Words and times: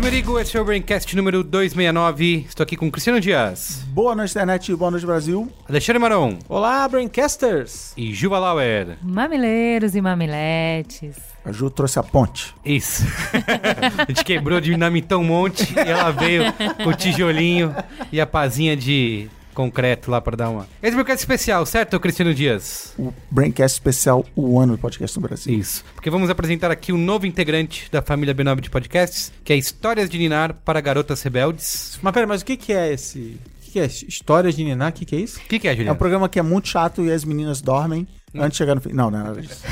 Merigo, 0.00 0.38
esse 0.40 0.56
é 0.56 0.60
o 0.60 0.64
Braincast 0.64 1.14
número 1.14 1.44
269. 1.44 2.46
Estou 2.48 2.64
aqui 2.64 2.76
com 2.76 2.88
o 2.88 2.90
Cristiano 2.90 3.20
Dias, 3.20 3.84
Boa 3.88 4.14
noite, 4.14 4.30
internet. 4.30 4.74
Boa 4.74 4.90
noite, 4.90 5.04
Brasil. 5.04 5.48
Alexandre 5.68 5.98
Maron 5.98 6.38
Olá, 6.48 6.88
Braincasters! 6.88 7.92
e 7.96 8.12
Juba 8.14 8.38
Lauer. 8.38 8.96
Mamileiros 9.02 9.94
e 9.94 10.00
mamiletes. 10.00 11.16
A 11.44 11.52
Ju 11.52 11.70
trouxe 11.70 11.98
a 11.98 12.02
ponte. 12.02 12.54
Isso. 12.64 13.04
a 13.98 14.04
gente 14.06 14.24
quebrou, 14.24 14.60
dinamitou 14.60 15.20
um 15.20 15.24
monte 15.24 15.72
e 15.74 15.78
ela 15.78 16.10
veio 16.10 16.44
com 16.82 16.88
o 16.90 16.94
tijolinho 16.94 17.74
e 18.10 18.20
a 18.20 18.26
pazinha 18.26 18.76
de 18.76 19.28
concreto 19.60 20.10
lá 20.10 20.20
para 20.20 20.36
dar 20.36 20.48
uma. 20.48 20.66
Esse 20.82 20.92
é 20.92 20.94
o 20.94 20.94
Braincast 20.94 21.22
especial, 21.22 21.66
certo, 21.66 22.00
Cristiano 22.00 22.32
Dias? 22.32 22.94
O 22.98 23.12
Braincast 23.30 23.76
especial, 23.76 24.24
o 24.34 24.58
ano 24.58 24.76
do 24.76 24.78
podcast 24.78 25.14
no 25.18 25.22
Brasil. 25.22 25.58
Isso. 25.58 25.84
Porque 25.94 26.08
vamos 26.08 26.30
apresentar 26.30 26.70
aqui 26.70 26.92
um 26.92 26.98
novo 26.98 27.26
integrante 27.26 27.90
da 27.92 28.00
família 28.00 28.34
B9 28.34 28.60
de 28.60 28.70
podcasts, 28.70 29.30
que 29.44 29.52
é 29.52 29.56
Histórias 29.56 30.08
de 30.08 30.16
Ninar 30.16 30.54
para 30.64 30.80
Garotas 30.80 31.22
Rebeldes. 31.22 31.98
Mas 32.00 32.14
pera, 32.14 32.26
mas 32.26 32.40
o 32.40 32.44
que, 32.44 32.56
que 32.56 32.72
é 32.72 32.92
esse. 32.92 33.38
O 33.58 33.62
que, 33.62 33.72
que 33.72 33.80
é? 33.80 33.84
Histórias 33.84 34.56
de 34.56 34.64
Niná? 34.64 34.88
O 34.88 34.92
que, 34.92 35.04
que 35.04 35.14
é 35.14 35.20
isso? 35.20 35.38
O 35.38 35.42
que, 35.42 35.58
que 35.58 35.68
é, 35.68 35.84
É 35.84 35.92
um 35.92 35.96
programa 35.96 36.28
que 36.28 36.38
é 36.38 36.42
muito 36.42 36.68
chato 36.68 37.04
e 37.04 37.12
as 37.12 37.24
meninas 37.24 37.60
dormem 37.60 38.08
antes 38.34 38.52
de 38.52 38.56
chegar 38.58 38.74
no 38.74 38.80
fim. 38.80 38.92
Não, 38.92 39.10
não 39.10 39.20
é 39.20 39.22
nada 39.22 39.40
disso. 39.40 39.62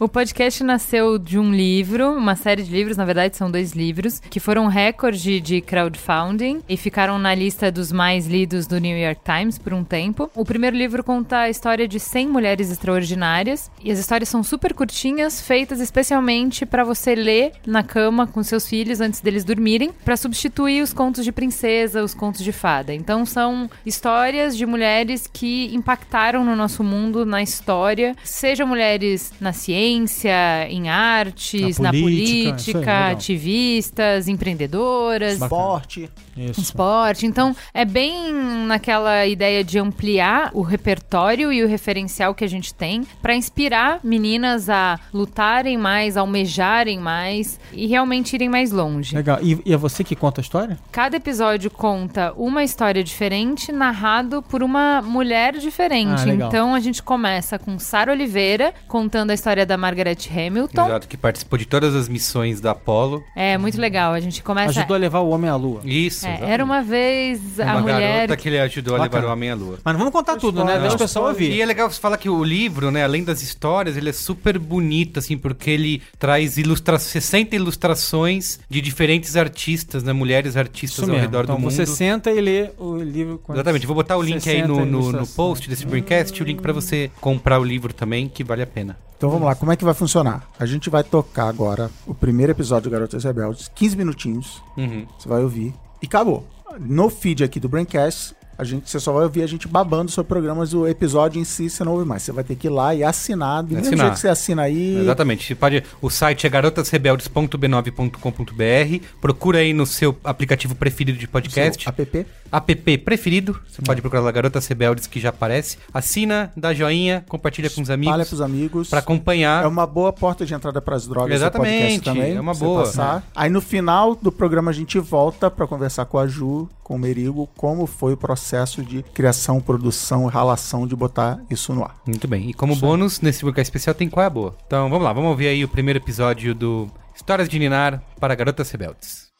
O 0.00 0.08
podcast 0.08 0.64
nasceu 0.64 1.18
de 1.18 1.38
um 1.38 1.52
livro, 1.52 2.12
uma 2.16 2.34
série 2.34 2.62
de 2.62 2.72
livros, 2.72 2.96
na 2.96 3.04
verdade 3.04 3.36
são 3.36 3.50
dois 3.50 3.72
livros, 3.72 4.18
que 4.18 4.40
foram 4.40 4.66
recorde 4.66 5.40
de 5.40 5.60
crowdfunding 5.60 6.62
e 6.66 6.74
ficaram 6.76 7.18
na 7.18 7.34
lista 7.34 7.70
dos 7.70 7.92
mais 7.92 8.26
lidos 8.26 8.66
do 8.66 8.78
New 8.78 8.96
York 8.96 9.20
Times 9.22 9.58
por 9.58 9.74
um 9.74 9.84
tempo. 9.84 10.30
O 10.34 10.42
primeiro 10.42 10.74
livro 10.74 11.04
conta 11.04 11.40
a 11.40 11.50
história 11.50 11.86
de 11.86 12.00
100 12.00 12.28
mulheres 12.28 12.70
extraordinárias 12.70 13.70
e 13.84 13.92
as 13.92 13.98
histórias 13.98 14.30
são 14.30 14.42
super 14.42 14.72
curtinhas, 14.72 15.40
feitas 15.40 15.80
especialmente 15.80 16.64
para 16.64 16.82
você 16.82 17.14
ler 17.14 17.52
na 17.66 17.82
cama 17.82 18.26
com 18.26 18.42
seus 18.42 18.66
filhos 18.66 19.02
antes 19.02 19.20
deles 19.20 19.44
dormirem, 19.44 19.92
para 20.02 20.16
substituir 20.16 20.82
os 20.82 20.94
contos 20.94 21.24
de 21.24 21.32
princesa, 21.32 22.02
os 22.02 22.14
contos 22.14 22.42
de 22.42 22.52
fada. 22.52 22.94
Então 22.94 23.26
são 23.26 23.68
histórias 23.84 24.56
de 24.56 24.64
mulheres 24.64 25.28
que 25.30 25.74
impactaram 25.74 26.42
no 26.42 26.56
nosso 26.56 26.82
mundo, 26.82 27.19
na 27.24 27.42
história, 27.42 28.14
seja 28.24 28.64
mulheres 28.66 29.32
na 29.40 29.52
ciência, 29.52 30.32
em 30.68 30.88
artes, 30.88 31.78
Na 31.78 31.84
na 31.84 31.90
política, 31.90 32.50
política, 32.50 32.56
isso 32.56 32.70
aí, 32.70 32.80
legal. 32.80 33.10
ativistas, 33.12 34.28
empreendedoras. 34.28 35.40
Esporte. 35.40 36.10
Isso. 36.40 36.60
Esporte. 36.60 37.26
Então, 37.26 37.54
é 37.74 37.84
bem 37.84 38.32
naquela 38.66 39.26
ideia 39.26 39.62
de 39.62 39.78
ampliar 39.78 40.50
o 40.54 40.62
repertório 40.62 41.52
e 41.52 41.62
o 41.62 41.68
referencial 41.68 42.34
que 42.34 42.44
a 42.44 42.48
gente 42.48 42.72
tem 42.72 43.06
para 43.20 43.34
inspirar 43.34 44.00
meninas 44.02 44.68
a 44.68 44.98
lutarem 45.12 45.76
mais, 45.76 46.16
almejarem 46.16 46.98
mais 46.98 47.58
e 47.72 47.86
realmente 47.86 48.34
irem 48.34 48.48
mais 48.48 48.70
longe. 48.70 49.14
Legal. 49.14 49.38
E, 49.42 49.60
e 49.64 49.72
é 49.72 49.76
você 49.76 50.02
que 50.02 50.16
conta 50.16 50.40
a 50.40 50.42
história? 50.42 50.78
Cada 50.90 51.16
episódio 51.16 51.70
conta 51.70 52.32
uma 52.36 52.64
história 52.64 53.02
diferente, 53.02 53.72
narrado 53.72 54.42
por 54.42 54.62
uma 54.62 55.02
mulher 55.02 55.56
diferente. 55.58 56.22
Ah, 56.28 56.34
então 56.34 56.74
a 56.74 56.80
gente 56.80 57.02
começa 57.02 57.58
com 57.58 57.78
Sara 57.78 58.12
Oliveira 58.12 58.74
contando 58.88 59.30
a 59.30 59.34
história 59.34 59.66
da 59.66 59.76
Margaret 59.76 60.18
Hamilton. 60.30 60.86
Exato, 60.86 61.08
que 61.08 61.16
participou 61.16 61.58
de 61.58 61.66
todas 61.66 61.94
as 61.94 62.08
missões 62.08 62.60
da 62.60 62.70
Apollo. 62.72 63.22
É 63.34 63.58
muito 63.58 63.80
legal. 63.80 64.12
A 64.12 64.20
gente 64.20 64.42
começa. 64.42 64.78
Ajudou 64.78 64.94
a 64.94 64.98
levar 64.98 65.20
o 65.20 65.30
homem 65.30 65.50
à 65.50 65.56
lua. 65.56 65.80
Isso. 65.84 66.26
É, 66.26 66.29
exatamente. 66.30 66.52
era 66.52 66.64
uma 66.64 66.82
vez 66.82 67.60
a 67.60 67.64
uma 67.64 67.80
mulher. 67.80 68.00
garota 68.26 68.36
que 68.36 68.48
ele 68.48 68.58
ajudou 68.58 68.94
a 68.94 68.98
levar 68.98 69.08
Bacana. 69.08 69.28
o 69.28 69.32
homem 69.32 69.50
à 69.50 69.54
lua. 69.54 69.78
Mas 69.84 69.94
não 69.94 69.98
vamos 69.98 70.12
contar 70.12 70.36
tudo, 70.36 70.64
né? 70.64 70.78
Deixa 70.78 70.96
o 70.96 70.98
pessoal 70.98 71.26
E 71.26 71.28
ouvir. 71.30 71.60
é 71.60 71.66
legal 71.66 71.90
você 71.90 72.00
falar 72.00 72.16
que 72.16 72.28
o 72.28 72.42
livro, 72.44 72.90
né, 72.90 73.04
além 73.04 73.24
das 73.24 73.42
histórias, 73.42 73.96
ele 73.96 74.10
é 74.10 74.12
super 74.12 74.58
bonito, 74.58 75.18
assim, 75.18 75.36
porque 75.38 75.70
ele 75.70 76.02
traz 76.18 76.56
ilustra 76.56 76.98
60 76.98 77.54
ilustrações 77.56 78.60
de 78.68 78.80
diferentes 78.80 79.36
artistas, 79.36 80.02
né, 80.02 80.12
mulheres 80.12 80.56
artistas 80.56 80.98
Isso 80.98 81.02
ao 81.02 81.08
mesmo. 81.08 81.22
redor 81.22 81.44
Então 81.44 81.56
do 81.56 81.62
mundo. 81.62 81.70
você 81.70 81.86
senta 81.86 82.30
e 82.30 82.40
lê 82.40 82.70
o 82.78 82.96
livro 82.96 83.38
com 83.38 83.52
Exatamente, 83.52 83.86
vou 83.86 83.96
botar 83.96 84.16
o 84.16 84.22
link 84.22 84.36
aí 84.48 84.60
60 84.60 84.68
no, 84.68 84.84
no, 84.86 85.12
no 85.12 85.26
post 85.26 85.68
desse 85.68 85.84
Braincast, 85.86 86.42
o 86.42 86.46
link 86.46 86.60
pra 86.60 86.72
você 86.72 87.10
comprar 87.20 87.58
o 87.60 87.64
livro 87.64 87.92
também, 87.92 88.28
que 88.28 88.44
vale 88.44 88.62
a 88.62 88.66
pena. 88.66 88.96
Então 89.16 89.28
vamos 89.28 89.46
lá, 89.46 89.54
como 89.54 89.70
é 89.70 89.76
que 89.76 89.84
vai 89.84 89.92
funcionar? 89.92 90.48
A 90.58 90.64
gente 90.64 90.88
vai 90.88 91.04
tocar 91.04 91.48
agora 91.48 91.90
o 92.06 92.14
primeiro 92.14 92.52
episódio 92.52 92.88
do 92.88 92.92
Garotas 92.92 93.22
Rebeldes, 93.24 93.70
15 93.74 93.96
minutinhos, 93.96 94.62
Uhum. 94.76 95.04
você 95.18 95.28
vai 95.28 95.42
ouvir 95.42 95.74
e 96.02 96.06
acabou. 96.06 96.46
No 96.78 97.10
feed 97.10 97.42
aqui 97.42 97.58
do 97.58 97.68
Braincast, 97.68 98.34
a 98.60 98.64
gente, 98.64 98.90
você 98.90 99.00
só 99.00 99.10
vai 99.10 99.22
ouvir 99.24 99.42
a 99.42 99.46
gente 99.46 99.66
babando 99.66 100.10
sobre 100.10 100.28
programas, 100.28 100.74
o 100.74 100.86
episódio 100.86 101.40
em 101.40 101.44
si 101.44 101.70
você 101.70 101.82
não 101.82 101.92
ouve 101.92 102.04
mais. 102.04 102.22
Você 102.22 102.30
vai 102.30 102.44
ter 102.44 102.54
que 102.56 102.66
ir 102.66 102.70
lá 102.70 102.94
e 102.94 103.02
assinar, 103.02 103.62
do 103.62 103.70
mesmo 103.70 103.86
Assinar. 103.86 104.04
jeito 104.04 104.14
que 104.16 104.20
você 104.20 104.28
assina 104.28 104.60
aí. 104.62 104.98
Exatamente. 104.98 105.46
Você 105.46 105.54
pode, 105.54 105.82
o 106.02 106.10
site 106.10 106.46
é 106.46 106.50
garotasrebeldes.b9.com.br. 106.50 109.04
Procura 109.18 109.60
aí 109.60 109.72
no 109.72 109.86
seu 109.86 110.14
aplicativo 110.22 110.74
preferido 110.74 111.18
de 111.18 111.26
podcast. 111.26 111.82
Seu 111.82 111.90
app. 111.90 112.26
app 112.52 112.98
preferido. 112.98 113.58
Você 113.66 113.80
pode 113.80 114.02
procurar 114.02 114.20
lá 114.20 114.30
Garotas 114.30 114.66
Rebeldes 114.66 115.06
que 115.06 115.18
já 115.18 115.30
aparece. 115.30 115.78
Assina, 115.94 116.52
dá 116.54 116.74
joinha, 116.74 117.24
compartilha 117.28 117.70
com 117.70 117.80
os 117.80 117.88
amigos 117.88 118.28
pros 118.28 118.42
amigos. 118.42 118.90
pra 118.90 118.98
acompanhar. 118.98 119.64
É 119.64 119.66
uma 119.66 119.86
boa 119.86 120.12
porta 120.12 120.44
de 120.44 120.52
entrada 120.52 120.82
para 120.82 120.96
as 120.96 121.06
drogas. 121.06 121.34
Exatamente, 121.34 121.80
podcast 121.80 122.04
também, 122.04 122.36
é 122.36 122.40
uma 122.40 122.54
boa. 122.54 122.80
Passar. 122.80 123.24
Aí 123.34 123.48
no 123.48 123.62
final 123.62 124.14
do 124.14 124.30
programa 124.30 124.70
a 124.70 124.74
gente 124.74 124.98
volta 124.98 125.50
para 125.50 125.66
conversar 125.66 126.04
com 126.04 126.18
a 126.18 126.26
Ju, 126.26 126.68
com 126.82 126.96
o 126.96 126.98
Merigo, 126.98 127.48
como 127.56 127.86
foi 127.86 128.12
o 128.12 128.16
processo 128.16 128.49
de 128.82 129.02
criação, 129.14 129.60
produção, 129.60 130.26
ralação 130.26 130.86
de 130.86 130.96
botar 130.96 131.38
isso 131.50 131.72
no 131.72 131.84
ar. 131.84 131.96
Muito 132.06 132.26
bem. 132.26 132.50
E 132.50 132.54
como 132.54 132.76
bônus, 132.76 133.20
nesse 133.20 133.44
lugar 133.44 133.62
especial 133.62 133.94
tem 133.94 134.08
qual 134.08 134.24
é 134.24 134.26
a 134.26 134.30
boa. 134.30 134.56
Então 134.66 134.88
vamos 134.88 135.04
lá, 135.04 135.12
vamos 135.12 135.30
ouvir 135.30 135.48
aí 135.48 135.64
o 135.64 135.68
primeiro 135.68 135.98
episódio 135.98 136.54
do 136.54 136.90
Histórias 137.14 137.48
de 137.48 137.58
Ninar 137.58 138.02
para 138.18 138.34
Garotas 138.34 138.70
Rebeldes. 138.70 139.30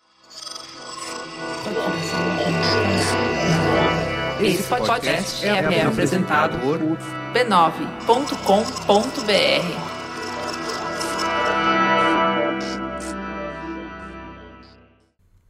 Esse 4.41 4.63
podcast 4.63 5.47
é 5.47 5.83
apresentado 5.83 6.59
por 6.61 6.79
b9.com.br. 7.35 9.90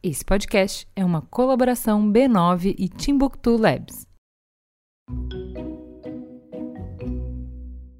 Esse 0.03 0.25
podcast 0.25 0.87
é 0.95 1.05
uma 1.05 1.21
colaboração 1.21 2.11
B9 2.11 2.73
e 2.75 2.89
Timbuktu 2.89 3.55
Labs. 3.55 4.07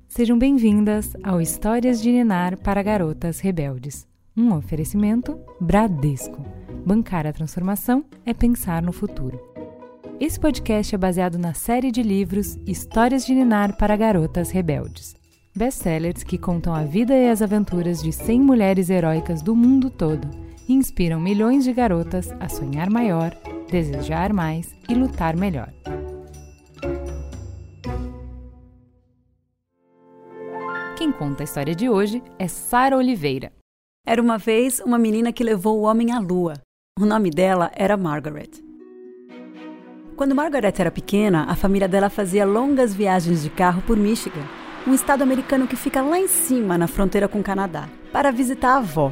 Sejam 0.08 0.36
bem-vindas 0.36 1.16
ao 1.22 1.40
Histórias 1.40 2.02
de 2.02 2.12
Ninar 2.12 2.58
para 2.58 2.82
Garotas 2.82 3.40
Rebeldes. 3.40 4.08
Um 4.36 4.52
oferecimento 4.56 5.40
Bradesco. 5.60 6.44
Bancar 6.84 7.28
a 7.28 7.32
transformação 7.32 8.04
é 8.26 8.34
pensar 8.34 8.82
no 8.82 8.92
futuro. 8.92 9.40
Esse 10.20 10.40
podcast 10.40 10.96
é 10.96 10.98
baseado 10.98 11.38
na 11.38 11.54
série 11.54 11.92
de 11.92 12.02
livros 12.02 12.58
Histórias 12.66 13.28
de 13.28 13.36
Ninar 13.36 13.78
para 13.78 13.96
Garotas 13.96 14.50
Rebeldes. 14.50 15.16
Best-sellers 15.56 16.24
que 16.24 16.40
contam 16.40 16.74
a 16.74 16.84
vida 16.84 17.16
e 17.16 17.30
as 17.30 17.44
aventuras 17.44 18.02
de 18.02 18.12
100 18.12 18.42
mulheres 18.42 18.90
heróicas 18.90 19.44
do 19.44 19.56
mundo 19.56 19.92
todo 19.92 20.28
inspiram 20.74 21.20
milhões 21.20 21.64
de 21.64 21.74
garotas 21.74 22.32
a 22.40 22.48
sonhar 22.48 22.90
maior, 22.90 23.36
desejar 23.70 24.34
mais 24.34 24.76
e 24.90 24.94
lutar 24.94 25.36
melhor. 25.36 25.74
Quem 30.98 31.12
conta 31.12 31.42
a 31.42 31.46
história 31.46 31.74
de 31.74 31.90
hoje 31.90 32.22
é 32.38 32.48
Sara 32.48 32.96
Oliveira. 32.96 33.52
Era 34.06 34.22
uma 34.22 34.38
vez 34.38 34.80
uma 34.80 34.98
menina 34.98 35.34
que 35.34 35.44
levou 35.44 35.80
o 35.80 35.84
homem 35.84 36.12
à 36.12 36.20
lua. 36.20 36.54
O 37.00 37.06
nome 37.06 37.32
dela 37.32 37.72
era 37.76 37.98
Margaret. 37.98 38.52
Quando 40.16 40.36
Margaret 40.36 40.74
era 40.78 40.92
pequena, 40.92 41.46
a 41.46 41.56
família 41.56 41.88
dela 41.88 42.10
fazia 42.10 42.46
longas 42.46 42.94
viagens 42.94 43.42
de 43.42 43.50
carro 43.50 43.82
por 43.82 43.98
Michigan, 43.98 44.46
um 44.86 44.94
estado 44.94 45.24
americano 45.24 45.68
que 45.68 45.76
fica 45.76 46.02
lá 46.02 46.20
em 46.20 46.28
cima, 46.28 46.78
na 46.78 46.88
fronteira 46.88 47.28
com 47.28 47.40
o 47.40 47.44
Canadá, 47.44 47.90
para 48.12 48.32
visitar 48.32 48.74
a 48.74 48.78
avó. 48.78 49.12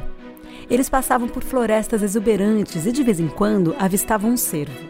Eles 0.70 0.88
passavam 0.88 1.28
por 1.28 1.42
florestas 1.42 2.02
exuberantes 2.02 2.86
e 2.86 2.92
de 2.92 3.02
vez 3.02 3.20
em 3.20 3.28
quando 3.28 3.74
avistavam 3.78 4.30
um 4.30 4.36
cervo. 4.36 4.88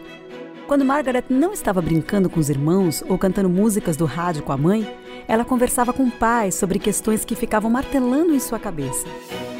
Quando 0.67 0.85
Margaret 0.85 1.25
não 1.29 1.51
estava 1.51 1.81
brincando 1.81 2.29
com 2.29 2.39
os 2.39 2.49
irmãos 2.49 3.03
ou 3.09 3.17
cantando 3.17 3.49
músicas 3.49 3.97
do 3.97 4.05
rádio 4.05 4.43
com 4.43 4.53
a 4.53 4.57
mãe, 4.57 4.87
ela 5.27 5.43
conversava 5.43 5.91
com 5.91 6.03
o 6.03 6.11
pai 6.11 6.51
sobre 6.51 6.79
questões 6.79 7.25
que 7.25 7.35
ficavam 7.35 7.69
martelando 7.69 8.33
em 8.33 8.39
sua 8.39 8.57
cabeça. 8.57 9.05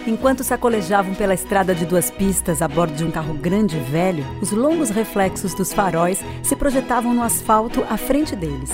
Enquanto 0.08 0.44
sacolejavam 0.44 1.14
pela 1.14 1.34
estrada 1.34 1.76
de 1.76 1.86
duas 1.86 2.10
pistas 2.10 2.62
a 2.62 2.68
bordo 2.68 2.96
de 2.96 3.04
um 3.04 3.12
carro 3.12 3.34
grande 3.34 3.78
e 3.78 3.80
velho, 3.80 4.26
os 4.42 4.52
longos 4.52 4.90
reflexos 4.90 5.54
dos 5.54 5.74
faróis 5.74 6.20
se 6.42 6.56
projetavam 6.56 7.14
no 7.14 7.22
asfalto 7.22 7.84
à 7.90 7.98
frente 7.98 8.36
deles. 8.36 8.72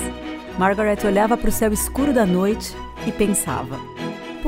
Margaret 0.58 0.98
olhava 1.04 1.36
para 1.36 1.50
o 1.50 1.52
céu 1.52 1.72
escuro 1.72 2.12
da 2.12 2.24
noite 2.24 2.74
e 3.06 3.12
pensava: 3.12 3.78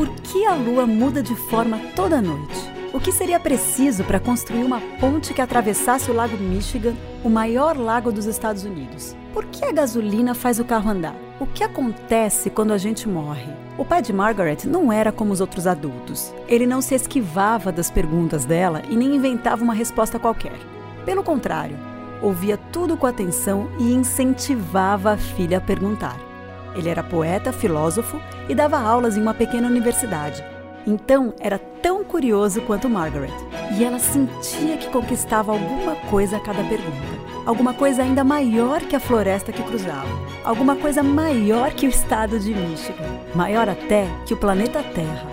por 0.01 0.09
que 0.23 0.47
a 0.47 0.55
lua 0.55 0.87
muda 0.87 1.23
de 1.23 1.37
forma 1.37 1.79
toda 1.95 2.23
noite? 2.23 2.73
O 2.91 2.99
que 2.99 3.13
seria 3.13 3.39
preciso 3.39 4.03
para 4.03 4.19
construir 4.19 4.65
uma 4.65 4.81
ponte 4.99 5.35
que 5.35 5.43
atravessasse 5.43 6.11
o 6.11 6.15
Lago 6.15 6.39
Michigan, 6.39 6.95
o 7.23 7.29
maior 7.29 7.77
lago 7.77 8.11
dos 8.11 8.25
Estados 8.25 8.65
Unidos? 8.65 9.15
Por 9.35 9.45
que 9.45 9.63
a 9.63 9.73
gasolina 9.73 10.35
faz 10.35 10.59
o 10.59 10.65
carro 10.65 10.89
andar? 10.89 11.15
O 11.39 11.45
que 11.45 11.63
acontece 11.63 12.49
quando 12.49 12.73
a 12.73 12.79
gente 12.79 13.07
morre? 13.07 13.53
O 13.77 13.85
pai 13.85 14.01
de 14.01 14.11
Margaret 14.11 14.65
não 14.65 14.91
era 14.91 15.13
como 15.13 15.35
os 15.35 15.41
outros 15.43 15.67
adultos. 15.67 16.33
Ele 16.49 16.65
não 16.65 16.81
se 16.81 16.95
esquivava 16.95 17.71
das 17.71 17.91
perguntas 17.91 18.47
dela 18.47 18.81
e 18.89 18.97
nem 18.97 19.15
inventava 19.15 19.63
uma 19.63 19.75
resposta 19.75 20.19
qualquer. 20.19 20.59
Pelo 21.05 21.23
contrário, 21.23 21.77
ouvia 22.23 22.57
tudo 22.57 22.97
com 22.97 23.07
atenção 23.07 23.69
e 23.79 23.93
incentivava 23.93 25.13
a 25.13 25.19
filha 25.19 25.59
a 25.59 25.61
perguntar. 25.61 26.30
Ele 26.75 26.89
era 26.89 27.03
poeta, 27.03 27.53
filósofo 27.53 28.21
e 28.49 28.55
dava 28.55 28.79
aulas 28.79 29.17
em 29.17 29.23
uma 29.23 29.35
pequena 29.35 29.69
universidade. 29.69 30.45
Então 30.87 31.35
era 31.39 31.59
tão 31.59 32.03
curioso 32.05 32.61
quanto 32.63 32.89
Margaret. 32.89 33.33
E 33.79 33.85
ela 33.85 33.99
sentia 33.99 34.77
que 34.77 34.89
conquistava 34.89 35.53
alguma 35.53 35.95
coisa 36.09 36.37
a 36.37 36.41
cada 36.41 36.63
pergunta. 36.65 37.21
Alguma 37.47 37.75
coisa 37.75 38.03
ainda 38.03 38.23
maior 38.23 38.81
que 38.81 38.97
a 38.97 39.01
floresta 39.01 39.53
que 39.53 39.63
cruzava. 39.63 40.09
Alguma 40.45 40.77
coisa 40.77 41.03
maior 41.03 41.73
que 41.73 41.87
o 41.87 41.91
estado 41.91 42.39
de 42.39 42.55
Michigan. 42.55 43.21
Maior 43.35 43.69
até 43.69 44.07
que 44.27 44.35
o 44.35 44.37
planeta 44.37 44.83
Terra. 44.83 45.27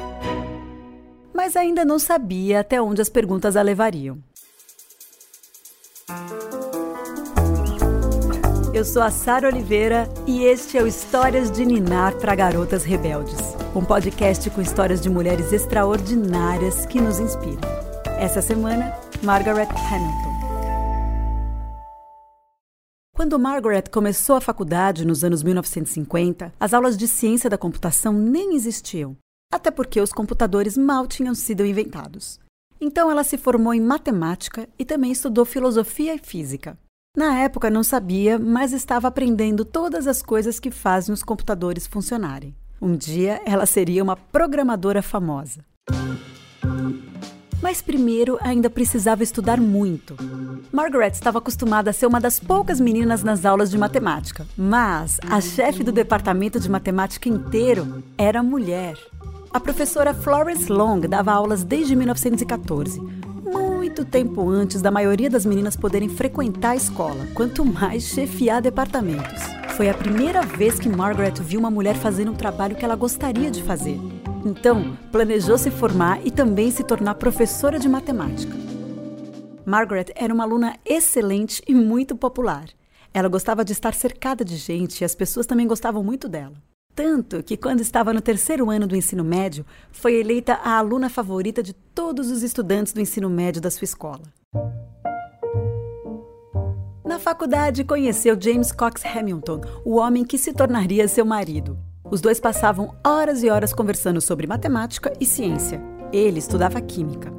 Mas 1.34 1.56
ainda 1.56 1.86
não 1.86 2.00
sabia 2.00 2.60
até 2.60 2.81
onde 2.81 3.01
as 3.01 3.10
perguntas 3.10 3.56
a 3.56 3.62
levariam. 3.62 4.18
Eu 8.77 8.85
sou 8.85 9.01
a 9.01 9.09
Sara 9.09 9.47
Oliveira 9.47 10.07
e 10.27 10.44
este 10.44 10.77
é 10.77 10.83
o 10.83 10.85
Histórias 10.85 11.50
de 11.50 11.65
Ninar 11.65 12.15
para 12.18 12.35
Garotas 12.35 12.83
Rebeldes, 12.83 13.39
um 13.75 13.83
podcast 13.83 14.47
com 14.51 14.62
histórias 14.62 15.01
de 15.01 15.09
mulheres 15.09 15.51
extraordinárias 15.51 16.85
que 16.85 17.01
nos 17.01 17.19
inspiram. 17.19 17.59
Essa 18.19 18.39
semana, 18.39 18.95
Margaret 19.24 19.65
Hamilton. 19.65 20.38
Quando 23.15 23.39
Margaret 23.39 23.85
começou 23.91 24.35
a 24.35 24.41
faculdade 24.41 25.07
nos 25.07 25.24
anos 25.24 25.41
1950, 25.41 26.53
as 26.59 26.71
aulas 26.71 26.95
de 26.95 27.07
ciência 27.07 27.50
da 27.50 27.57
computação 27.57 28.13
nem 28.13 28.53
existiam, 28.53 29.18
até 29.51 29.71
porque 29.71 30.00
os 30.00 30.13
computadores 30.13 30.77
mal 30.77 31.07
tinham 31.07 31.33
sido 31.33 31.65
inventados. 31.65 32.39
Então 32.79 33.09
ela 33.09 33.24
se 33.24 33.39
formou 33.39 33.74
em 33.74 33.81
matemática 33.81 34.69
e 34.77 34.85
também 34.85 35.12
estudou 35.12 35.45
filosofia 35.45 36.13
e 36.13 36.19
física. 36.19 36.77
Na 37.17 37.39
época 37.39 37.71
não 37.71 37.83
sabia, 37.83 38.37
mas 38.37 38.71
estava 38.71 39.07
aprendendo 39.07 39.65
todas 39.65 40.05
as 40.05 40.21
coisas 40.21 40.59
que 40.59 40.69
fazem 40.69 41.11
os 41.11 41.23
computadores 41.23 41.87
funcionarem. 41.87 42.55
Um 42.79 42.95
dia 42.95 43.41
ela 43.43 43.65
seria 43.65 44.03
uma 44.03 44.15
programadora 44.15 45.01
famosa. 45.01 45.61
Mas 47.59 47.81
primeiro 47.81 48.37
ainda 48.39 48.69
precisava 48.69 49.23
estudar 49.23 49.59
muito. 49.59 50.15
Margaret 50.71 51.13
estava 51.13 51.39
acostumada 51.39 51.89
a 51.89 51.93
ser 51.93 52.05
uma 52.05 52.19
das 52.21 52.39
poucas 52.39 52.79
meninas 52.79 53.23
nas 53.23 53.45
aulas 53.45 53.71
de 53.71 53.79
matemática, 53.79 54.45
mas 54.55 55.19
a 55.27 55.41
chefe 55.41 55.83
do 55.83 55.91
departamento 55.91 56.59
de 56.59 56.69
matemática 56.69 57.27
inteiro 57.27 58.03
era 58.15 58.43
mulher. 58.43 58.95
A 59.51 59.59
professora 59.59 60.13
Florence 60.13 60.71
Long 60.71 60.99
dava 60.99 61.31
aulas 61.31 61.63
desde 61.63 61.95
1914, 61.95 63.01
muito 63.51 64.03
tempo 64.05 64.49
antes 64.49 64.81
da 64.81 64.91
maioria 64.91 65.29
das 65.29 65.45
meninas 65.45 65.75
poderem 65.75 66.09
frequentar 66.09 66.71
a 66.71 66.75
escola, 66.75 67.27
quanto 67.33 67.65
mais 67.65 68.03
chefiar 68.03 68.61
departamentos. 68.61 69.41
Foi 69.75 69.89
a 69.89 69.94
primeira 69.94 70.41
vez 70.41 70.79
que 70.79 70.89
Margaret 70.89 71.33
viu 71.41 71.59
uma 71.59 71.71
mulher 71.71 71.95
fazendo 71.95 72.31
um 72.31 72.35
trabalho 72.35 72.75
que 72.75 72.83
ela 72.83 72.95
gostaria 72.95 73.49
de 73.49 73.63
fazer. 73.63 73.99
Então, 74.45 74.97
planejou 75.11 75.57
se 75.57 75.69
formar 75.69 76.25
e 76.25 76.31
também 76.31 76.71
se 76.71 76.83
tornar 76.83 77.15
professora 77.15 77.79
de 77.79 77.88
matemática. 77.88 78.55
Margaret 79.65 80.07
era 80.15 80.33
uma 80.33 80.43
aluna 80.43 80.75
excelente 80.85 81.61
e 81.67 81.73
muito 81.73 82.15
popular. 82.15 82.65
Ela 83.13 83.27
gostava 83.27 83.65
de 83.65 83.73
estar 83.73 83.93
cercada 83.93 84.43
de 84.43 84.55
gente 84.55 85.01
e 85.01 85.05
as 85.05 85.15
pessoas 85.15 85.45
também 85.45 85.67
gostavam 85.67 86.03
muito 86.03 86.29
dela. 86.29 86.53
Tanto 86.97 87.44
que, 87.44 87.55
quando 87.55 87.81
estava 87.81 88.11
no 88.11 88.19
terceiro 88.19 88.71
ano 88.71 88.88
do 88.88 88.95
ensino 88.95 89.23
médio, 89.23 89.63
foi 89.91 90.15
eleita 90.15 90.55
a 90.55 90.79
aluna 90.79 91.11
favorita 91.11 91.61
de 91.61 91.71
todos 91.71 92.31
os 92.31 92.41
estudantes 92.41 92.91
do 92.91 92.99
ensino 92.99 93.29
médio 93.29 93.61
da 93.61 93.69
sua 93.69 93.85
escola. 93.85 94.23
Na 97.05 97.19
faculdade, 97.19 97.83
conheceu 97.83 98.35
James 98.41 98.71
Cox 98.71 99.05
Hamilton, 99.05 99.61
o 99.85 99.97
homem 99.97 100.25
que 100.25 100.39
se 100.39 100.51
tornaria 100.51 101.07
seu 101.07 101.23
marido. 101.23 101.77
Os 102.09 102.19
dois 102.19 102.39
passavam 102.39 102.95
horas 103.05 103.43
e 103.43 103.50
horas 103.51 103.73
conversando 103.73 104.19
sobre 104.19 104.47
matemática 104.47 105.13
e 105.19 105.25
ciência. 105.25 105.79
Ele 106.11 106.39
estudava 106.39 106.81
química. 106.81 107.31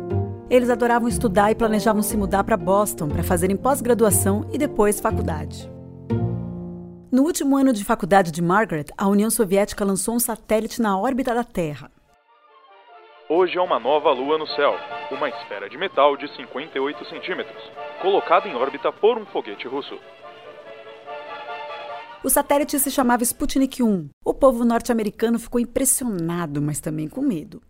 Eles 0.49 0.70
adoravam 0.70 1.08
estudar 1.08 1.50
e 1.50 1.56
planejavam 1.56 2.00
se 2.00 2.16
mudar 2.16 2.44
para 2.44 2.56
Boston 2.56 3.08
para 3.08 3.25
fazerem 3.25 3.56
pós-graduação 3.56 4.49
e 4.52 4.56
depois 4.56 5.00
faculdade. 5.00 5.69
No 7.10 7.22
último 7.22 7.56
ano 7.56 7.72
de 7.72 7.84
faculdade 7.84 8.31
de 8.31 8.43
Margaret, 8.43 8.84
a 8.96 9.08
União 9.08 9.31
Soviética 9.31 9.82
lançou 9.82 10.14
um 10.14 10.20
satélite 10.20 10.82
na 10.82 10.99
órbita 10.99 11.34
da 11.34 11.43
Terra. 11.43 11.90
Hoje 13.31 13.56
é 13.56 13.60
uma 13.62 13.81
nova 13.81 14.10
lua 14.12 14.37
no 14.37 14.46
céu, 14.46 14.75
uma 15.10 15.26
esfera 15.31 15.70
de 15.70 15.78
metal 15.78 16.19
de 16.19 16.28
58 16.37 17.08
centímetros, 17.08 17.62
colocada 18.02 18.46
em 18.46 18.55
órbita 18.55 18.93
por 18.93 19.16
um 19.16 19.25
foguete 19.25 19.66
russo. 19.66 19.99
O 22.22 22.28
satélite 22.28 22.78
se 22.78 22.90
chamava 22.90 23.22
Sputnik 23.22 23.82
1. 23.82 24.11
O 24.22 24.34
povo 24.34 24.62
norte-americano 24.62 25.38
ficou 25.38 25.58
impressionado, 25.58 26.61
mas 26.61 26.78
também 26.78 27.08
com 27.08 27.22
medo. 27.22 27.62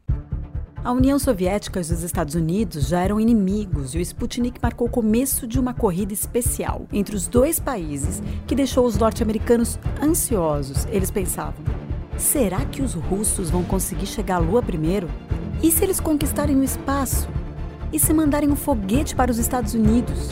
A 0.85 0.93
União 0.93 1.19
Soviética 1.19 1.81
e 1.81 1.83
os 1.83 1.91
Estados 1.91 2.35
Unidos 2.37 2.87
já 2.89 3.01
eram 3.01 3.19
inimigos 3.19 3.95
e 3.95 3.99
o 3.99 4.01
Sputnik 4.01 4.61
marcou 4.63 4.87
o 4.87 4.91
começo 4.91 5.47
de 5.47 5.59
uma 5.59 5.75
corrida 5.75 6.13
especial 6.13 6.87
entre 6.93 7.17
os 7.17 7.27
dois 7.27 7.59
países 7.59 8.23
que 8.47 8.55
deixou 8.55 8.87
os 8.87 8.97
norte-americanos 8.97 9.79
ansiosos. 10.01 10.87
Eles 10.91 11.11
pensavam: 11.11 11.65
será 12.17 12.65
que 12.65 12.81
os 12.81 12.95
russos 12.95 13.51
vão 13.51 13.65
conseguir 13.65 14.07
chegar 14.07 14.37
à 14.37 14.39
Lua 14.39 14.63
primeiro? 14.63 15.11
E 15.63 15.71
se 15.73 15.83
eles 15.83 15.99
conquistarem 15.99 16.57
o 16.57 16.65
espaço? 16.65 17.29
E 17.93 17.99
se 17.99 18.15
mandarem 18.15 18.51
um 18.51 18.57
foguete 18.57 19.17
para 19.17 19.31
os 19.31 19.39
Estados 19.39 19.75
Unidos? 19.75 20.31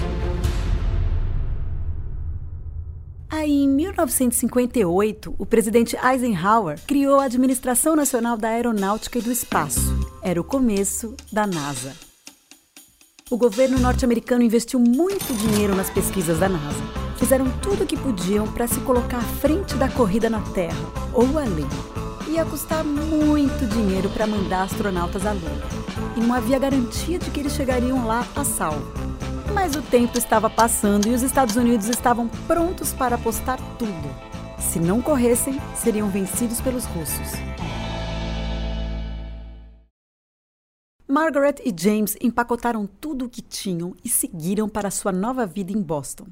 Aí, 3.47 3.63
em 3.63 3.69
1958, 3.69 5.33
o 5.39 5.47
presidente 5.47 5.97
Eisenhower 5.97 6.81
criou 6.85 7.21
a 7.21 7.27
Administração 7.27 7.95
Nacional 7.95 8.37
da 8.37 8.49
Aeronáutica 8.49 9.21
e 9.21 9.23
do 9.23 9.31
Espaço. 9.31 9.97
Era 10.21 10.41
o 10.41 10.43
começo 10.43 11.15
da 11.31 11.47
NASA. 11.47 11.93
O 13.31 13.37
governo 13.37 13.79
norte-americano 13.79 14.43
investiu 14.43 14.81
muito 14.81 15.33
dinheiro 15.33 15.77
nas 15.77 15.89
pesquisas 15.89 16.41
da 16.41 16.49
NASA. 16.49 16.83
Fizeram 17.21 17.49
tudo 17.63 17.85
o 17.85 17.87
que 17.87 17.97
podiam 17.97 18.53
para 18.53 18.67
se 18.67 18.81
colocar 18.81 19.19
à 19.19 19.37
frente 19.39 19.77
da 19.77 19.89
corrida 19.89 20.29
na 20.29 20.41
Terra, 20.51 20.75
ou 21.15 21.39
além. 21.39 21.69
Ia 22.27 22.45
custar 22.45 22.83
muito 22.83 23.65
dinheiro 23.65 24.11
para 24.11 24.27
mandar 24.27 24.65
astronautas 24.65 25.25
à 25.25 25.31
Lua. 25.31 25.63
E 26.17 26.21
não 26.21 26.35
havia 26.35 26.59
garantia 26.59 27.17
de 27.17 27.31
que 27.31 27.39
eles 27.39 27.53
chegariam 27.53 28.09
lá 28.09 28.27
a 28.35 28.43
salvo. 28.43 29.06
Mas 29.53 29.75
o 29.75 29.83
tempo 29.83 30.19
estava 30.19 30.51
passando 30.51 31.07
e 31.09 31.15
os 31.15 31.23
Estados 31.23 31.57
Unidos 31.57 31.89
estavam 31.89 32.29
prontos 32.47 32.93
para 32.93 33.17
apostar 33.17 33.59
tudo. 33.79 34.27
Se 34.59 34.79
não 34.79 35.01
corressem, 35.01 35.61
seriam 35.75 36.09
vencidos 36.09 36.61
pelos 36.61 36.85
russos. 36.85 37.33
Margaret 41.09 41.63
e 41.65 41.73
James 41.75 42.17
empacotaram 42.21 42.87
tudo 42.87 43.25
o 43.27 43.29
que 43.29 43.41
tinham 43.41 43.95
e 44.05 44.09
seguiram 44.09 44.69
para 44.69 44.91
sua 44.91 45.13
nova 45.13 45.47
vida 45.47 45.73
em 45.73 45.81
Boston. 45.81 46.27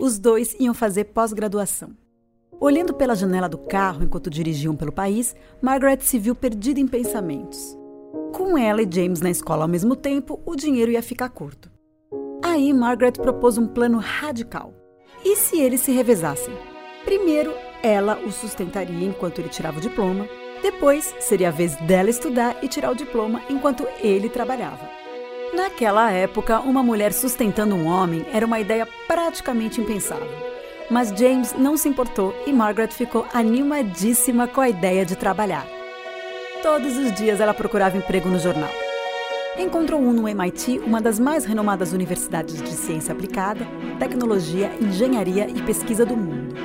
Os 0.00 0.18
dois 0.18 0.56
iam 0.58 0.74
fazer 0.74 1.04
pós-graduação. 1.04 1.90
Olhando 2.58 2.94
pela 2.94 3.14
janela 3.14 3.48
do 3.48 3.58
carro 3.58 4.02
enquanto 4.02 4.30
dirigiam 4.30 4.74
pelo 4.74 4.90
país, 4.90 5.36
Margaret 5.60 6.00
se 6.00 6.18
viu 6.18 6.34
perdida 6.34 6.80
em 6.80 6.86
pensamentos. 6.86 7.76
Com 8.32 8.56
ela 8.56 8.82
e 8.82 8.88
James 8.90 9.20
na 9.20 9.30
escola 9.30 9.62
ao 9.62 9.68
mesmo 9.68 9.94
tempo, 9.94 10.40
o 10.46 10.56
dinheiro 10.56 10.90
ia 10.90 11.02
ficar 11.02 11.28
curto. 11.28 11.73
Aí 12.46 12.74
Margaret 12.74 13.12
propôs 13.12 13.56
um 13.56 13.66
plano 13.66 13.96
radical. 13.96 14.74
E 15.24 15.34
se 15.34 15.58
eles 15.58 15.80
se 15.80 15.92
revezassem? 15.92 16.52
Primeiro, 17.02 17.54
ela 17.82 18.18
o 18.18 18.30
sustentaria 18.30 19.06
enquanto 19.06 19.38
ele 19.38 19.48
tirava 19.48 19.78
o 19.78 19.80
diploma. 19.80 20.28
Depois, 20.62 21.14
seria 21.20 21.48
a 21.48 21.50
vez 21.50 21.74
dela 21.76 22.10
estudar 22.10 22.54
e 22.62 22.68
tirar 22.68 22.90
o 22.90 22.94
diploma 22.94 23.40
enquanto 23.48 23.88
ele 23.98 24.28
trabalhava. 24.28 24.86
Naquela 25.54 26.10
época, 26.12 26.60
uma 26.60 26.82
mulher 26.82 27.14
sustentando 27.14 27.74
um 27.74 27.86
homem 27.86 28.26
era 28.30 28.44
uma 28.44 28.60
ideia 28.60 28.86
praticamente 29.08 29.80
impensável. 29.80 30.28
Mas 30.90 31.08
James 31.18 31.54
não 31.54 31.78
se 31.78 31.88
importou 31.88 32.34
e 32.46 32.52
Margaret 32.52 32.88
ficou 32.88 33.26
animadíssima 33.32 34.46
com 34.46 34.60
a 34.60 34.68
ideia 34.68 35.06
de 35.06 35.16
trabalhar. 35.16 35.66
Todos 36.62 36.94
os 36.98 37.10
dias 37.14 37.40
ela 37.40 37.54
procurava 37.54 37.96
emprego 37.96 38.28
no 38.28 38.38
jornal. 38.38 38.83
Encontrou 39.56 40.00
um 40.00 40.12
no 40.12 40.28
MIT, 40.28 40.80
uma 40.80 41.00
das 41.00 41.20
mais 41.20 41.44
renomadas 41.44 41.92
universidades 41.92 42.60
de 42.60 42.70
ciência 42.70 43.12
aplicada, 43.12 43.64
tecnologia, 44.00 44.74
engenharia 44.80 45.48
e 45.48 45.62
pesquisa 45.62 46.04
do 46.04 46.16
mundo. 46.16 46.56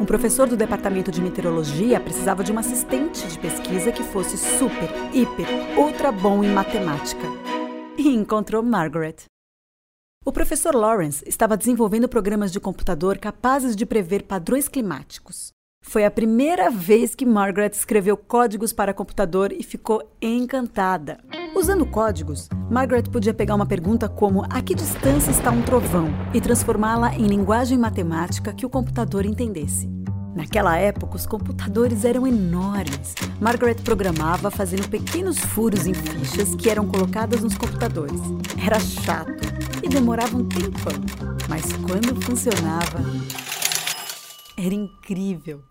Um 0.00 0.06
professor 0.06 0.48
do 0.48 0.56
departamento 0.56 1.10
de 1.10 1.20
meteorologia 1.20 1.98
precisava 1.98 2.44
de 2.44 2.52
um 2.52 2.58
assistente 2.58 3.26
de 3.26 3.36
pesquisa 3.40 3.90
que 3.90 4.04
fosse 4.04 4.38
super, 4.38 4.88
hiper, 5.12 5.48
ultra 5.76 6.12
bom 6.12 6.44
em 6.44 6.52
matemática. 6.52 7.26
E 7.96 8.08
encontrou 8.08 8.62
Margaret. 8.62 9.16
O 10.24 10.30
professor 10.30 10.76
Lawrence 10.76 11.24
estava 11.26 11.56
desenvolvendo 11.56 12.08
programas 12.08 12.52
de 12.52 12.60
computador 12.60 13.18
capazes 13.18 13.74
de 13.74 13.84
prever 13.84 14.22
padrões 14.22 14.68
climáticos. 14.68 15.57
Foi 15.88 16.04
a 16.04 16.10
primeira 16.10 16.70
vez 16.70 17.14
que 17.14 17.24
Margaret 17.24 17.70
escreveu 17.70 18.14
códigos 18.14 18.74
para 18.74 18.92
computador 18.92 19.50
e 19.50 19.62
ficou 19.62 20.02
encantada. 20.20 21.18
Usando 21.56 21.86
códigos, 21.86 22.46
Margaret 22.70 23.04
podia 23.04 23.32
pegar 23.32 23.54
uma 23.54 23.64
pergunta 23.64 24.06
como 24.06 24.44
a 24.50 24.60
que 24.60 24.74
distância 24.74 25.30
está 25.30 25.50
um 25.50 25.62
trovão 25.62 26.08
e 26.34 26.42
transformá-la 26.42 27.14
em 27.14 27.26
linguagem 27.26 27.78
matemática 27.78 28.52
que 28.52 28.66
o 28.66 28.68
computador 28.68 29.24
entendesse. 29.24 29.88
Naquela 30.36 30.76
época, 30.76 31.16
os 31.16 31.24
computadores 31.24 32.04
eram 32.04 32.26
enormes. 32.26 33.14
Margaret 33.40 33.76
programava 33.76 34.50
fazendo 34.50 34.86
pequenos 34.90 35.38
furos 35.38 35.86
em 35.86 35.94
fichas 35.94 36.54
que 36.54 36.68
eram 36.68 36.86
colocadas 36.86 37.40
nos 37.40 37.56
computadores. 37.56 38.20
Era 38.62 38.78
chato 38.78 39.32
e 39.82 39.88
demorava 39.88 40.36
um 40.36 40.44
tempão, 40.44 40.92
mas 41.48 41.64
quando 41.72 42.20
funcionava, 42.20 43.00
era 44.58 44.74
incrível. 44.74 45.62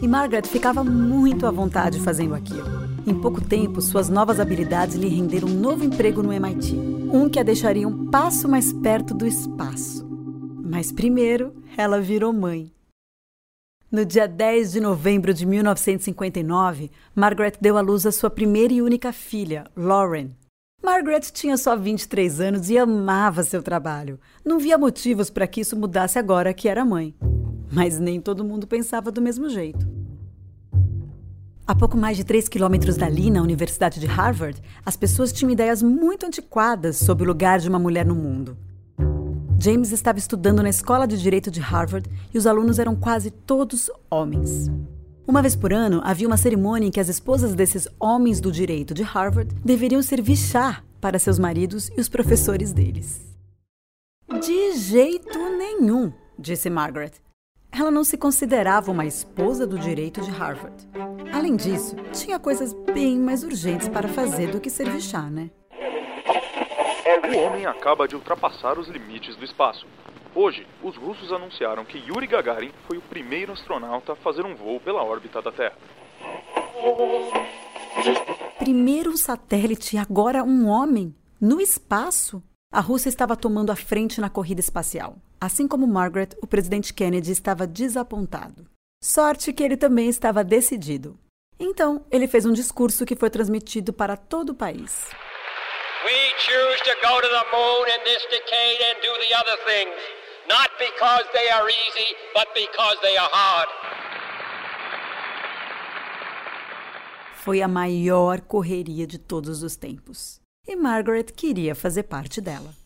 E 0.00 0.08
Margaret 0.08 0.46
ficava 0.46 0.82
muito 0.82 1.46
à 1.46 1.50
vontade 1.50 2.00
fazendo 2.00 2.34
aquilo. 2.34 2.66
Em 3.06 3.14
pouco 3.14 3.40
tempo, 3.40 3.80
suas 3.80 4.08
novas 4.08 4.40
habilidades 4.40 4.96
lhe 4.96 5.08
renderam 5.08 5.48
um 5.48 5.60
novo 5.60 5.84
emprego 5.84 6.22
no 6.22 6.32
MIT, 6.32 6.74
um 7.12 7.28
que 7.28 7.38
a 7.38 7.42
deixaria 7.42 7.86
um 7.86 8.10
passo 8.10 8.48
mais 8.48 8.72
perto 8.72 9.14
do 9.14 9.26
espaço. 9.26 10.06
Mas 10.64 10.90
primeiro, 10.90 11.54
ela 11.76 12.00
virou 12.00 12.32
mãe. 12.32 12.72
No 13.90 14.04
dia 14.04 14.26
10 14.26 14.72
de 14.72 14.80
novembro 14.80 15.32
de 15.32 15.46
1959, 15.46 16.90
Margaret 17.14 17.52
deu 17.60 17.78
à 17.78 17.80
luz 17.80 18.04
a 18.04 18.12
sua 18.12 18.28
primeira 18.28 18.72
e 18.72 18.82
única 18.82 19.12
filha, 19.12 19.64
Lauren. 19.76 20.30
Margaret 20.82 21.20
tinha 21.32 21.56
só 21.56 21.76
23 21.76 22.40
anos 22.40 22.68
e 22.68 22.76
amava 22.76 23.42
seu 23.42 23.62
trabalho. 23.62 24.20
Não 24.44 24.58
via 24.58 24.76
motivos 24.76 25.30
para 25.30 25.46
que 25.46 25.60
isso 25.60 25.76
mudasse 25.76 26.18
agora 26.18 26.52
que 26.52 26.68
era 26.68 26.84
mãe. 26.84 27.14
Mas 27.70 27.98
nem 27.98 28.20
todo 28.20 28.44
mundo 28.44 28.66
pensava 28.66 29.10
do 29.10 29.20
mesmo 29.20 29.48
jeito. 29.48 29.86
A 31.66 31.74
pouco 31.74 31.96
mais 31.96 32.16
de 32.16 32.22
3 32.22 32.48
quilômetros 32.48 32.96
dali, 32.96 33.28
na 33.28 33.42
Universidade 33.42 33.98
de 33.98 34.06
Harvard, 34.06 34.62
as 34.84 34.96
pessoas 34.96 35.32
tinham 35.32 35.50
ideias 35.50 35.82
muito 35.82 36.24
antiquadas 36.24 36.96
sobre 36.96 37.24
o 37.24 37.26
lugar 37.26 37.58
de 37.58 37.68
uma 37.68 37.78
mulher 37.78 38.06
no 38.06 38.14
mundo. 38.14 38.56
James 39.58 39.90
estava 39.90 40.18
estudando 40.18 40.62
na 40.62 40.68
Escola 40.68 41.08
de 41.08 41.20
Direito 41.20 41.50
de 41.50 41.58
Harvard 41.60 42.08
e 42.32 42.38
os 42.38 42.46
alunos 42.46 42.78
eram 42.78 42.94
quase 42.94 43.30
todos 43.32 43.90
homens. 44.08 44.70
Uma 45.26 45.42
vez 45.42 45.56
por 45.56 45.72
ano, 45.72 46.00
havia 46.04 46.28
uma 46.28 46.36
cerimônia 46.36 46.86
em 46.86 46.90
que 46.92 47.00
as 47.00 47.08
esposas 47.08 47.52
desses 47.52 47.88
homens 47.98 48.40
do 48.40 48.52
direito 48.52 48.94
de 48.94 49.02
Harvard 49.02 49.52
deveriam 49.64 50.00
servir 50.02 50.36
chá 50.36 50.84
para 51.00 51.18
seus 51.18 51.36
maridos 51.36 51.90
e 51.96 52.00
os 52.00 52.08
professores 52.08 52.72
deles. 52.72 53.22
De 54.40 54.76
jeito 54.76 55.36
nenhum, 55.58 56.12
disse 56.38 56.70
Margaret. 56.70 57.25
Ela 57.70 57.90
não 57.90 58.04
se 58.04 58.16
considerava 58.16 58.90
uma 58.90 59.04
esposa 59.04 59.66
do 59.66 59.78
direito 59.78 60.20
de 60.22 60.30
Harvard. 60.30 60.76
Além 61.32 61.56
disso, 61.56 61.94
tinha 62.12 62.38
coisas 62.38 62.72
bem 62.72 63.18
mais 63.18 63.42
urgentes 63.44 63.88
para 63.88 64.08
fazer 64.08 64.50
do 64.50 64.60
que 64.60 64.70
servir 64.70 65.00
chá, 65.00 65.22
né? 65.22 65.50
O 67.34 67.38
homem 67.38 67.66
acaba 67.66 68.08
de 68.08 68.14
ultrapassar 68.14 68.78
os 68.78 68.88
limites 68.88 69.36
do 69.36 69.44
espaço. 69.44 69.86
Hoje, 70.34 70.66
os 70.82 70.96
russos 70.96 71.32
anunciaram 71.32 71.84
que 71.84 71.98
Yuri 71.98 72.26
Gagarin 72.26 72.70
foi 72.86 72.98
o 72.98 73.02
primeiro 73.02 73.52
astronauta 73.52 74.12
a 74.12 74.16
fazer 74.16 74.44
um 74.44 74.54
voo 74.54 74.80
pela 74.80 75.02
órbita 75.02 75.40
da 75.40 75.50
Terra. 75.52 75.76
Primeiro 78.58 79.10
um 79.10 79.16
satélite 79.16 79.96
e 79.96 79.98
agora 79.98 80.42
um 80.44 80.68
homem? 80.68 81.14
No 81.40 81.60
espaço? 81.60 82.42
A 82.72 82.80
Rússia 82.80 83.08
estava 83.08 83.36
tomando 83.36 83.70
a 83.70 83.76
frente 83.76 84.20
na 84.20 84.28
corrida 84.28 84.60
espacial. 84.60 85.16
Assim 85.40 85.68
como 85.68 85.86
Margaret, 85.86 86.30
o 86.42 86.46
presidente 86.46 86.94
Kennedy 86.94 87.30
estava 87.30 87.66
desapontado. 87.66 88.66
Sorte 89.02 89.52
que 89.52 89.62
ele 89.62 89.76
também 89.76 90.08
estava 90.08 90.42
decidido. 90.42 91.18
Então, 91.58 92.04
ele 92.10 92.26
fez 92.26 92.46
um 92.46 92.52
discurso 92.52 93.04
que 93.04 93.14
foi 93.14 93.28
transmitido 93.28 93.92
para 93.92 94.16
todo 94.16 94.50
o 94.50 94.54
país. 94.54 95.10
We 96.04 96.32
choose 96.38 96.78
to 96.84 96.94
go 97.02 97.20
to 97.20 97.28
the 97.28 97.44
moon 97.52 97.86
in 97.88 98.04
this 98.04 98.22
decade 98.30 98.82
and 98.82 99.00
do 99.02 99.12
the 99.18 99.34
other 99.34 99.58
things, 99.64 99.94
not 100.48 100.70
because 100.78 101.24
they 101.32 101.50
are 101.50 101.68
easy, 101.68 102.14
but 102.34 102.46
because 102.54 103.00
they 103.02 103.16
are 103.16 103.30
hard. 103.32 103.68
Foi 107.34 107.60
a 107.62 107.68
maior 107.68 108.40
correria 108.40 109.06
de 109.06 109.18
todos 109.18 109.62
os 109.62 109.76
tempos. 109.76 110.40
E 110.66 110.74
Margaret 110.76 111.32
queria 111.32 111.74
fazer 111.74 112.04
parte 112.04 112.40
dela. 112.40 112.85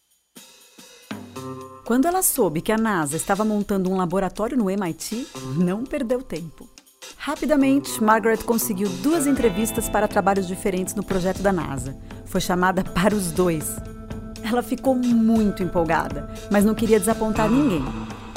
Quando 1.90 2.06
ela 2.06 2.22
soube 2.22 2.60
que 2.60 2.70
a 2.70 2.78
NASA 2.78 3.16
estava 3.16 3.44
montando 3.44 3.90
um 3.90 3.96
laboratório 3.96 4.56
no 4.56 4.70
MIT, 4.70 5.26
não 5.56 5.82
perdeu 5.82 6.22
tempo. 6.22 6.68
Rapidamente, 7.16 8.00
Margaret 8.00 8.44
conseguiu 8.44 8.88
duas 9.02 9.26
entrevistas 9.26 9.88
para 9.88 10.06
trabalhos 10.06 10.46
diferentes 10.46 10.94
no 10.94 11.02
projeto 11.02 11.42
da 11.42 11.52
NASA. 11.52 11.98
Foi 12.26 12.40
chamada 12.40 12.84
para 12.94 13.12
os 13.12 13.32
dois. 13.32 13.74
Ela 14.40 14.62
ficou 14.62 14.94
muito 14.94 15.64
empolgada, 15.64 16.30
mas 16.48 16.64
não 16.64 16.76
queria 16.76 17.00
desapontar 17.00 17.50
ninguém. 17.50 17.82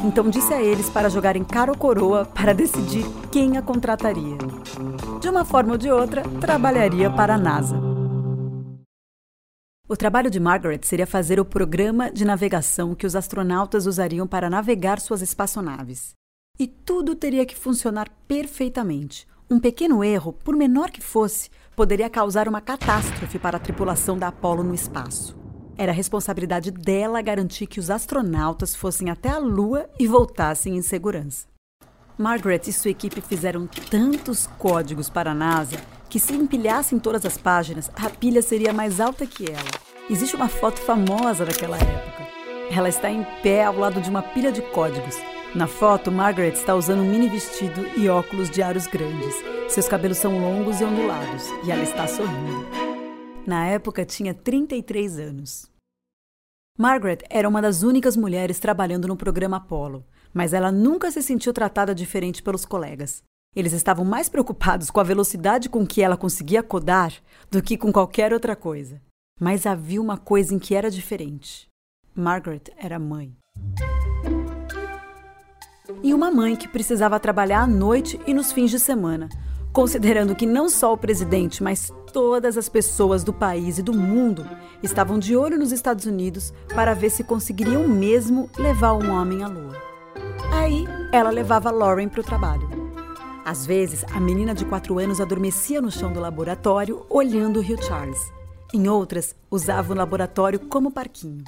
Então 0.04 0.32
disse 0.32 0.52
a 0.52 0.60
eles 0.60 0.90
para 0.90 1.08
jogarem 1.08 1.44
cara 1.44 1.72
ou 1.72 1.78
coroa 1.78 2.26
para 2.26 2.56
decidir 2.56 3.06
quem 3.32 3.56
a 3.56 3.62
contrataria. 3.62 4.36
De 5.22 5.30
uma 5.30 5.46
forma 5.46 5.74
ou 5.74 5.78
de 5.78 5.92
outra, 5.92 6.24
trabalharia 6.42 7.08
para 7.12 7.36
a 7.36 7.38
NASA. 7.38 7.93
O 9.90 9.98
trabalho 9.98 10.32
de 10.32 10.40
Margaret 10.40 10.80
seria 10.84 11.06
fazer 11.06 11.42
o 11.42 11.46
programa 11.46 12.10
de 12.10 12.24
navegação 12.24 12.96
que 12.96 13.06
os 13.06 13.18
astronautas 13.18 13.86
usariam 13.86 14.26
para 14.26 14.50
navegar 14.50 14.98
suas 15.02 15.22
espaçonaves. 15.22 16.14
E 16.58 16.68
tudo 16.68 17.16
teria 17.16 17.46
que 17.46 17.56
funcionar 17.56 18.10
perfeitamente. 18.26 19.28
Um 19.52 19.60
pequeno 19.60 20.02
erro, 20.02 20.32
por 20.32 20.56
menor 20.56 20.90
que 20.90 21.02
fosse, 21.02 21.50
poderia 21.76 22.10
causar 22.10 22.48
uma 22.48 22.62
catástrofe 22.62 23.38
para 23.38 23.58
a 23.58 23.60
tripulação 23.60 24.18
da 24.18 24.30
Apollo 24.30 24.64
no 24.64 24.74
espaço. 24.74 25.36
Era 25.78 25.92
responsabilidade 25.92 26.72
dela 26.72 27.22
garantir 27.22 27.68
que 27.68 27.80
os 27.80 27.90
astronautas 27.90 28.74
fossem 28.74 29.10
até 29.10 29.30
a 29.30 29.38
Lua 29.38 29.90
e 30.00 30.08
voltassem 30.08 30.78
em 30.78 30.82
segurança. 30.82 31.53
Margaret 32.18 32.62
e 32.68 32.74
sua 32.74 32.92
equipe 32.92 33.22
fizeram 33.22 33.68
tantos 33.90 34.48
códigos 34.60 35.10
para 35.10 35.32
a 35.32 35.36
NASA 35.36 35.78
que, 36.10 36.20
se 36.20 36.34
empilhassem 36.34 37.00
todas 37.00 37.26
as 37.26 37.38
páginas, 37.38 37.90
a 37.96 38.10
pilha 38.10 38.42
seria 38.42 38.72
mais 38.72 39.00
alta 39.00 39.26
que 39.26 39.50
ela. 39.50 39.84
Existe 40.10 40.36
uma 40.36 40.48
foto 40.48 40.80
famosa 40.80 41.44
daquela 41.44 41.78
época. 41.78 42.28
Ela 42.70 42.90
está 42.90 43.10
em 43.10 43.26
pé 43.42 43.64
ao 43.64 43.78
lado 43.78 44.00
de 44.00 44.10
uma 44.10 44.22
pilha 44.22 44.52
de 44.52 44.62
códigos. 44.62 45.16
Na 45.56 45.66
foto, 45.66 46.12
Margaret 46.12 46.54
está 46.54 46.76
usando 46.76 47.02
um 47.02 47.10
mini 47.10 47.30
vestido 47.30 47.86
e 47.98 48.08
óculos 48.08 48.50
de 48.50 48.62
aros 48.62 48.86
grandes. 48.86 49.36
Seus 49.68 49.88
cabelos 49.88 50.18
são 50.18 50.40
longos 50.40 50.82
e 50.82 50.84
ondulados, 50.84 51.48
e 51.66 51.72
ela 51.72 51.84
está 51.84 52.08
sorrindo. 52.08 52.68
Na 53.46 53.68
época, 53.68 54.06
tinha 54.06 54.34
33 54.34 55.20
anos. 55.20 55.72
Margaret 56.78 57.20
era 57.30 57.48
uma 57.48 57.62
das 57.62 57.84
únicas 57.84 58.18
mulheres 58.18 58.60
trabalhando 58.60 59.08
no 59.08 59.16
programa 59.16 59.58
Apollo, 59.58 60.06
mas 60.34 60.54
ela 60.54 60.72
nunca 60.72 61.12
se 61.12 61.22
sentiu 61.22 61.54
tratada 61.54 61.94
diferente 61.94 62.42
pelos 62.42 62.66
colegas. 62.66 63.22
Eles 63.56 63.72
estavam 63.72 64.04
mais 64.04 64.28
preocupados 64.28 64.90
com 64.90 65.00
a 65.00 65.04
velocidade 65.04 65.70
com 65.70 65.86
que 65.86 66.02
ela 66.02 66.18
conseguia 66.18 66.64
codar 66.64 67.14
do 67.52 67.62
que 67.62 67.78
com 67.78 67.92
qualquer 67.92 68.34
outra 68.34 68.56
coisa. 68.56 69.00
Mas 69.40 69.66
havia 69.66 70.02
uma 70.02 70.18
coisa 70.18 70.56
em 70.56 70.60
que 70.60 70.74
era 70.74 70.90
diferente. 70.90 71.68
Margaret 72.16 72.64
era 72.78 72.98
mãe. 72.98 73.36
E 76.02 76.14
uma 76.14 76.32
mãe 76.32 76.56
que 76.56 76.68
precisava 76.68 77.20
trabalhar 77.20 77.62
à 77.62 77.68
noite 77.68 78.20
e 78.26 78.34
nos 78.34 78.52
fins 78.52 78.72
de 78.72 78.80
semana, 78.80 79.30
considerando 79.72 80.36
que 80.36 80.46
não 80.46 80.70
só 80.70 80.94
o 80.94 80.98
presidente, 80.98 81.62
mas 81.62 81.92
todas 82.12 82.58
as 82.58 82.70
pessoas 82.70 83.24
do 83.24 83.34
país 83.34 83.78
e 83.78 83.84
do 83.84 83.94
mundo 83.94 84.46
estavam 84.82 85.20
de 85.20 85.36
olho 85.36 85.58
nos 85.58 85.72
Estados 85.72 86.06
Unidos 86.06 86.54
para 86.74 86.94
ver 86.94 87.10
se 87.10 87.24
conseguiriam 87.24 87.88
mesmo 87.88 88.50
levar 88.58 88.94
um 88.94 89.12
homem 89.12 89.44
à 89.44 89.48
lua. 89.48 89.93
Aí 90.52 90.86
ela 91.12 91.30
levava 91.30 91.72
Lauren 91.72 92.10
para 92.10 92.22
o 92.22 92.24
trabalho. 92.24 92.70
Às 93.46 93.66
vezes, 93.66 94.06
a 94.14 94.20
menina 94.20 94.54
de 94.54 94.66
4 94.66 94.98
anos 95.00 95.20
adormecia 95.20 95.82
no 95.82 95.92
chão 95.92 96.12
do 96.14 96.20
laboratório 96.20 97.06
olhando 97.10 97.60
o 97.60 97.62
Rio 97.62 97.82
Charles. 97.84 98.32
Em 98.74 98.88
outras, 98.88 99.36
usava 99.52 99.94
o 99.94 99.96
laboratório 99.96 100.60
como 100.60 100.92
parquinho. 100.92 101.44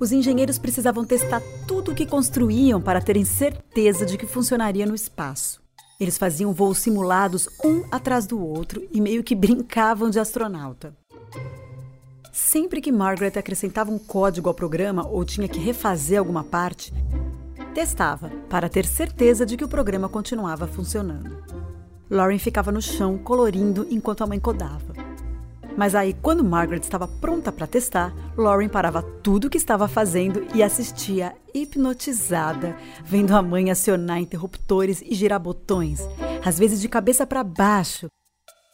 Os 0.00 0.12
engenheiros 0.12 0.58
precisavam 0.58 1.04
testar 1.04 1.42
tudo 1.66 1.92
o 1.92 1.94
que 1.94 2.06
construíam 2.06 2.80
para 2.80 3.00
terem 3.00 3.24
certeza 3.24 4.06
de 4.06 4.16
que 4.16 4.26
funcionaria 4.26 4.86
no 4.86 4.94
espaço. 4.94 5.60
Eles 6.00 6.16
faziam 6.16 6.52
voos 6.52 6.78
simulados 6.78 7.48
um 7.64 7.84
atrás 7.90 8.26
do 8.26 8.40
outro 8.40 8.86
e 8.92 9.00
meio 9.00 9.24
que 9.24 9.34
brincavam 9.34 10.08
de 10.08 10.20
astronauta. 10.20 10.96
Sempre 12.32 12.80
que 12.80 12.92
Margaret 12.92 13.36
acrescentava 13.36 13.90
um 13.90 13.98
código 13.98 14.48
ao 14.48 14.54
programa 14.54 15.06
ou 15.06 15.24
tinha 15.24 15.48
que 15.48 15.58
refazer 15.58 16.18
alguma 16.18 16.44
parte, 16.44 16.94
testava 17.78 18.28
para 18.50 18.68
ter 18.68 18.84
certeza 18.84 19.46
de 19.46 19.56
que 19.56 19.62
o 19.62 19.68
programa 19.68 20.08
continuava 20.08 20.66
funcionando. 20.66 21.44
Lauren 22.10 22.36
ficava 22.36 22.72
no 22.72 22.82
chão 22.82 23.16
colorindo 23.16 23.86
enquanto 23.88 24.24
a 24.24 24.26
mãe 24.26 24.40
codava. 24.40 24.92
Mas 25.76 25.94
aí, 25.94 26.12
quando 26.12 26.42
Margaret 26.42 26.80
estava 26.80 27.06
pronta 27.06 27.52
para 27.52 27.68
testar, 27.68 28.12
Lauren 28.36 28.68
parava 28.68 29.00
tudo 29.00 29.44
o 29.44 29.50
que 29.50 29.56
estava 29.56 29.86
fazendo 29.86 30.44
e 30.52 30.60
assistia 30.60 31.36
hipnotizada, 31.54 32.76
vendo 33.04 33.36
a 33.36 33.40
mãe 33.40 33.70
acionar 33.70 34.18
interruptores 34.18 35.00
e 35.00 35.14
girar 35.14 35.38
botões, 35.38 36.00
às 36.44 36.58
vezes 36.58 36.80
de 36.80 36.88
cabeça 36.88 37.24
para 37.24 37.44
baixo, 37.44 38.08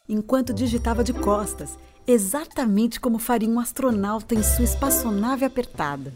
enquanto 0.08 0.54
digitava 0.54 1.04
de 1.04 1.12
costas, 1.12 1.78
exatamente 2.06 2.99
como 2.99 3.18
faria 3.18 3.50
um 3.50 3.61
astronauta 3.61 4.34
em 4.34 4.42
sua 4.42 4.64
espaçonave 4.64 5.44
apertada. 5.44 6.11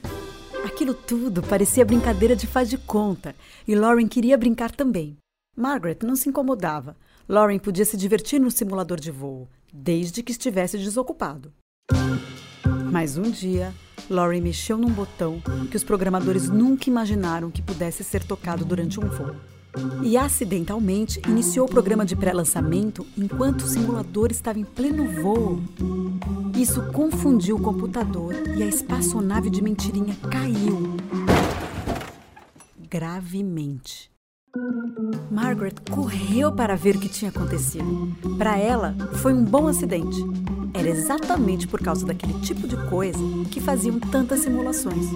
Aquilo 0.65 0.95
tudo 0.95 1.43
parecia 1.43 1.85
brincadeira 1.85 2.37
de 2.37 2.47
faz 2.47 2.69
de 2.69 2.79
conta, 2.79 3.35
e 3.67 3.75
Lauren 3.75 4.09
queria 4.09 4.37
brincar 4.37 4.71
também. 4.71 5.17
Margaret 5.57 5.99
não 6.03 6.15
se 6.15 6.29
incomodava. 6.29 6.97
Lauren 7.29 7.59
podia 7.59 7.85
se 7.85 7.97
divertir 7.97 8.41
no 8.41 8.51
simulador 8.51 8.99
de 8.99 9.11
voo, 9.11 9.49
desde 9.73 10.23
que 10.23 10.33
estivesse 10.33 10.79
desocupado. 10.79 11.53
Mas 12.91 13.19
um 13.19 13.31
dia, 13.31 13.75
Lauren 14.09 14.41
mexeu 14.41 14.79
num 14.79 14.91
botão 14.91 15.43
que 15.71 15.77
os 15.77 15.85
programadores 15.85 16.49
nunca 16.49 16.89
imaginaram 16.89 17.51
que 17.51 17.61
pudesse 17.61 18.03
ser 18.03 18.25
tocado 18.25 18.65
durante 18.65 18.99
um 18.99 19.09
voo. 19.09 19.35
E 20.03 20.17
acidentalmente 20.17 21.21
iniciou 21.29 21.67
o 21.67 21.71
programa 21.71 22.05
de 22.05 22.17
pré-lançamento 22.17 23.07
enquanto 23.17 23.63
o 23.63 23.69
simulador 23.69 24.31
estava 24.31 24.59
em 24.59 24.65
pleno 24.65 25.07
voo. 25.23 25.61
Isso 26.57 26.83
confundiu 26.93 27.57
o 27.57 27.63
computador 27.63 28.35
e 28.57 28.63
a 28.63 28.67
espaçonave 28.67 29.51
de 29.51 29.63
mentirinha 29.63 30.17
caiu 30.31 30.97
gravemente. 32.89 34.11
Margaret 35.31 35.75
correu 35.91 36.51
para 36.51 36.75
ver 36.75 36.97
o 36.97 37.01
que 37.01 37.09
tinha 37.09 37.31
acontecido. 37.31 38.17
Para 38.39 38.57
ela, 38.57 38.95
foi 39.17 39.35
um 39.35 39.45
bom 39.45 39.69
acidente. 39.69 40.17
Era 40.73 40.89
exatamente 40.89 41.69
por 41.69 41.81
causa 41.81 42.07
daquele 42.07 42.35
tipo 42.41 42.67
de 42.67 42.77
coisa 42.89 43.19
que 43.51 43.61
faziam 43.61 44.01
tantas 44.01 44.41
simulações. 44.41 45.07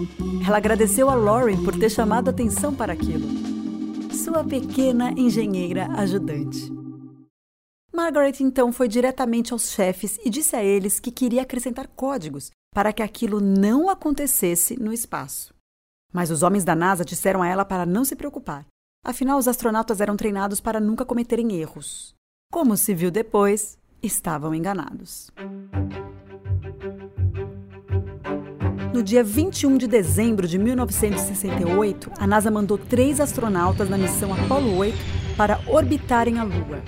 Ela 0.46 0.58
agradeceu 0.58 1.08
a 1.08 1.14
Lauren 1.14 1.62
por 1.64 1.76
ter 1.76 1.90
chamado 1.90 2.28
atenção 2.28 2.74
para 2.74 2.92
aquilo. 2.92 3.51
Sua 4.12 4.44
pequena 4.44 5.10
engenheira 5.12 5.86
ajudante. 5.92 6.70
Margaret 7.92 8.34
então 8.40 8.72
foi 8.72 8.86
diretamente 8.86 9.52
aos 9.52 9.70
chefes 9.70 10.18
e 10.24 10.28
disse 10.28 10.54
a 10.54 10.62
eles 10.62 11.00
que 11.00 11.10
queria 11.10 11.42
acrescentar 11.42 11.88
códigos 11.88 12.50
para 12.74 12.92
que 12.92 13.02
aquilo 13.02 13.40
não 13.40 13.88
acontecesse 13.88 14.78
no 14.78 14.92
espaço. 14.92 15.54
Mas 16.12 16.30
os 16.30 16.42
homens 16.42 16.62
da 16.62 16.74
NASA 16.74 17.04
disseram 17.04 17.42
a 17.42 17.48
ela 17.48 17.64
para 17.64 17.86
não 17.86 18.04
se 18.04 18.14
preocupar. 18.14 18.66
Afinal, 19.04 19.38
os 19.38 19.48
astronautas 19.48 20.00
eram 20.00 20.16
treinados 20.16 20.60
para 20.60 20.78
nunca 20.78 21.04
cometerem 21.04 21.52
erros. 21.54 22.14
Como 22.52 22.76
se 22.76 22.94
viu 22.94 23.10
depois, 23.10 23.78
estavam 24.02 24.54
enganados. 24.54 25.30
No 28.92 29.02
dia 29.02 29.24
21 29.24 29.78
de 29.78 29.86
dezembro 29.86 30.46
de 30.46 30.58
1968, 30.58 32.12
a 32.18 32.26
NASA 32.26 32.50
mandou 32.50 32.76
três 32.76 33.20
astronautas 33.20 33.88
na 33.88 33.96
missão 33.96 34.34
Apollo 34.34 34.76
8 34.76 34.98
para 35.34 35.58
orbitarem 35.66 36.38
a 36.38 36.44
Lua. 36.44 36.82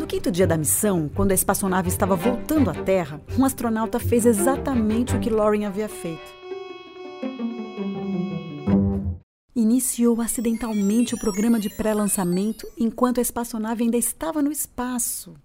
No 0.00 0.04
quinto 0.04 0.32
dia 0.32 0.48
da 0.48 0.56
missão, 0.56 1.08
quando 1.14 1.30
a 1.30 1.34
espaçonave 1.34 1.88
estava 1.88 2.16
voltando 2.16 2.70
à 2.70 2.74
Terra, 2.74 3.20
um 3.38 3.44
astronauta 3.44 4.00
fez 4.00 4.26
exatamente 4.26 5.14
o 5.14 5.20
que 5.20 5.30
Lauren 5.30 5.64
havia 5.64 5.88
feito. 5.88 6.38
Iniciou 9.54 10.20
acidentalmente 10.20 11.14
o 11.14 11.18
programa 11.20 11.60
de 11.60 11.70
pré-lançamento 11.70 12.66
enquanto 12.76 13.18
a 13.18 13.22
espaçonave 13.22 13.84
ainda 13.84 13.96
estava 13.96 14.42
no 14.42 14.50
espaço. 14.50 15.36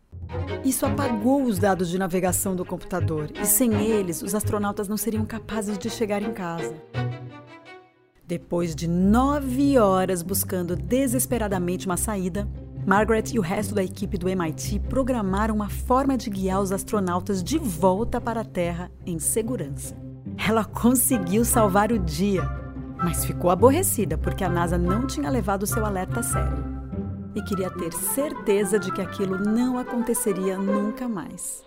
Isso 0.63 0.85
apagou 0.85 1.43
os 1.43 1.59
dados 1.59 1.89
de 1.89 1.97
navegação 1.97 2.55
do 2.55 2.65
computador 2.65 3.29
e, 3.41 3.45
sem 3.45 3.73
eles, 3.81 4.21
os 4.21 4.33
astronautas 4.33 4.87
não 4.87 4.97
seriam 4.97 5.25
capazes 5.25 5.77
de 5.77 5.89
chegar 5.89 6.21
em 6.21 6.33
casa. 6.33 6.73
Depois 8.25 8.73
de 8.73 8.87
nove 8.87 9.77
horas 9.77 10.23
buscando 10.23 10.75
desesperadamente 10.75 11.85
uma 11.85 11.97
saída, 11.97 12.47
Margaret 12.85 13.25
e 13.33 13.39
o 13.39 13.41
resto 13.41 13.75
da 13.75 13.83
equipe 13.83 14.17
do 14.17 14.29
MIT 14.29 14.79
programaram 14.89 15.55
uma 15.55 15.69
forma 15.69 16.17
de 16.17 16.29
guiar 16.29 16.61
os 16.61 16.71
astronautas 16.71 17.43
de 17.43 17.57
volta 17.57 18.19
para 18.19 18.41
a 18.41 18.45
Terra 18.45 18.89
em 19.05 19.19
segurança. 19.19 19.95
Ela 20.37 20.65
conseguiu 20.65 21.45
salvar 21.45 21.91
o 21.91 21.99
dia, 21.99 22.43
mas 22.97 23.25
ficou 23.25 23.49
aborrecida 23.49 24.17
porque 24.17 24.43
a 24.43 24.49
NASA 24.49 24.77
não 24.77 25.05
tinha 25.05 25.29
levado 25.29 25.67
seu 25.67 25.85
alerta 25.85 26.21
a 26.21 26.23
sério 26.23 26.82
e 27.35 27.41
queria 27.43 27.69
ter 27.69 27.91
certeza 27.93 28.79
de 28.79 28.91
que 28.91 29.01
aquilo 29.01 29.37
não 29.37 29.77
aconteceria 29.77 30.57
nunca 30.57 31.07
mais. 31.07 31.63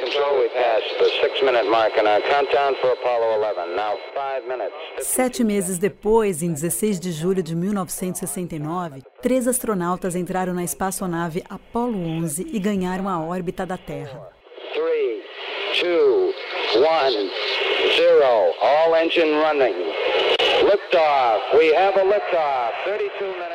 Control, 0.00 0.38
we 0.38 0.48
passed 0.50 0.98
the 0.98 1.10
six-minute 1.20 1.68
mark 1.70 1.96
in 1.96 2.06
our 2.06 2.20
countdown 2.22 2.74
for 2.80 2.92
Apollo 2.92 3.40
11. 3.42 3.74
Now 3.76 3.96
five 4.14 4.46
minutes. 4.46 5.06
Sete 5.06 5.42
meses 5.42 5.78
depois, 5.78 6.42
em 6.42 6.52
16 6.52 7.00
de 7.00 7.10
julho 7.10 7.42
de 7.42 7.54
1969, 7.56 9.02
três 9.22 9.48
astronautas 9.48 10.14
entraram 10.14 10.54
na 10.54 10.62
espaçonave 10.62 11.42
Apollo 11.48 11.98
11 11.98 12.46
e 12.52 12.58
ganharam 12.58 13.08
a 13.08 13.20
órbita 13.24 13.64
da 13.66 13.76
Terra. 13.76 14.28
Three, 14.72 15.22
two, 15.80 16.34
one, 16.76 17.30
zero. 17.96 18.54
All 18.60 18.94
engine 18.96 19.32
running. 19.32 19.97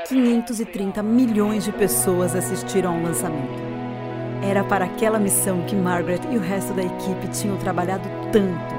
530 0.08 1.02
milhões 1.02 1.64
de 1.64 1.72
pessoas 1.72 2.36
assistiram 2.36 2.94
ao 2.94 3.02
lançamento. 3.02 3.62
Era 4.48 4.64
para 4.64 4.86
aquela 4.86 5.18
missão 5.18 5.62
que 5.66 5.76
Margaret 5.76 6.20
e 6.32 6.38
o 6.38 6.40
resto 6.40 6.74
da 6.74 6.84
equipe 6.84 7.28
tinham 7.32 7.58
trabalhado 7.58 8.08
tanto. 8.32 8.76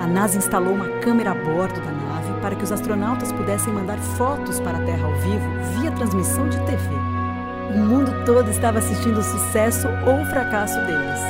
A 0.00 0.06
NASA 0.06 0.38
instalou 0.38 0.74
uma 0.74 1.00
câmera 1.00 1.32
a 1.32 1.34
bordo 1.34 1.80
da 1.80 1.90
nave 1.90 2.40
para 2.40 2.54
que 2.54 2.64
os 2.64 2.70
astronautas 2.70 3.32
pudessem 3.32 3.72
mandar 3.72 3.98
fotos 3.98 4.60
para 4.60 4.78
a 4.78 4.84
Terra 4.84 5.06
ao 5.06 5.14
vivo 5.16 5.80
via 5.80 5.90
transmissão 5.90 6.48
de 6.48 6.58
TV. 6.66 6.94
O 7.74 7.78
mundo 7.78 8.24
todo 8.24 8.50
estava 8.50 8.78
assistindo 8.78 9.18
o 9.18 9.22
sucesso 9.22 9.88
ou 10.06 10.22
o 10.22 10.26
fracasso 10.26 10.78
deles. 10.86 11.20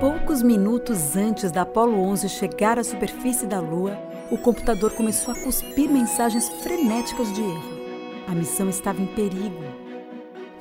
Poucos 0.00 0.42
minutos 0.42 1.16
antes 1.16 1.52
da 1.52 1.62
Apollo 1.62 2.00
11 2.00 2.28
chegar 2.28 2.78
à 2.78 2.84
superfície 2.84 3.46
da 3.46 3.60
Lua, 3.60 4.09
o 4.30 4.38
computador 4.38 4.92
começou 4.92 5.34
a 5.34 5.36
cuspir 5.36 5.90
mensagens 5.90 6.48
frenéticas 6.48 7.32
de 7.32 7.40
erro. 7.40 7.80
A 8.28 8.34
missão 8.34 8.68
estava 8.68 9.02
em 9.02 9.06
perigo. 9.06 9.64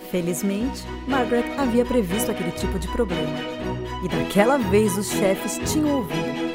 Felizmente, 0.10 0.84
Margaret 1.08 1.46
havia 1.58 1.86
previsto 1.86 2.32
aquele 2.32 2.52
tipo 2.52 2.80
de 2.80 2.88
problema. 2.88 3.38
E 4.04 4.08
daquela 4.08 4.58
vez 4.58 4.98
os 4.98 5.10
chefes 5.10 5.60
tinham 5.72 5.98
ouvido. 5.98 6.50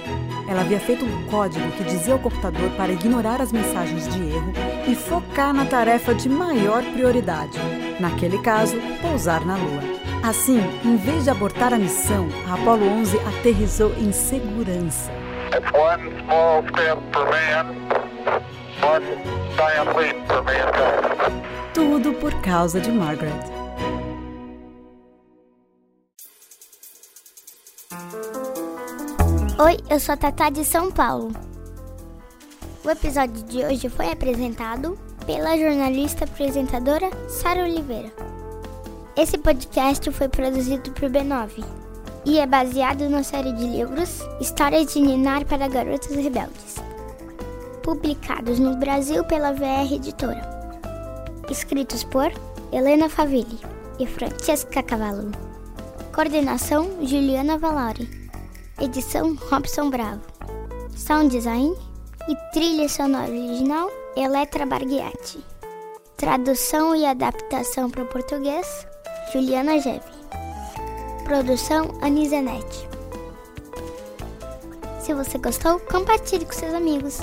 Ela 0.48 0.62
havia 0.62 0.80
feito 0.80 1.04
um 1.04 1.26
código 1.28 1.70
que 1.72 1.84
dizia 1.84 2.14
ao 2.14 2.18
computador 2.18 2.68
para 2.70 2.92
ignorar 2.92 3.40
as 3.40 3.52
mensagens 3.52 4.08
de 4.08 4.20
erro 4.20 4.52
e 4.88 4.94
focar 4.94 5.54
na 5.54 5.64
tarefa 5.64 6.14
de 6.14 6.28
maior 6.28 6.82
prioridade. 6.82 7.58
Naquele 8.00 8.38
caso, 8.38 8.76
pousar 9.00 9.46
na 9.46 9.56
Lua. 9.56 9.82
Assim, 10.22 10.58
em 10.84 10.96
vez 10.96 11.24
de 11.24 11.30
abortar 11.30 11.72
a 11.72 11.78
missão, 11.78 12.28
a 12.48 12.54
Apollo 12.54 12.86
11 12.86 13.18
aterrissou 13.20 13.92
em 13.98 14.10
segurança. 14.10 15.23
It's 15.56 15.70
one 15.70 16.10
small 16.24 16.64
step 16.66 16.98
for 17.12 17.30
man, 17.30 17.66
one 18.82 19.04
giant 19.54 19.96
leap 19.96 20.16
for 20.26 20.42
mankind. 20.42 21.44
Tudo 21.72 22.12
por 22.14 22.32
causa 22.42 22.80
de 22.80 22.90
Margaret. 22.90 23.30
Oi, 29.60 29.76
eu 29.88 30.00
sou 30.00 30.14
a 30.14 30.16
Tatá 30.16 30.50
de 30.50 30.64
São 30.64 30.90
Paulo. 30.90 31.30
O 32.84 32.90
episódio 32.90 33.44
de 33.44 33.64
hoje 33.64 33.88
foi 33.88 34.10
apresentado 34.10 34.98
pela 35.24 35.56
jornalista 35.56 36.24
apresentadora 36.24 37.08
Sara 37.28 37.62
Oliveira. 37.62 38.12
Esse 39.16 39.38
podcast 39.38 40.10
foi 40.10 40.28
produzido 40.28 40.90
por 40.90 41.08
B9 41.08 41.83
e 42.26 42.38
é 42.38 42.46
baseado 42.46 43.08
na 43.08 43.22
série 43.22 43.52
de 43.52 43.64
livros 43.64 44.20
Histórias 44.40 44.92
de 44.92 45.00
Ninar 45.00 45.44
para 45.44 45.68
Garotos 45.68 46.14
Rebeldes, 46.14 46.76
publicados 47.82 48.58
no 48.58 48.76
Brasil 48.76 49.24
pela 49.24 49.52
VR 49.52 49.92
Editora. 49.92 50.42
Escritos 51.50 52.02
por 52.04 52.32
Helena 52.72 53.08
Favilli 53.08 53.58
e 53.98 54.06
Francesca 54.06 54.82
Cavallo. 54.82 55.30
Coordenação 56.14 56.88
Juliana 57.02 57.58
Valori. 57.58 58.08
Edição 58.80 59.36
Robson 59.50 59.90
Bravo. 59.90 60.22
Sound 60.96 61.28
design 61.28 61.74
e 62.28 62.36
trilha 62.52 62.88
sonora 62.88 63.30
original 63.30 63.90
Eletra 64.16 64.64
Barghiati. 64.64 65.44
Tradução 66.16 66.96
e 66.96 67.04
adaptação 67.04 67.90
para 67.90 68.04
o 68.04 68.06
português 68.06 68.86
Juliana 69.32 69.78
Geve. 69.78 70.13
Produção 71.24 71.98
Anizenete. 72.02 72.86
Se 75.00 75.14
você 75.14 75.38
gostou, 75.38 75.80
compartilhe 75.80 76.44
com 76.44 76.52
seus 76.52 76.74
amigos. 76.74 77.20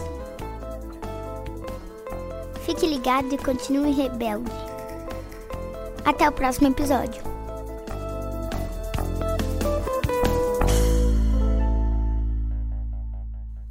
Fique 2.66 2.88
ligado 2.88 3.32
e 3.32 3.38
continue 3.38 3.92
rebelde. 3.92 4.52
Até 6.04 6.28
o 6.28 6.32
próximo 6.32 6.70
episódio. 6.70 7.22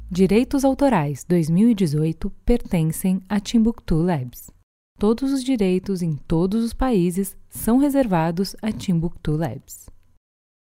Direitos 0.09 0.63
Autorais 0.63 1.25
2018 1.25 2.29
pertencem 2.45 3.21
a 3.27 3.37
Timbuktu 3.37 4.01
Labs. 4.01 4.49
Todos 4.97 5.33
os 5.33 5.43
direitos 5.43 6.01
em 6.01 6.15
todos 6.15 6.63
os 6.63 6.73
países 6.73 7.35
são 7.49 7.77
reservados 7.77 8.55
a 8.61 8.71
Timbuktu 8.71 9.35
Labs. 9.35 9.91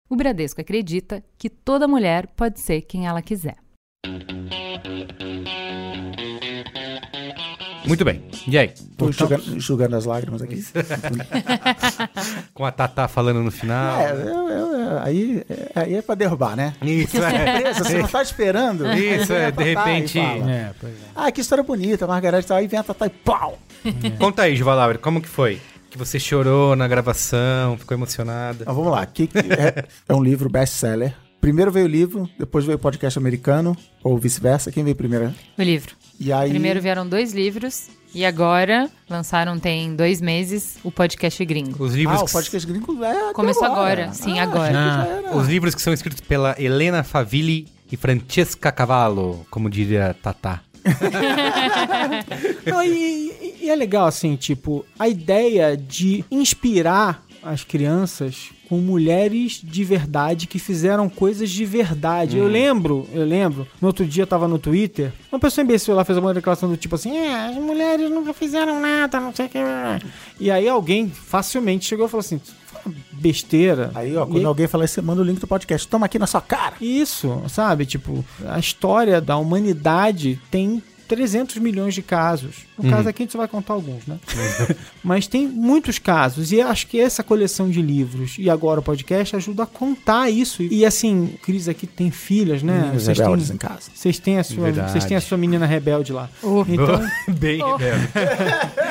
O 0.09 0.15
Bradesco 0.15 0.61
acredita 0.61 1.23
que 1.37 1.49
toda 1.49 1.87
mulher 1.87 2.27
pode 2.35 2.59
ser 2.59 2.81
quem 2.81 3.07
ela 3.07 3.21
quiser. 3.21 3.55
Muito 7.85 8.05
bem. 8.05 8.23
E 8.47 8.57
aí? 8.57 8.69
Tô 8.97 9.05
Voltamos? 9.05 9.15
julgando, 9.15 9.59
julgando 9.59 9.95
as 9.97 10.05
lágrimas 10.05 10.41
aqui. 10.41 10.63
Com 12.53 12.65
a 12.65 12.71
Tatá 12.71 13.07
falando 13.07 13.41
no 13.43 13.51
final. 13.51 13.99
É, 14.01 14.11
eu- 14.11 14.17
eu- 14.17 14.49
eu- 14.49 14.99
aí, 14.99 15.43
é- 15.49 15.71
aí 15.75 15.95
é 15.95 16.01
pra 16.01 16.15
derrubar, 16.15 16.55
né? 16.55 16.73
Isso, 16.81 17.17
é. 17.21 17.29
surpresa, 17.73 17.83
você 17.83 17.97
não 17.97 18.07
tá 18.07 18.21
esperando. 18.21 18.85
Isso, 18.93 19.33
é, 19.33 19.51
de 19.51 19.57
tá 19.75 19.83
repente. 19.83 20.19
É, 20.19 20.71
pois 20.79 20.93
é. 20.93 20.97
Ah, 21.15 21.31
que 21.31 21.41
história 21.41 21.63
bonita, 21.63 22.07
Margarete 22.07 22.47
tá 22.47 22.55
aí, 22.55 22.67
vem 22.67 22.79
a 22.79 22.83
Tatá 22.83 23.07
e 23.07 23.09
pau! 23.09 23.59
Conta 24.17 24.43
aí, 24.43 24.55
Juvalauer, 24.55 24.97
como 24.99 25.21
que 25.21 25.27
foi? 25.27 25.59
Que 25.93 25.99
você 25.99 26.19
chorou 26.19 26.75
na 26.75 26.87
gravação, 26.87 27.77
ficou 27.77 27.95
emocionada. 27.95 28.63
Então, 28.63 28.73
vamos 28.73 28.91
lá. 28.91 29.05
Que, 29.05 29.27
que 29.27 29.37
é, 29.37 29.85
é 30.09 30.13
um 30.15 30.23
livro 30.23 30.49
best-seller. 30.49 31.13
Primeiro 31.39 31.71
veio 31.71 31.85
o 31.85 31.89
livro, 31.89 32.27
depois 32.39 32.65
veio 32.65 32.77
o 32.77 32.81
podcast 32.81 33.19
americano, 33.19 33.77
ou 34.03 34.17
vice-versa. 34.17 34.71
Quem 34.71 34.83
veio 34.83 34.95
primeiro? 34.95 35.31
O 35.55 35.61
livro. 35.61 35.93
E 36.19 36.33
aí... 36.33 36.49
Primeiro 36.49 36.81
vieram 36.81 37.07
dois 37.07 37.31
livros 37.31 37.89
e 38.11 38.25
agora 38.25 38.89
lançaram 39.07 39.59
tem 39.59 39.95
dois 39.95 40.19
meses 40.19 40.77
o 40.83 40.91
podcast 40.91 41.45
gringo. 41.45 41.83
Os 41.83 41.93
livros 41.93 42.21
Ah, 42.21 42.23
o 42.23 42.25
que- 42.25 42.31
podcast 42.31 42.67
gringo 42.67 43.03
é 43.03 43.31
Começou 43.33 43.65
agora, 43.65 44.11
sim, 44.13 44.39
agora. 44.39 45.21
Ah, 45.31 45.35
Os 45.35 45.47
livros 45.47 45.75
que 45.75 45.81
são 45.83 45.93
escritos 45.93 46.21
pela 46.21 46.55
Helena 46.59 47.03
Favilli 47.03 47.67
e 47.91 47.95
Francesca 47.95 48.71
Cavallo, 48.71 49.45
como 49.51 49.69
diria 49.69 50.15
Tatá. 50.23 50.59
Não, 52.65 52.83
e, 52.83 52.87
e- 52.89 53.55
e 53.65 53.69
é 53.69 53.75
legal, 53.75 54.05
assim, 54.07 54.35
tipo, 54.35 54.85
a 54.97 55.07
ideia 55.07 55.75
de 55.77 56.23
inspirar 56.29 57.23
as 57.45 57.63
crianças 57.63 58.49
com 58.69 58.77
mulheres 58.77 59.59
de 59.63 59.83
verdade 59.83 60.47
que 60.47 60.57
fizeram 60.59 61.07
coisas 61.09 61.49
de 61.49 61.65
verdade. 61.65 62.37
Eu 62.37 62.47
lembro, 62.47 63.07
eu 63.13 63.25
lembro, 63.25 63.67
no 63.81 63.87
outro 63.87 64.05
dia 64.05 64.23
eu 64.23 64.27
tava 64.27 64.47
no 64.47 64.57
Twitter, 64.57 65.11
uma 65.31 65.39
pessoa 65.39 65.63
imbecil 65.63 65.93
lá 65.95 66.03
fez 66.03 66.17
uma 66.17 66.33
declaração 66.33 66.69
do 66.69 66.77
tipo 66.77 66.95
assim, 66.95 67.15
é, 67.17 67.33
as 67.49 67.55
mulheres 67.55 68.09
nunca 68.09 68.33
fizeram 68.33 68.79
nada, 68.79 69.19
não 69.19 69.33
sei 69.33 69.45
o 69.45 69.49
que. 69.49 69.59
E 70.39 70.49
aí 70.49 70.67
alguém 70.67 71.09
facilmente 71.09 71.85
chegou 71.85 72.05
e 72.05 72.09
falou 72.09 72.21
assim, 72.21 72.39
"Fala 72.65 72.95
besteira. 73.11 73.91
Aí, 73.93 74.15
ó, 74.17 74.25
quando 74.25 74.41
E- 74.41 74.45
alguém 74.45 74.67
fala 74.67 74.85
isso, 74.85 74.95
você 74.95 75.01
manda 75.01 75.21
o 75.21 75.25
link 75.25 75.39
do 75.39 75.47
podcast. 75.47 75.87
Toma 75.87 76.05
aqui 76.07 76.17
na 76.19 76.27
sua 76.27 76.41
cara. 76.41 76.75
Isso, 76.81 77.41
sabe? 77.47 77.85
Tipo, 77.85 78.23
a 78.47 78.59
história 78.59 79.21
da 79.21 79.37
humanidade 79.37 80.39
tem 80.51 80.81
300 81.07 81.57
milhões 81.57 81.93
de 81.93 82.01
casos. 82.01 82.65
No 82.77 82.89
caso 82.89 83.09
aqui 83.09 83.21
a 83.21 83.25
gente 83.25 83.31
só 83.31 83.37
vai 83.37 83.47
contar 83.47 83.73
alguns, 83.73 84.05
né? 84.07 84.17
Mas 85.03 85.27
tem 85.27 85.47
muitos 85.47 85.99
casos 85.99 86.51
e 86.51 86.61
acho 86.61 86.87
que 86.87 86.99
essa 86.99 87.23
coleção 87.23 87.69
de 87.69 87.81
livros 87.81 88.35
e 88.39 88.49
agora 88.49 88.79
o 88.79 88.83
podcast 88.83 89.35
ajuda 89.35 89.63
a 89.63 89.65
contar 89.65 90.29
isso. 90.29 90.63
E 90.63 90.85
assim, 90.85 91.35
Cris 91.43 91.67
aqui 91.67 91.85
tem 91.85 92.09
filhas, 92.11 92.63
né? 92.63 92.91
Os 92.95 93.03
Vocês 93.03 93.17
rebeldes 93.17 93.47
têm, 93.47 93.55
em 93.55 93.59
casa. 93.59 93.91
vocês 93.93 94.19
têm 94.19 94.39
a 94.39 94.43
sua, 94.43 94.65
Verdade. 94.65 94.91
vocês 94.91 95.05
têm 95.05 95.17
a 95.17 95.21
sua 95.21 95.37
menina 95.37 95.65
rebelde 95.65 96.13
lá. 96.13 96.29
Então, 96.67 97.09
Bem 97.37 97.57
rebelde. 97.57 97.83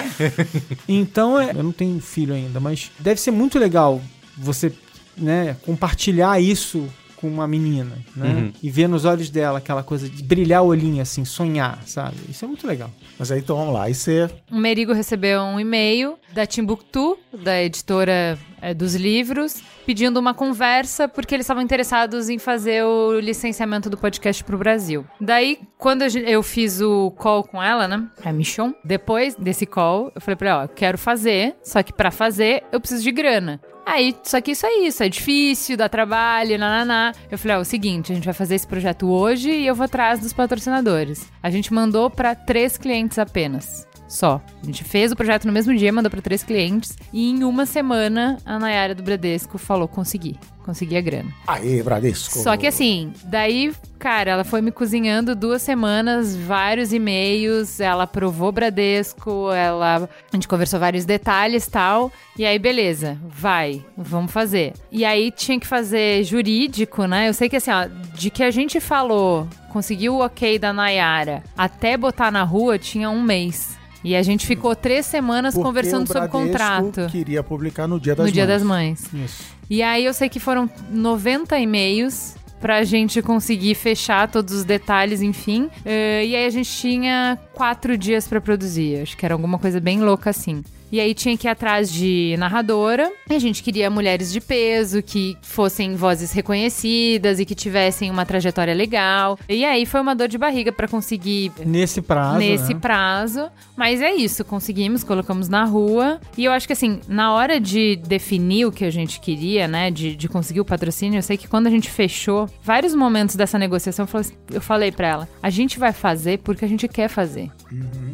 então 0.89 1.41
é, 1.41 1.51
eu 1.51 1.63
não 1.63 1.73
tenho 1.73 2.01
filho 2.01 2.35
ainda, 2.35 2.61
mas 2.61 2.91
deve 2.99 3.21
ser 3.21 3.31
muito 3.31 3.59
legal 3.59 4.01
você, 4.37 4.73
né, 5.17 5.57
compartilhar 5.63 6.41
isso 6.41 6.89
com 7.23 7.29
uma 7.29 7.47
menina, 7.47 7.97
né? 8.17 8.29
Uhum. 8.29 8.53
E 8.61 8.69
ver 8.69 8.89
nos 8.89 9.05
olhos 9.05 9.31
dela 9.31 9.59
aquela 9.59 9.85
coisa 9.85 10.09
de 10.09 10.25
brilhar 10.25 10.65
o 10.65 10.67
olhinho 10.67 11.01
assim, 11.01 11.25
sonhar, 11.25 11.81
sabe? 11.87 12.17
Isso 12.29 12.45
é 12.45 12.49
muito 12.49 12.67
legal. 12.67 12.91
Mas 13.17 13.31
aí, 13.31 13.39
então, 13.39 13.57
vamos 13.57 13.73
lá. 13.73 13.85
Aí 13.85 13.95
você... 13.95 14.29
O 14.51 14.59
Merigo 14.59 14.93
recebeu 14.93 15.41
um 15.41 15.61
e-mail 15.61 16.19
da 16.35 16.45
Timbuktu, 16.45 17.17
da 17.33 17.63
editora 17.63 18.37
eh, 18.61 18.75
dos 18.75 18.97
livros, 18.97 19.63
pedindo 19.87 20.19
uma 20.19 20.35
conversa 20.35 21.07
porque 21.07 21.35
eles 21.35 21.45
estavam 21.45 21.63
interessados 21.63 22.29
em 22.29 22.39
fazer 22.39 22.85
o 22.85 23.21
licenciamento 23.21 23.89
do 23.89 23.97
podcast 23.97 24.43
pro 24.43 24.59
Brasil. 24.59 25.07
Daí, 25.21 25.61
quando 25.79 26.03
eu 26.03 26.43
fiz 26.43 26.81
o 26.81 27.13
call 27.13 27.45
com 27.45 27.63
ela, 27.63 27.87
né, 27.87 28.09
a 28.25 28.33
Michon, 28.33 28.75
depois 28.85 29.37
desse 29.37 29.65
call, 29.65 30.11
eu 30.15 30.21
falei 30.21 30.37
pra 30.37 30.51
ela, 30.51 30.61
ó, 30.63 30.65
eu 30.65 30.69
quero 30.69 30.99
fazer, 30.99 31.55
só 31.63 31.83
que 31.83 31.93
pra 31.93 32.11
fazer 32.11 32.65
eu 32.73 32.81
preciso 32.81 33.05
de 33.05 33.13
grana. 33.13 33.61
Aí, 33.93 34.17
só 34.23 34.41
que 34.41 34.53
isso 34.53 34.65
é 34.65 34.73
isso, 34.87 35.03
é 35.03 35.09
difícil, 35.11 35.77
dá 35.77 35.87
trabalho, 35.87 36.59
nananá. 36.59 37.13
Eu 37.31 37.37
falei, 37.37 37.59
ó, 37.59 37.59
é 37.59 37.63
o 37.63 37.65
seguinte, 37.65 38.11
a 38.11 38.15
gente 38.15 38.25
vai 38.25 38.33
fazer 38.33 38.55
esse 38.55 38.67
projeto 38.67 39.07
hoje 39.07 39.51
e 39.51 39.67
eu 39.67 39.75
vou 39.75 39.85
atrás 39.85 40.19
dos 40.19 40.33
patrocinadores. 40.33 41.31
A 41.43 41.51
gente 41.51 41.75
mandou 41.75 42.09
pra 42.09 42.35
três 42.35 42.79
clientes 42.79 43.19
apenas. 43.19 43.87
Só. 44.13 44.43
A 44.63 44.67
gente 44.67 44.85
fez 44.85 45.11
o 45.11 45.17
projeto 45.17 45.47
no 45.47 45.53
mesmo 45.53 45.75
dia, 45.75 45.91
mandou 45.91 46.11
pra 46.11 46.21
três 46.21 46.43
clientes. 46.43 46.99
E 47.15 47.31
em 47.31 47.45
uma 47.45 47.65
semana, 47.65 48.37
a 48.45 48.59
Nayara 48.59 48.95
do 48.95 49.03
Bradesco 49.03 49.57
falou: 49.57 49.89
consegui. 49.89 50.39
Consegui 50.63 50.99
a 50.99 51.01
grana. 51.01 51.33
Aê, 51.47 51.83
Bradesco. 51.83 52.39
Só 52.39 52.57
que 52.57 52.67
assim, 52.67 53.13
daí, 53.25 53.73
cara, 53.99 54.33
ela 54.33 54.45
foi 54.45 54.61
me 54.61 54.71
cozinhando 54.71 55.35
duas 55.35 55.63
semanas, 55.63 56.37
vários 56.37 56.93
e-mails, 56.93 57.81
ela 57.81 58.05
aprovou 58.05 58.53
Bradesco, 58.53 59.51
ela. 59.51 60.09
A 60.31 60.37
gente 60.37 60.47
conversou 60.47 60.79
vários 60.79 61.07
detalhes 61.07 61.67
e 61.67 61.71
tal. 61.71 62.13
E 62.37 62.45
aí, 62.45 62.59
beleza, 62.59 63.19
vai, 63.25 63.83
vamos 63.97 64.31
fazer. 64.31 64.75
E 64.91 65.07
aí 65.07 65.31
tinha 65.31 65.59
que 65.59 65.67
fazer 65.67 66.23
jurídico, 66.23 67.07
né? 67.07 67.31
Eu 67.31 67.35
sei 67.35 67.49
que 67.49 67.57
assim, 67.57 67.71
ó, 67.71 67.89
de 68.15 68.29
que 68.29 68.45
a 68.45 68.51
gente 68.51 68.79
falou, 68.79 69.49
conseguiu 69.71 70.17
o 70.17 70.25
ok 70.25 70.59
da 70.59 70.71
Nayara 70.71 71.43
até 71.57 71.97
botar 71.97 72.31
na 72.31 72.45
rua, 72.45 72.79
tinha 72.79 73.09
um 73.09 73.23
mês. 73.23 73.81
E 74.05 74.17
a 74.17 74.23
gente 74.23 74.47
ficou 74.47 74.75
três 74.75 75.07
semanas 75.07 75.55
Porque 75.55 75.67
conversando 75.67 76.07
sobre 76.07 76.25
o 76.25 76.29
contrato. 76.29 77.07
queria 77.11 77.43
publicar 77.43 77.87
no 77.87 78.01
Dia 78.01 78.15
das 78.15 78.25
No 78.25 78.25
Mães. 78.25 78.35
Dia 78.35 78.47
das 78.47 78.63
Mães. 78.63 79.05
Isso. 79.15 79.45
E 79.71 79.83
aí 79.83 80.05
eu 80.05 80.13
sei 80.13 80.29
que 80.29 80.41
foram 80.41 80.69
90 80.91 81.59
e-mails 81.59 82.37
pra 82.61 82.85
gente 82.85 83.21
conseguir 83.21 83.75
fechar 83.75 84.31
todos 84.31 84.55
os 84.55 84.65
detalhes, 84.65 85.21
enfim. 85.21 85.69
Eh, 85.85 86.27
e 86.27 86.37
aí 86.37 86.47
a 86.47 86.51
gente 86.51 86.71
tinha 86.71 87.39
quatro 87.53 87.97
dias 87.97 88.27
pra 88.29 88.41
produzir. 88.41 89.03
Acho 89.03 89.17
que 89.17 89.25
era 89.25 89.35
alguma 89.35 89.59
coisa 89.59 89.81
bem 89.81 90.01
louca 90.01 90.31
assim. 90.31 90.63
E 90.93 91.01
aí 91.01 91.15
tinha 91.15 91.37
que 91.39 91.47
ir 91.47 91.51
atrás 91.51 91.91
de 91.91 92.37
narradora. 92.39 93.11
E 93.31 93.35
a 93.35 93.39
gente 93.39 93.63
queria 93.63 93.89
mulheres 93.89 94.31
de 94.31 94.43
peso, 94.43 95.03
que 95.03 95.39
fossem 95.41 95.97
vozes 95.97 96.33
reconhecidas 96.33 97.41
e 97.41 97.47
que 97.47 97.55
tivessem 97.55 98.11
uma 98.11 98.27
trajetória 98.27 98.75
legal. 98.75 99.39
E 99.49 99.65
aí 99.65 99.87
foi 99.87 100.03
uma 100.03 100.15
dor 100.15 100.29
de 100.29 100.37
barriga 100.37 100.71
pra 100.71 100.87
conseguir 100.87 101.51
Nesse 101.65 102.03
prazo. 102.03 102.39
nesse 102.39 102.75
né? 102.75 102.81
prazo. 102.81 103.51
Mas 103.75 104.03
é 104.03 104.15
isso, 104.15 104.45
conseguimos, 104.45 105.03
colocamos 105.03 105.49
na 105.49 105.65
rua. 105.65 106.21
E 106.37 106.45
eu 106.45 106.53
acho 106.53 106.67
que 106.67 106.75
assim, 106.75 107.01
na 107.09 107.33
hora 107.33 107.59
de 107.59 107.97
definir 107.97 108.67
o 108.67 108.73
que 108.73 108.85
a 108.85 108.91
gente 108.91 109.19
queria, 109.19 109.67
né, 109.67 109.91
de, 109.91 110.15
de 110.15 110.29
conseguir 110.29 110.61
o 110.61 110.65
patrocínio, 110.65 111.19
eu 111.19 111.23
sei 111.23 111.39
que 111.39 111.49
quando 111.49 111.69
a 111.69 111.71
gente 111.71 111.91
fechou, 111.91 112.49
vários 112.63 112.95
momentos 112.95 113.35
dessa 113.35 113.59
negociação, 113.59 114.03
eu 114.03 114.09
falei, 114.09 114.31
eu 114.53 114.61
falei 114.61 114.93
pra 114.93 115.09
ela: 115.09 115.29
a 115.43 115.49
gente 115.49 115.79
vai 115.79 115.93
fazer 115.93 116.41
porque 116.41 116.65
a 116.65 116.69
gente 116.69 116.87
quer 116.87 117.09
fazer. 117.09 117.51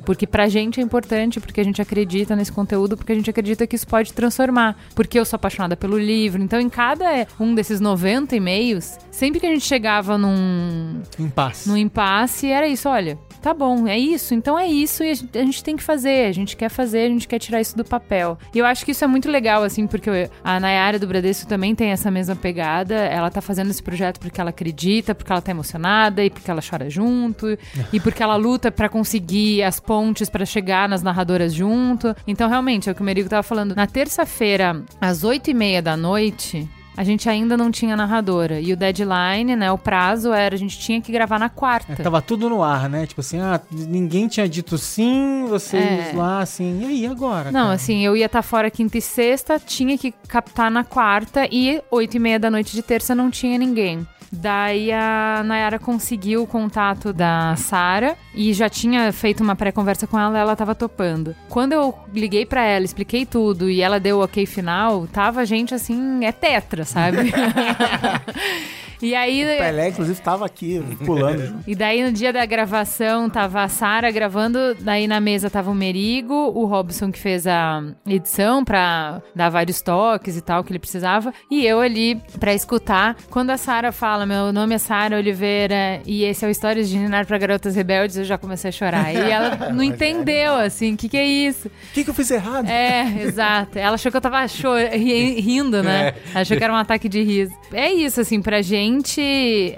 Porque 0.04 0.26
pra 0.26 0.46
gente 0.48 0.80
é 0.80 0.82
importante, 0.82 1.40
porque 1.40 1.60
a 1.60 1.64
gente 1.64 1.82
acredita 1.82 2.36
nesse 2.36 2.52
conteúdo, 2.52 2.67
porque 2.96 3.12
a 3.12 3.14
gente 3.14 3.31
acredita 3.31 3.66
que 3.66 3.76
isso 3.76 3.87
pode 3.87 4.12
transformar. 4.12 4.76
Porque 4.94 5.18
eu 5.18 5.24
sou 5.24 5.37
apaixonada 5.37 5.76
pelo 5.76 5.98
livro. 5.98 6.42
Então, 6.42 6.61
em 6.61 6.68
cada 6.68 7.26
um 7.38 7.54
desses 7.54 7.81
90 7.81 8.35
e-mails, 8.37 8.98
sempre 9.11 9.40
que 9.40 9.46
a 9.46 9.50
gente 9.50 9.64
chegava 9.64 10.18
num, 10.18 11.00
Impasse. 11.18 11.68
no 11.68 11.76
impasse, 11.76 12.48
era 12.48 12.66
isso, 12.66 12.88
olha, 12.88 13.18
tá 13.40 13.55
bom, 13.55 13.87
é 13.87 13.98
isso, 13.98 14.35
então 14.35 14.59
é 14.59 14.66
isso 14.66 15.03
e 15.03 15.11
a 15.11 15.14
gente, 15.14 15.38
a 15.38 15.44
gente 15.44 15.64
tem 15.64 15.77
que 15.77 15.83
fazer, 15.83 16.27
a 16.27 16.33
gente 16.33 16.57
quer 16.57 16.68
fazer, 16.68 17.07
a 17.07 17.09
gente 17.09 17.29
quer 17.29 17.38
tirar 17.38 17.61
isso 17.61 17.77
do 17.77 17.85
papel. 17.85 18.38
E 18.55 18.59
eu 18.59 18.66
acho 18.66 18.85
que 18.85 18.92
isso 18.92 19.05
é 19.05 19.07
muito 19.07 19.31
legal, 19.31 19.62
assim, 19.62 19.87
porque 19.87 20.29
a 20.42 20.61
Nayara 20.61 20.98
do 20.98 21.07
Bradesco 21.07 21.46
também 21.46 21.74
tem 21.74 21.90
essa 21.90 22.11
mesma 22.11 22.37
pegada, 22.37 22.94
ela 22.94 23.31
tá 23.31 23.40
fazendo 23.40 23.70
esse 23.70 23.83
projeto 23.83 24.20
porque 24.20 24.40
ela 24.40 24.51
acredita, 24.51 25.14
porque 25.14 25.33
ela 25.33 25.40
tá 25.40 25.51
emocionada 25.51 26.24
e 26.24 26.31
porque 26.31 26.51
ela 26.51 26.61
chora 26.68 26.90
junto 26.90 27.59
e 27.92 28.01
porque 28.01 28.22
ela 28.22 28.37
luta 28.37 28.70
pra 28.70 28.88
conseguir 28.88 29.62
as 29.62 29.81
pontes 29.81 30.29
pra 30.29 30.44
chegar 30.44 30.88
nas 30.88 31.03
narradoras 31.03 31.53
junto. 31.53 32.14
Então, 32.27 32.48
realmente, 32.48 32.88
é 32.88 32.92
o 32.92 32.94
que 32.94 33.03
o 33.03 33.05
Merigo 33.05 33.29
tava 33.29 33.42
falando, 33.42 33.74
na 33.74 33.87
terça-feira, 33.87 34.83
às 35.01 35.24
oito 35.24 35.51
e 35.51 35.55
meia 35.55 35.83
da 35.83 35.96
noite, 35.96 36.68
a 36.98 37.04
gente 37.04 37.28
ainda 37.28 37.56
não 37.56 37.70
tinha 37.70 37.96
narradora. 37.96 38.58
E 38.61 38.72
o 38.72 38.76
deadline, 38.76 39.54
né? 39.54 39.70
O 39.70 39.78
prazo 39.78 40.32
era, 40.32 40.56
a 40.56 40.58
gente 40.58 40.76
tinha 40.80 41.00
que 41.00 41.12
gravar 41.12 41.38
na 41.38 41.48
quarta. 41.48 41.92
É, 41.92 41.94
tava 41.94 42.20
tudo 42.20 42.50
no 42.50 42.61
ar, 42.61 42.88
né? 42.90 43.06
Tipo 43.06 43.20
assim, 43.20 43.38
ah, 43.38 43.61
ninguém 43.70 44.26
tinha 44.26 44.48
dito 44.48 44.76
sim, 44.76 45.46
vocês 45.48 46.08
É. 46.08 46.12
lá, 46.16 46.40
assim, 46.40 46.80
e 46.82 46.87
aí 46.87 47.06
agora? 47.06 47.52
Não, 47.52 47.61
cara? 47.66 47.74
assim, 47.74 48.04
eu 48.04 48.16
ia 48.16 48.26
estar 48.26 48.42
fora 48.42 48.68
quinta 48.68 48.98
e 48.98 49.00
sexta, 49.00 49.61
tinha 49.64 49.96
que 49.96 50.11
captar 50.26 50.72
na 50.72 50.82
quarta 50.82 51.46
e 51.52 51.80
oito 51.88 52.16
e 52.16 52.18
meia 52.18 52.37
da 52.40 52.50
noite 52.50 52.74
de 52.74 52.82
terça 52.82 53.14
não 53.14 53.30
tinha 53.30 53.56
ninguém. 53.56 54.04
Daí 54.32 54.92
a 54.92 55.42
Nayara 55.44 55.78
conseguiu 55.78 56.42
o 56.42 56.46
contato 56.46 57.12
da 57.12 57.56
Sara 57.56 58.16
e 58.34 58.52
já 58.52 58.68
tinha 58.68 59.12
feito 59.12 59.42
uma 59.42 59.56
pré-conversa 59.56 60.06
com 60.06 60.18
ela, 60.18 60.38
ela 60.38 60.56
tava 60.56 60.74
topando. 60.74 61.34
Quando 61.48 61.72
eu 61.72 61.94
liguei 62.12 62.44
pra 62.44 62.64
ela, 62.64 62.84
expliquei 62.84 63.24
tudo 63.24 63.70
e 63.70 63.80
ela 63.80 63.98
deu 63.98 64.18
o 64.18 64.24
ok 64.24 64.44
final, 64.46 65.06
tava 65.06 65.44
gente 65.44 65.74
assim, 65.74 66.24
é 66.24 66.32
tetra, 66.32 66.84
sabe? 66.84 67.32
E 69.00 69.14
aí. 69.14 69.44
O 69.44 69.58
Pelé, 69.58 69.88
inclusive, 69.88 70.20
tava 70.20 70.44
aqui 70.44 70.82
pulando. 71.04 71.62
E 71.66 71.74
daí 71.74 72.02
no 72.02 72.12
dia 72.12 72.32
da 72.32 72.44
gravação 72.44 73.30
tava 73.30 73.62
a 73.62 73.68
Sara 73.68 74.10
gravando, 74.10 74.74
daí 74.80 75.06
na 75.06 75.20
mesa 75.20 75.48
tava 75.48 75.70
o 75.70 75.74
Merigo, 75.74 76.34
o 76.34 76.64
Robson 76.64 77.12
que 77.12 77.18
fez 77.18 77.46
a 77.46 77.82
edição 78.06 78.64
pra 78.64 79.22
dar 79.34 79.48
vários 79.50 79.80
toques 79.80 80.36
e 80.36 80.40
tal 80.40 80.64
que 80.64 80.72
ele 80.72 80.78
precisava, 80.78 81.32
e 81.50 81.64
eu 81.64 81.80
ali 81.80 82.20
pra 82.40 82.54
escutar. 82.54 83.16
Quando 83.30 83.50
a 83.50 83.56
Sara 83.56 83.92
fala, 83.92 84.17
meu 84.26 84.52
nome 84.52 84.74
é 84.74 84.78
Sara 84.78 85.16
Oliveira 85.16 86.00
e 86.07 86.24
esse 86.24 86.44
é 86.44 86.48
o 86.48 86.50
Histórias 86.50 86.88
de 86.88 86.98
Ninar 86.98 87.26
pra 87.26 87.38
Garotas 87.38 87.74
Rebeldes, 87.76 88.16
eu 88.16 88.24
já 88.24 88.37
comecei 88.38 88.68
a 88.68 88.72
chorar. 88.72 89.12
E 89.14 89.18
ela 89.31 89.70
não 89.72 89.83
entendeu, 89.83 90.54
assim, 90.54 90.94
o 90.94 90.96
que 90.96 91.09
que 91.09 91.16
é 91.16 91.26
isso? 91.26 91.68
O 91.68 91.92
que, 91.94 92.04
que 92.04 92.11
eu 92.11 92.14
fiz 92.14 92.31
errado? 92.31 92.66
É, 92.68 93.22
exato. 93.22 93.78
Ela 93.78 93.94
achou 93.94 94.11
que 94.11 94.16
eu 94.16 94.20
tava 94.20 94.46
cho- 94.48 94.74
ri- 94.92 95.40
rindo, 95.40 95.83
né? 95.83 96.14
Achou 96.35 96.57
que 96.57 96.64
era 96.64 96.72
um 96.72 96.76
ataque 96.76 97.09
de 97.09 97.22
riso. 97.22 97.52
É 97.72 97.92
isso, 97.92 98.20
assim, 98.20 98.40
pra 98.42 98.62
gente 98.62 99.20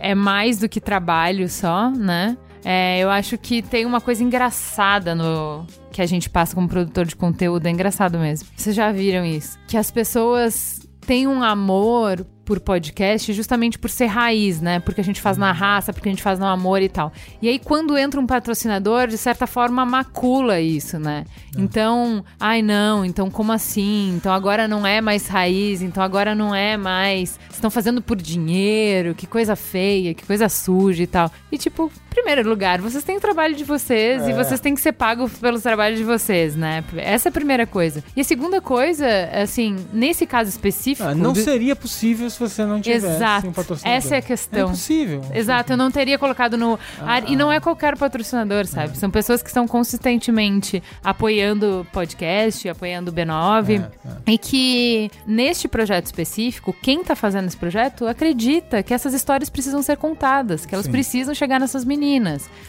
é 0.01 0.15
mais 0.15 0.59
do 0.59 0.69
que 0.69 0.81
trabalho 0.81 1.49
só, 1.49 1.91
né? 1.91 2.37
É, 2.65 2.99
eu 2.99 3.09
acho 3.09 3.39
que 3.39 3.63
tem 3.63 3.87
uma 3.87 4.03
coisa 4.03 4.23
engraçada 4.23 5.15
no 5.15 5.65
que 5.91 6.03
a 6.03 6.07
gente 6.07 6.29
passa 6.29 6.55
como 6.55 6.69
produtor 6.69 7.07
de 7.07 7.17
conteúdo, 7.17 7.67
é 7.67 7.71
engraçado 7.71 8.19
mesmo. 8.19 8.49
Vocês 8.55 8.77
já 8.77 8.93
viram 8.93 9.25
isso? 9.25 9.59
Que 9.67 9.77
as 9.79 9.91
pessoas 9.91 10.79
têm 11.07 11.27
um 11.27 11.43
amor 11.43 12.25
por 12.51 12.59
podcast 12.59 13.33
justamente 13.33 13.79
por 13.79 13.89
ser 13.89 14.07
raiz, 14.07 14.61
né? 14.61 14.81
Porque 14.81 15.01
a 15.01 15.05
gente 15.05 15.21
faz 15.21 15.39
na 15.39 15.53
raça, 15.53 15.93
porque 15.93 16.09
a 16.09 16.13
gente 16.13 16.21
faz 16.21 16.37
no 16.37 16.47
amor 16.47 16.83
e 16.83 16.89
tal. 16.89 17.13
E 17.41 17.49
aí, 17.49 17.61
quando 17.61 17.97
entra 17.97 18.21
um 18.21 18.27
patrocinador, 18.27 19.07
de 19.07 19.17
certa 19.17 19.47
forma, 19.47 19.87
macula 19.87 20.61
isso, 20.61 20.99
né? 20.99 21.27
Então, 21.57 22.25
ai 22.41 22.61
não, 22.61 23.05
então 23.05 23.31
como 23.31 23.53
assim? 23.53 24.15
Então 24.17 24.33
agora 24.33 24.67
não 24.67 24.85
é 24.85 25.01
mais 25.01 25.29
raiz, 25.29 25.81
então 25.81 26.03
agora 26.03 26.35
não 26.35 26.53
é 26.53 26.77
mais. 26.77 27.39
Estão 27.49 27.71
fazendo 27.71 28.03
por 28.03 28.17
dinheiro, 28.17 29.15
que 29.15 29.29
coisa 29.29 29.55
feia, 29.55 30.13
que 30.13 30.27
coisa 30.27 30.49
suja 30.49 31.05
e 31.05 31.07
tal. 31.07 31.31
E 31.53 31.57
tipo, 31.57 31.93
primeiro 32.11 32.49
lugar, 32.49 32.81
vocês 32.81 33.03
têm 33.05 33.17
o 33.17 33.21
trabalho 33.21 33.55
de 33.55 33.65
vocês 33.65 34.27
e 34.27 34.33
É. 34.33 34.35
vocês 34.35 34.61
têm 34.61 34.75
que 34.75 34.81
ser 34.81 34.93
pagos 34.93 35.33
pelos 35.39 35.63
trabalhos 35.63 35.99
de 35.99 36.05
vocês, 36.05 36.55
né? 36.57 36.85
Essa 36.97 37.29
é 37.29 37.31
a 37.31 37.33
primeira 37.33 37.67
coisa. 37.67 38.03
E 38.17 38.21
a 38.21 38.25
segunda 38.25 38.61
coisa, 38.61 39.07
assim, 39.33 39.77
nesse 39.93 40.27
caso 40.27 40.51
específico. 40.51 41.09
Ah, 41.09 41.15
não 41.15 41.35
seria 41.35 41.75
possível 41.77 42.29
se 42.29 42.39
você 42.39 42.65
não 42.65 42.81
tivesse 42.81 43.07
Exato. 43.07 43.47
um 43.49 43.53
patrocinador. 43.53 43.97
Essa 43.97 44.17
é 44.17 44.19
a 44.19 44.23
questão. 44.23 44.61
É 44.61 44.65
impossível. 44.65 45.25
Exato, 45.33 45.73
eu 45.73 45.77
não 45.77 45.91
teria 45.91 46.19
colocado 46.19 46.57
no 46.57 46.79
ar. 47.01 47.29
E 47.31 47.35
Ah. 47.35 47.39
não 47.39 47.53
é 47.53 47.61
qualquer 47.61 47.97
patrocinador, 47.97 48.67
sabe? 48.67 48.99
São 48.99 49.11
pessoas 49.11 49.43
que 49.43 49.49
estão 49.49 49.67
consistentemente 49.69 50.83
apoiando 51.03 51.87
podcast, 51.93 52.69
apoiando 52.69 53.11
o 53.11 53.15
B9. 53.15 53.81
É, 53.81 54.33
E 54.33 54.39
que 54.39 55.11
neste 55.27 55.69
projeto 55.69 56.07
específico, 56.07 56.75
quem 56.83 57.03
tá 57.05 57.15
fazendo 57.15 57.47
esse 57.47 57.57
projeto 57.57 58.07
acredita 58.07 58.83
que 58.83 58.93
essas 58.95 59.15
histórias 59.15 59.49
precisam 59.51 59.83
ser 59.83 59.97
contadas, 59.97 60.65
que 60.67 60.75
elas 60.75 60.87
Sim. 60.87 60.93
precisam 60.93 61.35
chegar 61.35 61.59
nessas 61.61 61.85
meninas. 61.85 62.00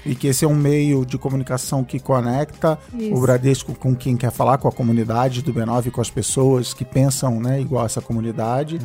E 0.06 0.16
que 0.16 0.28
esse 0.28 0.46
é 0.46 0.48
um 0.48 0.56
meio 0.56 1.06
de 1.06 1.18
comunicação 1.18 1.84
que 1.84 2.00
conecta 2.00 2.78
Isso. 2.94 3.14
o 3.14 3.22
Bradesco 3.22 3.74
com 3.74 3.96
quem 3.96 4.18
quer 4.18 4.32
falar, 4.32 4.58
com 4.58 4.68
a 4.68 4.72
comunidade 4.72 5.42
do 5.42 5.54
B9, 5.54 5.92
com 5.92 6.02
as 6.02 6.10
pessoas 6.10 6.74
que 6.74 6.86
pensam 6.86 7.40
né, 7.40 7.62
igual 7.62 7.84
a 7.84 7.86
essa 7.86 8.02
comunidade. 8.02 8.80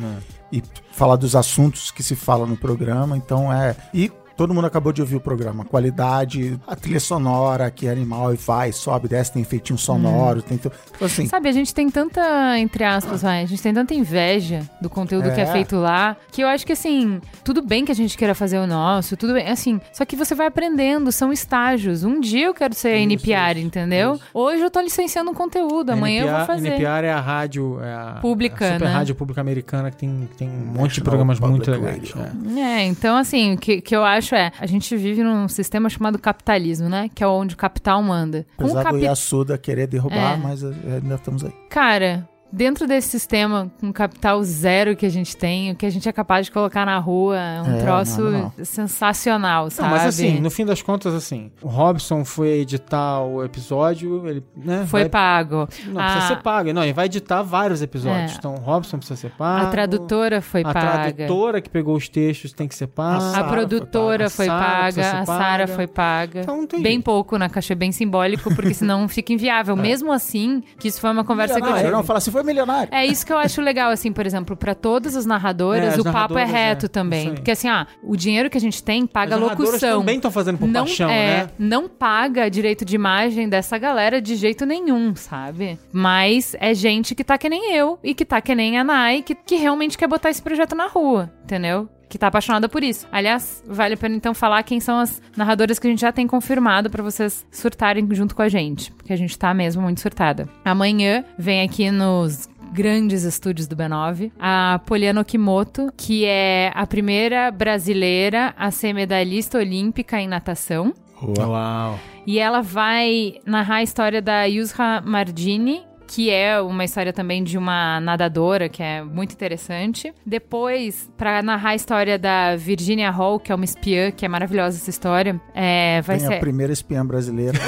E 0.51 0.63
falar 0.91 1.17
dos 1.17 1.35
assuntos 1.35 1.91
que 1.91 2.01
se 2.01 2.15
fala 2.15 2.45
no 2.45 2.55
programa. 2.55 3.17
Então 3.17 3.51
é. 3.51 3.75
E 3.93 4.11
todo 4.37 4.53
mundo 4.53 4.67
acabou 4.67 4.93
de 4.93 5.01
ouvir 5.01 5.15
o 5.15 5.19
programa. 5.19 5.65
Qualidade, 5.65 6.59
a 6.67 6.75
trilha 6.75 6.99
sonora, 6.99 7.69
que 7.71 7.87
é 7.87 7.91
animal 7.91 8.33
e 8.33 8.37
vai, 8.37 8.71
sobe, 8.71 9.07
desce, 9.07 9.33
tem 9.33 9.41
efeitinho 9.41 9.77
sonoro, 9.77 10.41
tem. 10.41 10.57
tu- 10.57 10.71
Então, 10.95 11.05
assim, 11.07 11.25
Sabe, 11.27 11.49
a 11.49 11.51
gente 11.51 11.73
tem 11.73 11.89
tanta, 11.89 12.57
entre 12.59 12.83
aspas, 12.83 13.21
vai, 13.21 13.43
a 13.43 13.45
gente 13.45 13.61
tem 13.61 13.73
tanta 13.73 13.93
inveja 13.93 14.61
do 14.81 14.89
conteúdo 14.89 15.31
que 15.33 15.39
é 15.39 15.43
É. 15.43 15.51
feito 15.51 15.75
lá, 15.75 16.15
que 16.31 16.41
eu 16.41 16.47
acho 16.47 16.65
que 16.65 16.73
assim, 16.73 17.19
tudo 17.43 17.61
bem 17.61 17.83
que 17.85 17.91
a 17.91 17.95
gente 17.95 18.17
queira 18.17 18.35
fazer 18.35 18.59
o 18.59 18.67
nosso, 18.67 19.17
tudo 19.17 19.33
bem, 19.33 19.47
assim, 19.47 19.79
só 19.91 20.05
que 20.05 20.15
você 20.15 20.35
vai 20.35 20.47
aprendendo, 20.47 21.11
são 21.11 21.31
estágios. 21.33 22.03
Um 22.03 22.19
dia 22.19 22.45
eu 22.45 22.53
quero 22.53 22.73
ser 22.73 22.97
NPR, 22.97 23.59
entendeu? 23.61 24.19
Hoje 24.33 24.61
eu 24.61 24.69
tô 24.69 24.79
licenciando 24.81 25.31
um 25.31 25.33
conteúdo, 25.33 25.89
amanhã 25.91 26.23
eu 26.25 26.35
vou 26.37 26.45
fazer. 26.45 26.67
NPR 26.69 27.05
é 27.07 27.11
a 27.11 27.19
rádio 27.19 27.79
é 27.81 27.93
a, 27.93 28.17
Pública, 28.21 28.65
a 28.69 28.73
super 28.73 28.85
né? 28.87 28.93
rádio 28.93 29.15
pública 29.15 29.41
americana 29.41 29.89
que 29.91 29.97
tem, 29.97 30.29
tem 30.37 30.47
um 30.49 30.51
monte 30.51 30.95
de 30.95 30.99
National 30.99 31.03
programas 31.03 31.39
muito 31.39 31.71
Public 31.71 31.85
legais. 31.85 32.11
Radio. 32.11 32.59
é. 32.59 32.77
É, 32.81 32.83
então 32.85 33.15
assim, 33.17 33.53
o 33.53 33.57
que, 33.57 33.81
que 33.81 33.95
eu 33.95 34.03
acho 34.03 34.26
é, 34.35 34.51
a 34.59 34.65
gente 34.65 34.95
vive 34.95 35.23
num 35.23 35.47
sistema 35.47 35.89
chamado 35.89 36.17
capitalismo, 36.19 36.89
né? 36.89 37.09
Que 37.13 37.23
é 37.23 37.27
onde 37.27 37.53
o 37.55 37.57
capital 37.57 38.01
manda. 38.03 38.45
Com 38.55 38.63
o 38.63 38.67
apesar 38.67 38.83
do 38.83 38.85
capi... 38.95 39.05
Yasuda 39.05 39.57
querer 39.57 39.87
derrubar, 39.87 40.33
É. 40.33 40.37
mas 40.37 40.63
é, 40.63 40.67
ainda 41.01 41.15
estamos 41.15 41.43
aí. 41.43 41.51
Cara, 41.69 42.27
dentro 42.51 42.87
desse 42.87 43.09
sistema 43.09 43.71
com 43.79 43.91
capital 43.91 44.41
zero 44.43 44.95
que 44.95 45.05
a 45.05 45.09
gente 45.09 45.35
tem, 45.35 45.71
o 45.71 45.75
que 45.75 45.85
a 45.85 45.89
gente 45.89 46.07
é 46.07 46.11
capaz 46.11 46.45
de 46.47 46.51
colocar 46.51 46.85
na 46.85 46.97
rua 46.99 47.37
é 47.37 47.61
um 47.61 47.75
É, 47.75 47.81
troço 47.81 48.21
não, 48.21 48.53
não. 48.57 48.65
sensacional, 48.65 49.65
Não, 49.65 49.69
sabe? 49.69 49.89
mas 49.89 50.05
assim, 50.05 50.39
no 50.39 50.49
fim 50.49 50.65
das 50.65 50.81
contas, 50.81 51.13
assim, 51.13 51.51
o 51.61 51.67
Robson 51.67 52.23
foi 52.25 52.49
editar 52.59 53.21
o 53.21 53.43
episódio, 53.43 54.27
ele, 54.27 54.43
né? 54.55 54.85
Foi 54.87 55.01
vai- 55.01 55.09
pago. 55.09 55.67
Não, 55.87 56.01
a, 56.01 56.05
precisa 56.05 56.27
ser 56.35 56.41
pago. 56.41 56.73
Não, 56.73 56.83
ele 56.83 56.93
vai 56.93 57.05
editar 57.05 57.41
vários 57.41 57.81
episódios. 57.81 58.33
É. 58.33 58.35
Então, 58.37 58.55
o 58.55 58.59
Robson 58.59 58.97
precisa 58.97 59.19
ser 59.19 59.31
pago. 59.31 59.65
a 59.65 59.69
tradutora 59.69 60.41
foi 60.41 60.61
a 60.61 60.73
paga. 60.73 61.13
tradutora 61.13 61.61
que 61.61 61.69
pegou 61.69 61.95
os 61.95 62.07
textos 62.09 62.53
tem 62.53 62.67
que 62.67 62.75
ser 62.75 62.87
paga. 62.87 63.17
A 63.17 63.31
Sara 63.31 63.47
produtora 63.49 64.29
foi 64.29 64.47
paga. 64.47 65.19
A 65.21 65.25
Sara 65.25 65.63
a 65.65 65.67
foi 65.67 65.87
paga. 65.87 66.41
Então, 66.41 66.57
não 66.57 66.67
tem 66.67 66.81
bem 66.81 66.93
jeito. 66.93 67.05
pouco 67.05 67.37
na 67.37 67.49
caixa, 67.49 67.75
bem 67.75 67.91
simbólico, 67.91 68.53
porque 68.55 68.73
senão 68.73 69.07
fica 69.09 69.33
inviável. 69.33 69.75
Mesmo 69.75 70.11
assim, 70.11 70.63
que 70.79 70.87
isso 70.87 70.99
foi 70.99 71.09
uma 71.11 71.23
conversa 71.23 71.59
que 71.61 71.67
eu 71.67 71.91
não, 71.91 72.03
fala 72.03 72.17
assim, 72.17 72.31
foi 72.37 72.43
milionário. 72.43 72.89
É 72.93 73.05
isso 73.05 73.25
que 73.25 73.33
eu 73.33 73.37
acho 73.37 73.61
legal, 73.61 73.91
assim, 73.91 74.11
por 74.11 74.25
exemplo, 74.25 74.55
pra 74.55 74.75
todas 74.75 75.15
as 75.15 75.25
narradoras, 75.25 75.83
É, 75.83 75.87
as 75.89 75.97
o 75.97 76.03
papo 76.03 76.37
é 76.37 76.45
narradoras, 76.45 76.51
reto 76.51 76.85
é, 76.85 76.89
também. 76.89 77.33
Porque 77.35 77.51
assim, 77.51 77.67
ah, 77.67 77.87
o 78.03 78.15
dinheiro 78.15 78.49
que 78.49 78.57
a 78.57 78.61
gente 78.61 78.83
tem 78.83 79.05
paga 79.05 79.35
As 79.35 79.41
locução. 79.41 79.99
também 79.99 80.17
estão 80.17 80.31
fazendo 80.31 80.57
por 80.57 80.67
não, 80.67 80.85
paixão, 80.85 81.09
é, 81.09 81.43
né? 81.43 81.49
Não 81.57 81.87
paga 81.87 82.49
direito 82.49 82.85
de 82.85 82.95
imagem 82.95 83.49
dessa 83.49 83.77
galera 83.77 84.21
de 84.21 84.35
jeito 84.35 84.65
nenhum, 84.65 85.15
sabe? 85.15 85.79
Mas 85.91 86.55
é 86.59 86.73
gente 86.73 87.15
que 87.15 87.23
tá 87.23 87.37
que 87.37 87.49
nem 87.49 87.73
eu 87.73 87.99
e 88.03 88.13
que 88.13 88.25
tá 88.25 88.39
que 88.41 88.53
nem 88.53 88.77
a 88.77 88.83
Nai, 88.83 89.21
que, 89.21 89.33
que 89.35 89.55
realmente 89.55 89.97
quer 89.97 90.07
botar 90.07 90.29
esse 90.29 90.41
projeto 90.41 90.75
na 90.75 90.87
rua, 90.87 91.31
entendeu? 91.43 91.89
Que 92.09 92.17
tá 92.17 92.27
apaixonada 92.27 92.69
por 92.69 92.83
isso. 92.83 93.07
Aliás, 93.11 93.63
vale 93.67 93.95
a 93.95 93.97
pena 93.97 94.15
então 94.15 94.33
falar 94.33 94.63
quem 94.63 94.79
são 94.79 94.99
as 94.99 95.21
narradoras 95.35 95.77
que 95.77 95.87
a 95.87 95.89
gente 95.89 96.01
já 96.01 96.11
tem 96.11 96.25
confirmado 96.25 96.89
pra 96.89 97.03
vocês 97.03 97.45
surtarem 97.51 98.07
junto 98.11 98.35
com 98.35 98.41
a 98.41 98.49
gente. 98.49 98.91
Porque 98.93 99.13
a 99.13 99.17
gente 99.17 99.37
tá 99.37 99.53
mesmo 99.53 99.81
muito 99.81 100.01
surtada. 100.01 100.47
Amanhã 100.63 101.25
vem 101.37 101.61
aqui 101.61 101.91
nos 101.91 102.47
grandes 102.71 103.23
estúdios 103.23 103.67
do 103.67 103.75
B9, 103.75 104.31
a 104.39 104.79
Poliana 104.85 105.21
Okimoto, 105.21 105.91
que 105.95 106.25
é 106.25 106.71
a 106.75 106.85
primeira 106.85 107.49
brasileira 107.49 108.53
a 108.57 108.71
ser 108.71 108.93
medalhista 108.93 109.57
olímpica 109.57 110.19
em 110.19 110.27
natação. 110.27 110.93
Uau. 111.21 111.99
E 112.25 112.39
ela 112.39 112.61
vai 112.61 113.35
narrar 113.45 113.77
a 113.77 113.83
história 113.83 114.21
da 114.21 114.43
Yusra 114.43 115.01
Mardini, 115.01 115.86
que 116.07 116.29
é 116.29 116.59
uma 116.61 116.85
história 116.85 117.11
também 117.11 117.43
de 117.43 117.57
uma 117.57 117.99
nadadora, 117.99 118.69
que 118.69 118.81
é 118.81 119.03
muito 119.03 119.33
interessante. 119.33 120.13
Depois, 120.25 121.09
pra 121.17 121.41
narrar 121.43 121.71
a 121.71 121.75
história 121.75 122.17
da 122.17 122.55
Virginia 122.55 123.11
Hall, 123.11 123.39
que 123.39 123.51
é 123.51 123.55
uma 123.55 123.65
espiã, 123.65 124.11
que 124.11 124.25
é 124.25 124.29
maravilhosa 124.29 124.77
essa 124.77 124.89
história, 124.89 125.39
é, 125.53 126.01
vai 126.01 126.17
Tem 126.17 126.27
ser... 126.27 126.35
a 126.35 126.39
primeira 126.39 126.71
espiã 126.71 127.05
brasileira. 127.05 127.59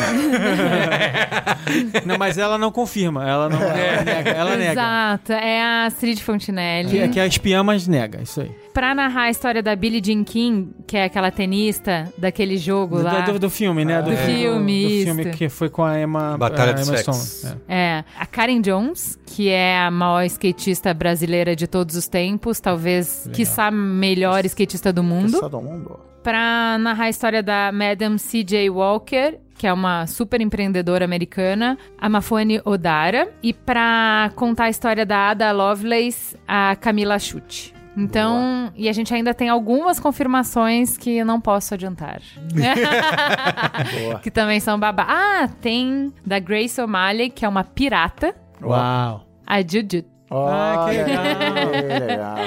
Não, 2.06 2.18
mas 2.18 2.38
ela 2.38 2.58
não 2.58 2.72
confirma. 2.72 3.28
Ela 3.28 3.50
não. 3.50 3.62
Ela 3.62 4.04
nega. 4.04 4.30
Ela 4.32 4.56
nega. 4.56 4.72
Exato, 4.72 5.34
é 5.34 5.62
a 5.62 5.86
Astrid 5.86 6.22
Fontinelli. 6.22 6.90
Que, 6.90 7.08
que 7.10 7.20
é 7.20 7.24
a 7.24 7.28
espiã, 7.28 7.64
mas 7.64 7.88
nega. 7.88 8.22
Isso 8.22 8.42
aí. 8.42 8.52
Pra 8.80 8.96
narrar 8.96 9.24
a 9.24 9.30
história 9.30 9.62
da 9.62 9.76
Billie 9.76 10.02
Jean 10.02 10.24
King, 10.24 10.72
que 10.88 10.96
é 10.96 11.04
aquela 11.04 11.30
tenista 11.32 12.08
daquele 12.18 12.56
jogo 12.58 13.00
Do, 13.00 13.04
lá. 13.04 13.20
do- 13.22 13.38
do 13.38 13.50
filme, 13.50 13.84
né? 13.84 14.02
Do 14.02 14.16
filme, 14.16 14.84
Do 14.86 14.90
isso. 14.90 15.06
filme 15.06 15.26
que 15.32 15.50
foi 15.50 15.70
com 15.70 15.84
a 15.84 16.00
Emma. 16.00 16.38
Batalha 16.38 16.72
a 16.72 16.76
dos 16.76 16.88
Emma. 16.88 16.98
Stone. 16.98 17.58
É. 17.68 17.76
É, 17.78 18.04
a 18.18 18.26
Karen 18.26 18.62
Jones, 18.62 19.20
que 19.26 19.50
é 19.50 19.80
a 19.82 19.92
maior 19.92 20.24
skatista 20.28 20.94
brasileira 20.94 21.58
de 21.58 21.68
todos 21.68 21.98
os 21.98 22.08
tempos, 22.08 22.62
talvez, 22.62 23.30
quiçá, 23.34 23.70
melhor 23.70 24.46
skatista 24.46 24.94
do 24.94 25.04
mundo. 25.04 25.36
Essa 25.36 25.50
do 25.50 25.60
mundo. 25.62 26.00
Pra 26.24 26.78
narrar 26.80 27.04
a 27.06 27.10
história 27.10 27.44
da 27.44 27.72
Madam 27.74 28.18
C.J. 28.18 28.70
Walker, 28.70 29.40
que 29.58 29.68
é 29.68 29.74
uma 29.74 30.08
super 30.08 30.40
empreendedora 30.40 31.04
americana, 31.04 31.78
a 31.98 32.08
Mafone 32.08 32.62
Odara. 32.64 33.30
E 33.44 33.52
pra 33.54 34.32
contar 34.38 34.66
a 34.66 34.70
história 34.70 35.06
da 35.06 35.32
Ada 35.32 35.52
Lovelace, 35.52 36.38
a 36.48 36.78
Camila 36.78 37.20
Chute. 37.20 37.74
Então, 37.98 38.72
e 38.76 38.88
a 38.88 38.94
gente 38.94 39.14
ainda 39.14 39.34
tem 39.34 39.50
algumas 39.50 40.00
confirmações 40.00 40.98
que 40.98 41.18
eu 41.18 41.26
não 41.26 41.42
posso 41.42 41.74
adiantar. 41.74 42.22
que 44.22 44.32
também 44.32 44.60
são 44.60 44.80
babá. 44.80 45.06
Ah, 45.08 45.50
tem 45.62 46.14
da 46.26 46.40
Grace 46.40 46.80
O'Malley, 46.80 47.30
que 47.30 47.44
é 47.44 47.50
uma 47.50 47.64
pirata, 47.64 48.36
Uau. 48.62 49.26
a 49.46 49.62
Juju. 49.62 50.06
Ah, 50.32 50.86
que 50.88 50.98
legal. 50.98 51.24
que 51.72 52.00
legal. 52.06 52.38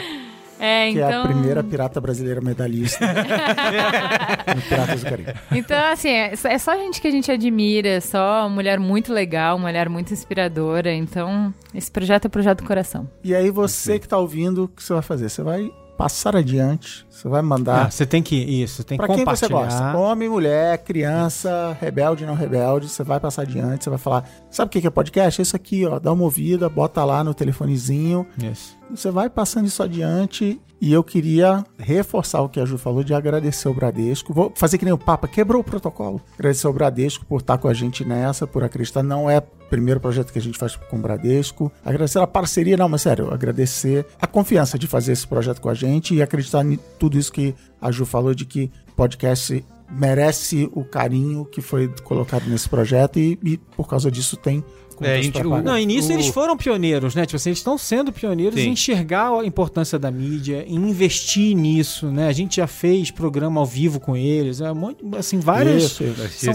É, 0.65 0.93
que 0.93 1.01
é 1.01 1.05
a 1.05 1.09
então- 1.09 1.25
primeira 1.25 1.61
pirata 1.65 2.01
brasileira 2.01 2.41
medalhista 2.41 3.05
no 4.55 4.63
Piratas 4.63 5.03
do 5.03 5.11
Caribe. 5.11 5.35
Então, 5.51 5.77
assim, 5.93 6.09
é, 6.09 6.33
é 6.33 6.59
só 6.59 6.77
gente 6.77 7.01
que 7.01 7.09
a 7.09 7.11
gente 7.11 7.33
admira, 7.33 8.01
só 8.01 8.49
mulher 8.49 8.79
muito 8.79 9.13
legal, 9.13 9.59
mulher 9.59 9.89
muito 9.89 10.13
inspiradora. 10.13 10.95
Então, 10.95 11.53
esse 11.75 11.91
projeto 11.91 12.27
é 12.27 12.29
o 12.29 12.31
projeto 12.31 12.59
do 12.63 12.67
coração. 12.69 13.11
E 13.25 13.35
aí 13.35 13.51
você 13.51 13.99
que 13.99 14.07
tá 14.07 14.17
ouvindo, 14.17 14.65
o 14.65 14.69
que 14.69 14.85
você 14.85 14.93
vai 14.93 15.03
fazer? 15.03 15.29
Você 15.29 15.43
vai 15.43 15.69
passar 15.99 16.37
adiante, 16.37 17.05
você 17.23 17.29
vai 17.29 17.41
mandar 17.43 17.87
Ah, 17.87 17.91
você 17.91 18.05
tem 18.05 18.23
que. 18.23 18.35
Isso, 18.37 18.83
tem 18.83 18.99
que 18.99 19.05
Pra 19.07 19.15
quem 19.15 19.25
você 19.25 19.47
compartilhar. 19.47 19.93
gosta? 19.93 19.99
Homem, 19.99 20.29
mulher, 20.29 20.79
criança, 20.79 21.77
rebelde, 21.81 22.27
não 22.27 22.35
rebelde, 22.35 22.89
você 22.89 23.05
vai 23.05 23.21
passar 23.21 23.43
adiante, 23.43 23.85
você 23.85 23.91
vai 23.91 23.99
falar, 23.99 24.25
sabe 24.51 24.69
o 24.69 24.81
que 24.81 24.87
é 24.87 24.91
podcast? 24.91 25.41
É 25.41 25.43
isso 25.43 25.55
aqui, 25.57 25.87
ó, 25.87 25.99
dá 25.99 26.13
uma 26.13 26.25
ouvida, 26.25 26.69
bota 26.69 27.05
lá 27.05 27.23
no 27.23 27.33
telefonezinho, 27.35 28.27
Isso. 28.43 28.77
você 28.91 29.11
vai 29.11 29.31
passando 29.31 29.67
isso 29.67 29.83
adiante 29.83 30.61
e 30.81 30.93
eu 30.93 31.05
queria 31.05 31.65
reforçar 31.79 32.41
o 32.43 32.49
que 32.49 32.59
a 32.59 32.65
Ju 32.65 32.77
falou 32.77 33.05
de 33.05 33.15
agradecer 33.15 33.69
o 33.69 33.75
Bradesco. 33.75 34.35
Vou 34.35 34.53
fazer 34.57 34.79
que 34.79 34.85
nem 34.85 34.93
o 34.93 34.99
Papa, 34.99 35.29
quebrou 35.29 35.61
o 35.61 35.65
protocolo. 35.65 36.21
Agradecer 36.35 36.67
ao 36.67 36.73
Bradesco 36.73 37.25
por 37.25 37.41
estar 37.41 37.57
com 37.57 37.69
a 37.69 37.75
gente 37.75 38.05
nessa, 38.05 38.49
por 38.49 38.65
acreditar. 38.65 39.01
Não 39.01 39.31
é 39.31 39.39
o 39.39 39.43
primeiro 39.71 40.01
projeto 40.01 40.33
que 40.33 40.39
a 40.41 40.43
gente 40.43 40.59
faz 40.59 40.75
com 40.75 40.97
o 40.97 41.01
Bradesco. 41.01 41.71
Agradecer 41.85 42.19
a 42.19 42.27
parceria, 42.27 42.77
não, 42.77 42.89
mas 42.89 43.03
sério, 43.03 43.33
agradecer 43.33 44.05
a 44.21 44.27
confiança 44.27 44.77
de 44.77 44.89
fazer 44.89 45.13
esse 45.13 45.25
projeto 45.27 45.61
com 45.61 45.69
a 45.69 45.75
gente 45.75 46.15
e 46.17 46.21
acreditar 46.21 46.65
em 46.67 46.77
tudo 46.99 47.12
isso 47.19 47.33
que 47.33 47.55
a 47.81 47.91
Ju 47.91 48.05
falou 48.05 48.35
de 48.35 48.45
que 48.45 48.71
podcast 48.97 49.65
merece 49.91 50.69
o 50.73 50.85
carinho 50.85 51.45
que 51.45 51.61
foi 51.61 51.89
colocado 52.03 52.47
nesse 52.49 52.69
projeto 52.69 53.19
e, 53.19 53.39
e 53.45 53.57
por 53.77 53.87
causa 53.89 54.11
disso 54.11 54.37
tem 54.37 54.65
É, 55.01 55.19
a 55.19 55.23
gente- 55.23 55.39
pra 55.39 55.47
o-. 55.49 55.63
Não, 55.63 55.77
e 55.79 55.85
nisso 55.85 56.09
O- 56.11 56.13
eles 56.13 56.29
foram 56.29 56.57
pioneiros, 56.57 57.15
né? 57.15 57.27
Tipo 57.27 57.37
assim, 57.37 57.51
eles 57.51 57.59
estão 57.59 57.77
sendo 57.77 58.13
pioneiros 58.13 58.55
Sim. 58.55 58.69
em 58.69 58.73
enxergar 58.73 59.31
a 59.39 59.45
importância 59.45 59.99
da 59.99 60.11
mídia, 60.11 60.65
em 60.67 60.77
investir 60.77 61.55
nisso, 61.57 62.07
né? 62.07 62.29
A 62.29 62.33
gente 62.33 62.57
já 62.57 62.67
fez 62.67 63.11
programa 63.11 63.61
ao 63.61 63.67
vivo 63.67 63.99
com 64.01 64.17
eles, 64.17 64.61
é 64.61 64.73
monte, 64.73 65.03
assim, 65.19 65.41
vários. 65.41 65.83
Isso, 65.85 66.05
isso. 66.05 66.45
São 66.53 66.55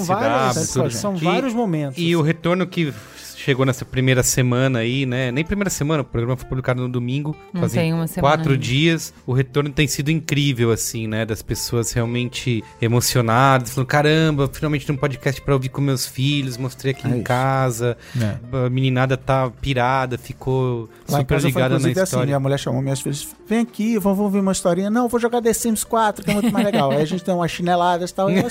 tudo. 0.84 0.92
são 0.92 1.16
vários 1.18 1.54
momentos. 1.54 1.98
E 2.02 2.16
o 2.16 2.22
retorno 2.22 2.66
que 2.66 2.94
chegou 3.38 3.66
nessa 3.66 3.86
primeira 3.86 4.24
semana 4.24 4.80
aí, 4.80 5.06
né? 5.06 5.32
Nem 5.32 5.44
primeira 5.46 5.70
semana, 5.70 6.02
o 6.02 6.06
programa 6.06 6.36
foi 6.36 6.48
publicado 6.50 6.82
no 6.82 6.90
domingo. 6.90 7.36
Não 7.54 7.62
fazem 7.62 7.84
tem 7.84 7.94
uma 7.94 8.08
semana 8.08 8.36
quatro 8.36 8.52
ainda. 8.54 8.64
dias. 8.64 9.14
O 9.26 9.34
retorno 9.34 9.70
tem 9.70 9.88
sido 9.88 10.10
incrível, 10.12 10.72
assim, 10.72 11.08
né? 11.08 11.26
Das 11.26 11.42
pessoas 11.42 11.92
realmente 11.92 12.64
emocionadas, 12.82 13.74
falando: 13.74 13.88
caramba, 13.88 14.50
finalmente 14.52 14.86
tem 14.86 14.96
um 14.96 15.00
podcast 15.00 15.40
pra 15.42 15.54
ouvir 15.54 15.70
com 15.70 15.82
meus 15.82 16.06
filhos, 16.06 16.58
mostrei 16.58 16.92
aqui 16.94 17.06
É 17.08 17.12
em 17.12 17.16
isso. 17.16 17.24
casa. 17.24 17.98
É. 18.20 18.38
A 18.66 18.70
meninada 18.70 19.16
tá 19.16 19.50
pirada, 19.62 20.18
ficou 20.18 20.90
Lá 21.10 21.20
em 21.20 21.22
super 21.22 21.42
ligada 21.42 21.70
na 21.70 21.76
inclusive 21.76 21.92
assim, 22.00 22.04
história. 22.04 22.26
minha 22.26 22.40
mulher 22.40 22.58
chamou 22.58 22.82
minhas 22.82 23.00
filhas, 23.02 23.28
vem 23.48 23.60
aqui, 23.60 23.98
vamos 24.00 24.20
ouvir 24.20 24.40
uma 24.40 24.52
historinha. 24.52 24.90
Não, 24.90 25.08
vou 25.08 25.20
jogar 25.20 25.42
The 25.42 25.54
Sims 25.54 25.84
4, 25.84 26.26
que 26.26 26.32
é 26.32 26.34
muito 26.34 26.52
mais 26.52 26.66
legal. 26.66 26.92
Aí 26.92 27.02
a 27.02 27.06
gente 27.06 27.24
tem 27.24 27.34
umas 27.34 27.52
chineladas 27.52 28.10
e 28.10 28.14
tal. 28.16 28.30
E. 28.32 28.38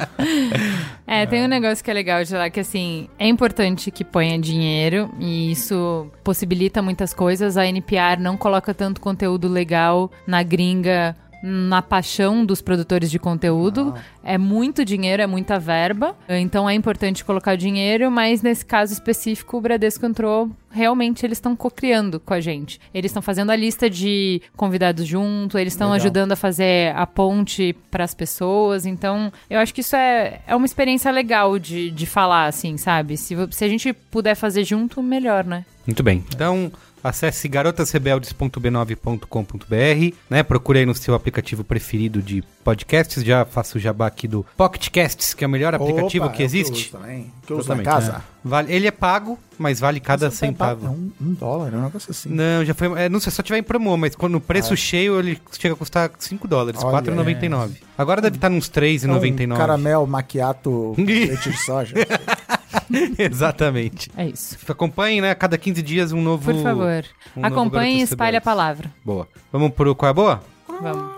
É, 1.12 1.26
tem 1.26 1.42
um 1.44 1.48
negócio 1.48 1.84
que 1.84 1.90
é 1.90 1.94
legal 1.94 2.22
de 2.22 2.32
lá 2.32 2.48
que 2.48 2.60
assim, 2.60 3.08
é 3.18 3.26
importante 3.26 3.90
que 3.90 4.04
ponha 4.04 4.38
dinheiro 4.38 5.10
e 5.18 5.50
isso 5.50 6.08
possibilita 6.22 6.80
muitas 6.80 7.12
coisas. 7.12 7.56
A 7.56 7.66
NPR 7.66 8.20
não 8.20 8.36
coloca 8.36 8.72
tanto 8.72 9.00
conteúdo 9.00 9.48
legal 9.48 10.08
na 10.24 10.40
gringa 10.44 11.16
na 11.42 11.80
paixão 11.80 12.44
dos 12.44 12.60
produtores 12.60 13.10
de 13.10 13.18
conteúdo. 13.18 13.94
É 14.22 14.36
muito 14.36 14.84
dinheiro, 14.84 15.22
é 15.22 15.26
muita 15.26 15.58
verba. 15.58 16.16
Então 16.28 16.68
é 16.68 16.74
importante 16.74 17.24
colocar 17.24 17.56
dinheiro, 17.56 18.10
mas 18.10 18.42
nesse 18.42 18.64
caso 18.64 18.92
específico 18.92 19.56
o 19.56 19.60
Bradesco 19.60 20.04
entrou, 20.04 20.50
realmente 20.70 21.24
eles 21.24 21.38
estão 21.38 21.56
co-criando 21.56 22.20
com 22.20 22.34
a 22.34 22.40
gente. 22.40 22.80
Eles 22.94 23.10
estão 23.10 23.22
fazendo 23.22 23.50
a 23.50 23.56
lista 23.56 23.90
de 23.90 24.40
convidados 24.56 25.06
junto, 25.06 25.58
eles 25.58 25.72
estão 25.72 25.92
ajudando 25.92 26.32
a 26.32 26.36
fazer 26.36 26.94
a 26.94 27.06
ponte 27.06 27.74
para 27.90 28.04
as 28.04 28.14
pessoas. 28.14 28.86
Então, 28.86 29.32
eu 29.48 29.58
acho 29.58 29.74
que 29.74 29.80
isso 29.80 29.96
é, 29.96 30.40
é 30.46 30.54
uma 30.54 30.66
experiência 30.66 31.10
legal 31.10 31.58
de, 31.58 31.90
de 31.90 32.06
falar, 32.06 32.46
assim, 32.46 32.76
sabe? 32.76 33.16
Se, 33.16 33.34
se 33.50 33.64
a 33.64 33.68
gente 33.68 33.92
puder 33.92 34.34
fazer 34.34 34.64
junto, 34.64 35.02
melhor, 35.02 35.44
né? 35.44 35.64
Muito 35.86 36.02
bem. 36.02 36.24
Então, 36.32 36.70
acesse 37.02 37.48
garotasrebeldes.b9.com.br, 37.48 40.14
né? 40.28 40.42
Procure 40.42 40.80
aí 40.80 40.86
no 40.86 40.94
seu 40.94 41.14
aplicativo 41.14 41.64
preferido 41.64 42.20
de 42.22 42.42
podcasts. 42.64 43.22
Já 43.24 43.44
faço 43.44 43.78
o 43.78 43.80
jabá 43.80 44.06
aqui 44.06 44.26
do 44.28 44.44
Pocket 44.56 44.88
Casts, 44.90 45.34
que 45.34 45.44
é 45.44 45.46
o 45.46 45.50
melhor 45.50 45.74
aplicativo 45.74 46.26
Opa, 46.26 46.34
que 46.34 46.42
é 46.42 46.44
o 46.44 46.46
existe. 46.46 46.90
Que 46.90 46.96
eu 46.96 46.98
uso 46.98 47.06
também. 47.06 47.32
Que 47.46 47.52
eu 47.52 47.58
uso 47.58 47.74
na 47.74 47.82
casa. 47.82 48.22
Vale, 48.42 48.72
ele 48.72 48.86
é 48.86 48.90
pago, 48.90 49.38
mas 49.58 49.80
vale 49.80 50.00
cada 50.00 50.28
vai 50.28 50.36
centavo. 50.36 50.80
pagar 50.86 50.92
Um, 50.94 51.10
um 51.20 51.34
dólar, 51.34 51.74
é 51.74 51.76
um 51.76 51.82
negócio 51.82 52.10
assim. 52.10 52.30
Não, 52.30 52.64
já 52.64 52.72
foi. 52.72 53.02
É, 53.02 53.08
não 53.08 53.20
sei, 53.20 53.30
só 53.30 53.42
tiver 53.42 53.58
em 53.58 53.62
promo, 53.62 53.94
mas 53.98 54.14
quando 54.16 54.32
no 54.32 54.40
preço 54.40 54.72
Ah. 54.72 54.76
cheio 54.76 55.18
ele 55.18 55.38
chega 55.58 55.74
a 55.74 55.76
custar 55.76 56.10
5 56.18 56.48
dólares, 56.48 56.82
Olha, 56.82 57.00
R$4,99. 57.00 57.72
Agora 57.98 58.22
deve 58.22 58.36
estar 58.36 58.48
nos 58.48 58.70
É 58.74 58.80
um 58.80 58.82
R$3,99. 59.18 59.56
caramel 59.56 60.06
maquiato 60.06 60.94
com 60.96 60.96
leite 61.04 61.50
de 61.50 61.56
soja. 61.58 61.94
Exatamente. 63.18 64.10
É 64.16 64.26
isso. 64.26 64.56
Acompanhe, 64.68 65.20
né? 65.20 65.30
A 65.30 65.34
cada 65.34 65.58
15 65.58 65.82
dias 65.82 66.12
um 66.12 66.20
novo. 66.22 66.52
Por 66.52 66.62
favor. 66.62 67.04
um 67.36 67.44
Acompanhe 67.44 68.00
e 68.00 68.02
espalhe 68.02 68.36
a 68.36 68.40
palavra. 68.40 68.90
Boa. 69.04 69.28
Vamos 69.52 69.72
pro 69.72 69.94
Qual 69.94 70.08
é 70.08 70.10
a 70.10 70.14
Boa? 70.14 70.42
Vamos. 70.80 71.16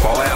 Qual 0.00 0.22
é 0.22 0.30
a 0.30 0.33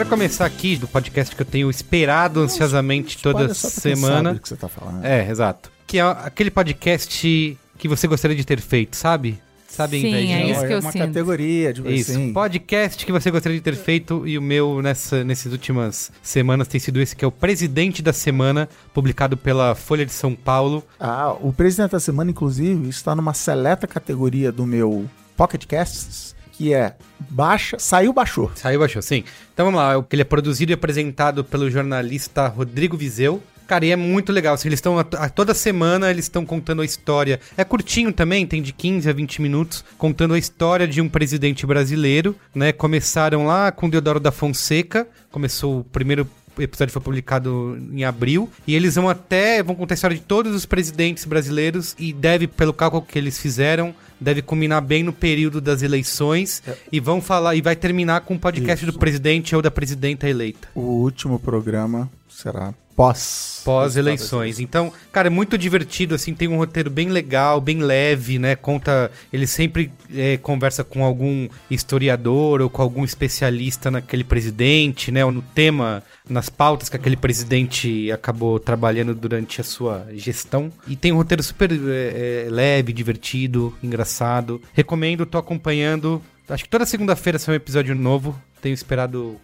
Quero 0.00 0.08
começar 0.08 0.46
aqui 0.46 0.78
do 0.78 0.88
podcast 0.88 1.36
que 1.36 1.42
eu 1.42 1.46
tenho 1.46 1.68
esperado 1.68 2.40
ansiosamente 2.40 3.18
toda 3.22 3.44
quem 3.44 3.54
sabe 3.54 3.74
semana. 3.74 4.32
do 4.32 4.40
que 4.40 4.48
você 4.48 4.56
tá 4.56 4.66
falando. 4.66 5.04
É, 5.04 5.28
exato. 5.28 5.70
Que 5.86 5.98
é 5.98 6.00
aquele 6.00 6.50
podcast 6.50 7.58
que 7.76 7.86
você 7.86 8.08
gostaria 8.08 8.34
de 8.34 8.42
ter 8.42 8.62
feito, 8.62 8.96
sabe? 8.96 9.38
Sabe, 9.68 10.00
Sim, 10.00 10.08
invejinha? 10.08 10.38
é 10.38 10.50
isso 10.52 10.60
Não, 10.60 10.66
que 10.68 10.72
eu 10.72 10.78
uma 10.80 10.90
sinto. 10.90 11.06
categoria 11.06 11.72
de 11.74 11.86
Isso, 11.94 12.12
assim. 12.12 12.32
podcast 12.32 13.04
que 13.04 13.12
você 13.12 13.30
gostaria 13.30 13.58
de 13.58 13.62
ter 13.62 13.76
feito 13.76 14.26
e 14.26 14.38
o 14.38 14.42
meu 14.42 14.80
nessa, 14.80 15.22
nessas 15.22 15.52
últimas 15.52 16.10
semanas 16.22 16.66
tem 16.66 16.80
sido 16.80 16.98
esse 16.98 17.14
que 17.14 17.22
é 17.22 17.28
o 17.28 17.30
Presidente 17.30 18.00
da 18.00 18.14
Semana, 18.14 18.70
publicado 18.94 19.36
pela 19.36 19.74
Folha 19.74 20.06
de 20.06 20.12
São 20.14 20.34
Paulo. 20.34 20.82
Ah, 20.98 21.36
o 21.42 21.52
presidente 21.52 21.90
da 21.90 22.00
semana, 22.00 22.30
inclusive, 22.30 22.88
está 22.88 23.14
numa 23.14 23.34
seleta 23.34 23.86
categoria 23.86 24.50
do 24.50 24.64
meu 24.64 25.04
Pocket 25.36 25.66
Casts, 25.66 26.34
que 26.60 26.74
é 26.74 26.94
baixa, 27.30 27.78
saiu, 27.78 28.12
baixou. 28.12 28.52
Saiu, 28.54 28.80
baixou, 28.80 29.00
sim. 29.00 29.24
Então 29.54 29.64
vamos 29.64 29.80
lá, 29.80 30.04
ele 30.12 30.20
é 30.20 30.24
produzido 30.26 30.70
e 30.70 30.74
apresentado 30.74 31.42
pelo 31.42 31.70
jornalista 31.70 32.48
Rodrigo 32.48 32.98
Vizeu. 32.98 33.42
Cara, 33.66 33.86
e 33.86 33.90
é 33.90 33.96
muito 33.96 34.30
legal. 34.30 34.52
Assim, 34.52 34.68
eles 34.68 34.76
estão 34.76 35.02
toda 35.34 35.54
semana 35.54 36.10
eles 36.10 36.26
estão 36.26 36.44
contando 36.44 36.82
a 36.82 36.84
história. 36.84 37.40
É 37.56 37.64
curtinho 37.64 38.12
também, 38.12 38.46
tem 38.46 38.60
de 38.60 38.74
15 38.74 39.08
a 39.08 39.12
20 39.14 39.40
minutos, 39.40 39.82
contando 39.96 40.34
a 40.34 40.38
história 40.38 40.86
de 40.86 41.00
um 41.00 41.08
presidente 41.08 41.64
brasileiro, 41.64 42.36
né? 42.54 42.72
Começaram 42.72 43.46
lá 43.46 43.72
com 43.72 43.88
Deodoro 43.88 44.20
da 44.20 44.30
Fonseca. 44.30 45.08
Começou 45.30 45.78
o 45.78 45.84
primeiro 45.84 46.28
episódio 46.58 46.92
foi 46.92 47.00
publicado 47.00 47.78
em 47.90 48.04
abril 48.04 48.50
e 48.66 48.74
eles 48.74 48.96
vão 48.96 49.08
até 49.08 49.62
vão 49.62 49.74
contar 49.74 49.94
a 49.94 49.96
história 49.96 50.16
de 50.16 50.22
todos 50.22 50.54
os 50.54 50.66
presidentes 50.66 51.24
brasileiros 51.24 51.94
e 51.98 52.12
deve 52.12 52.46
pelo 52.46 52.74
cálculo 52.74 53.02
que 53.02 53.18
eles 53.18 53.38
fizeram 53.38 53.94
deve 54.20 54.42
culminar 54.42 54.82
bem 54.82 55.02
no 55.02 55.12
período 55.12 55.60
das 55.60 55.82
eleições 55.82 56.62
e 56.92 57.00
vão 57.00 57.20
falar 57.20 57.56
e 57.56 57.62
vai 57.62 57.74
terminar 57.74 58.20
com 58.20 58.34
o 58.34 58.38
podcast 58.38 58.84
Isso. 58.84 58.92
do 58.92 58.98
presidente 58.98 59.56
ou 59.56 59.62
da 59.62 59.70
presidenta 59.70 60.28
eleita 60.28 60.68
O 60.74 60.80
último 60.80 61.38
programa 61.38 62.10
será 62.28 62.74
pós. 63.00 63.62
pós-eleições. 63.64 64.60
Então, 64.60 64.92
cara, 65.10 65.28
é 65.28 65.30
muito 65.30 65.56
divertido, 65.56 66.14
assim, 66.14 66.34
tem 66.34 66.48
um 66.48 66.58
roteiro 66.58 66.90
bem 66.90 67.08
legal, 67.08 67.58
bem 67.60 67.78
leve, 67.78 68.38
né? 68.38 68.54
Conta. 68.54 69.10
Ele 69.32 69.46
sempre 69.46 69.90
é, 70.14 70.36
conversa 70.36 70.84
com 70.84 71.02
algum 71.02 71.48
historiador 71.70 72.60
ou 72.60 72.68
com 72.68 72.82
algum 72.82 73.02
especialista 73.02 73.90
naquele 73.90 74.22
presidente, 74.22 75.10
né? 75.10 75.24
Ou 75.24 75.32
no 75.32 75.40
tema, 75.40 76.02
nas 76.28 76.50
pautas 76.50 76.90
que 76.90 76.96
aquele 76.96 77.16
presidente 77.16 78.12
acabou 78.12 78.60
trabalhando 78.60 79.14
durante 79.14 79.62
a 79.62 79.64
sua 79.64 80.06
gestão. 80.12 80.70
E 80.86 80.94
tem 80.94 81.12
um 81.12 81.16
roteiro 81.16 81.42
super 81.42 81.72
é, 81.72 81.76
é, 81.76 82.50
leve, 82.50 82.92
divertido, 82.92 83.74
engraçado. 83.82 84.60
Recomendo, 84.74 85.24
tô 85.24 85.38
acompanhando. 85.38 86.20
Acho 86.48 86.64
que 86.64 86.70
toda 86.70 86.84
segunda-feira 86.84 87.38
sai 87.38 87.54
um 87.54 87.56
episódio 87.56 87.94
novo. 87.94 88.38
Tenho 88.60 88.74
esperado 88.74 89.40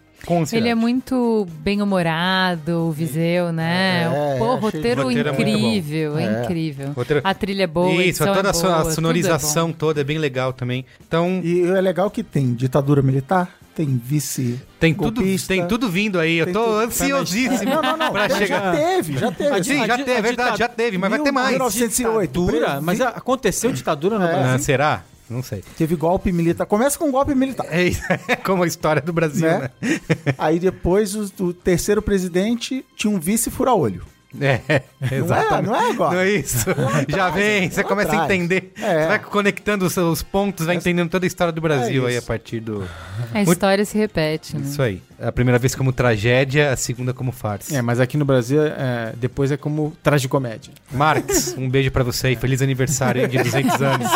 Ele 0.53 0.69
é 0.69 0.75
muito 0.75 1.47
bem-humorado, 1.61 2.89
o 2.89 2.93
Viseu, 2.93 3.53
né? 3.53 4.03
É, 4.35 4.39
Pô, 4.39 4.45
achei- 4.53 4.61
roteiro, 4.61 5.03
roteiro 5.05 5.29
é 5.29 5.33
incrível, 5.33 6.19
é, 6.19 6.25
É. 6.25 6.43
incrível. 6.45 6.93
Roteiro- 6.93 7.21
A 7.25 7.35
trilha 7.35 7.63
é 7.65 7.67
boa, 7.67 7.89
a 7.89 7.93
Isso, 7.95 8.03
edição 8.03 8.27
toda 8.35 8.49
é 8.49 8.51
a 8.51 8.53
boa, 8.53 8.77
a 8.85 8.89
é 8.89 8.93
sonorização 8.93 9.69
bom. 9.69 9.73
toda 9.75 10.01
é 10.01 10.05
bem 10.05 10.19
legal 10.19 10.53
também. 10.53 10.85
Então, 11.07 11.41
E 11.45 11.63
é 11.67 11.81
legal 11.81 12.11
que 12.11 12.23
tem 12.23 12.55
ditadura 12.55 13.03
militar, 13.03 13.51
tem 13.75 14.01
vice. 14.03 14.61
tem 14.81 14.93
tudo, 14.95 15.21
golpista, 15.21 15.49
tem 15.55 15.67
tudo 15.67 15.89
vindo 15.89 16.19
aí. 16.19 16.39
Eu 16.39 16.53
tô 16.53 16.65
tudo- 16.65 16.79
ansiosíssimo 16.81 17.75
Não, 17.75 17.83
não, 17.83 17.97
não. 17.97 18.11
pra 18.13 18.29
já 18.29 18.37
chegar. 18.39 18.75
teve, 18.77 19.19
já 19.19 19.31
teve. 19.33 19.65
Sim, 19.65 19.81
A 19.83 19.87
já 19.87 19.97
teve, 19.99 20.11
é 20.13 20.19
a 20.19 20.23
verdade, 20.23 20.59
já 20.59 20.69
teve, 20.69 20.99
mas 20.99 21.11
vai 21.11 21.19
ter 21.21 21.33
mais. 21.33 21.51
1908. 21.51 22.47
Ditadura? 22.47 22.81
Mas 22.81 23.01
a- 23.01 23.09
aconteceu 23.11 23.71
ditadura 23.73 24.19
no 24.19 24.25
É. 24.25 24.35
Ah, 24.35 24.39
Brasil? 24.39 24.59
será? 24.65 25.03
Não 25.29 25.43
sei. 25.43 25.63
Teve 25.77 25.97
golpe 25.97 26.31
militar. 26.33 26.67
Começa 26.67 26.99
com 26.99 27.11
golpe 27.11 27.35
militar. 27.35 27.67
É, 27.71 27.89
é 28.29 28.37
como 28.45 28.63
a 28.63 28.67
história 28.67 29.03
do 29.03 29.13
Brasil, 29.13 29.47
né? 29.47 29.71
Né? 29.81 29.91
Aí 30.39 30.59
depois 30.59 31.15
o, 31.15 31.45
o 31.45 31.53
terceiro 31.53 32.01
presidente 32.01 32.85
tinha 32.95 33.11
um 33.11 33.19
vice 33.19 33.51
fura-olho. 33.51 34.05
É, 34.41 34.83
exatamente. 35.15 35.67
não 35.67 35.77
é 35.77 35.91
agora? 35.91 36.15
Não 36.15 36.21
é 36.21 36.31
isso. 36.31 36.67
Já 37.09 37.31
vem, 37.31 37.71
você 37.71 37.83
começa 37.85 38.11
a 38.13 38.23
atrás. 38.25 38.31
entender. 38.31 38.73
É. 38.81 39.03
Você 39.03 39.09
vai 39.09 39.19
conectando 39.19 39.85
os 39.87 39.93
seus 39.93 40.23
pontos, 40.23 40.67
vai 40.67 40.77
entendendo 40.77 41.11
toda 41.11 41.27
a 41.27 41.29
história 41.29 41.53
do 41.53 41.61
Brasil 41.61 42.07
É 42.07 42.13
aí 42.13 42.17
a 42.17 42.23
partir 42.23 42.61
do. 42.61 42.87
A 43.33 43.43
história 43.43 43.85
se 43.85 43.97
repete, 43.97 44.57
né? 44.57 44.63
Isso 44.67 44.81
aí. 44.83 45.03
A 45.19 45.33
primeira 45.33 45.59
vez 45.59 45.75
como 45.75 45.93
tragédia, 45.93 46.73
a 46.73 46.77
segunda 46.77 47.15
como 47.15 47.33
farsa. 47.33 47.75
É, 47.75 47.81
mas 47.81 48.01
aqui 48.01 48.17
no 48.19 48.25
Brasil, 48.25 48.63
é, 48.63 49.15
depois 49.17 49.51
é 49.51 49.57
como 49.57 49.97
tragicomédia. 50.03 50.73
Marx, 50.93 51.55
um 51.57 51.69
beijo 51.71 51.91
pra 51.91 52.05
você 52.05 52.31
e 52.33 52.37
feliz 52.37 52.61
aniversário 52.61 53.23
hein, 53.23 53.29
de 53.29 53.39
200 53.39 53.81
anos. 53.83 54.11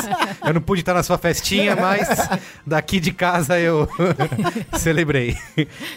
Eu 0.45 0.53
não 0.53 0.61
pude 0.61 0.83
estar 0.83 0.93
na 0.93 1.03
sua 1.03 1.17
festinha, 1.17 1.75
mas 1.75 2.09
daqui 2.67 3.01
de 3.01 3.13
casa 3.13 3.59
eu 3.59 3.89
celebrei. 4.79 5.37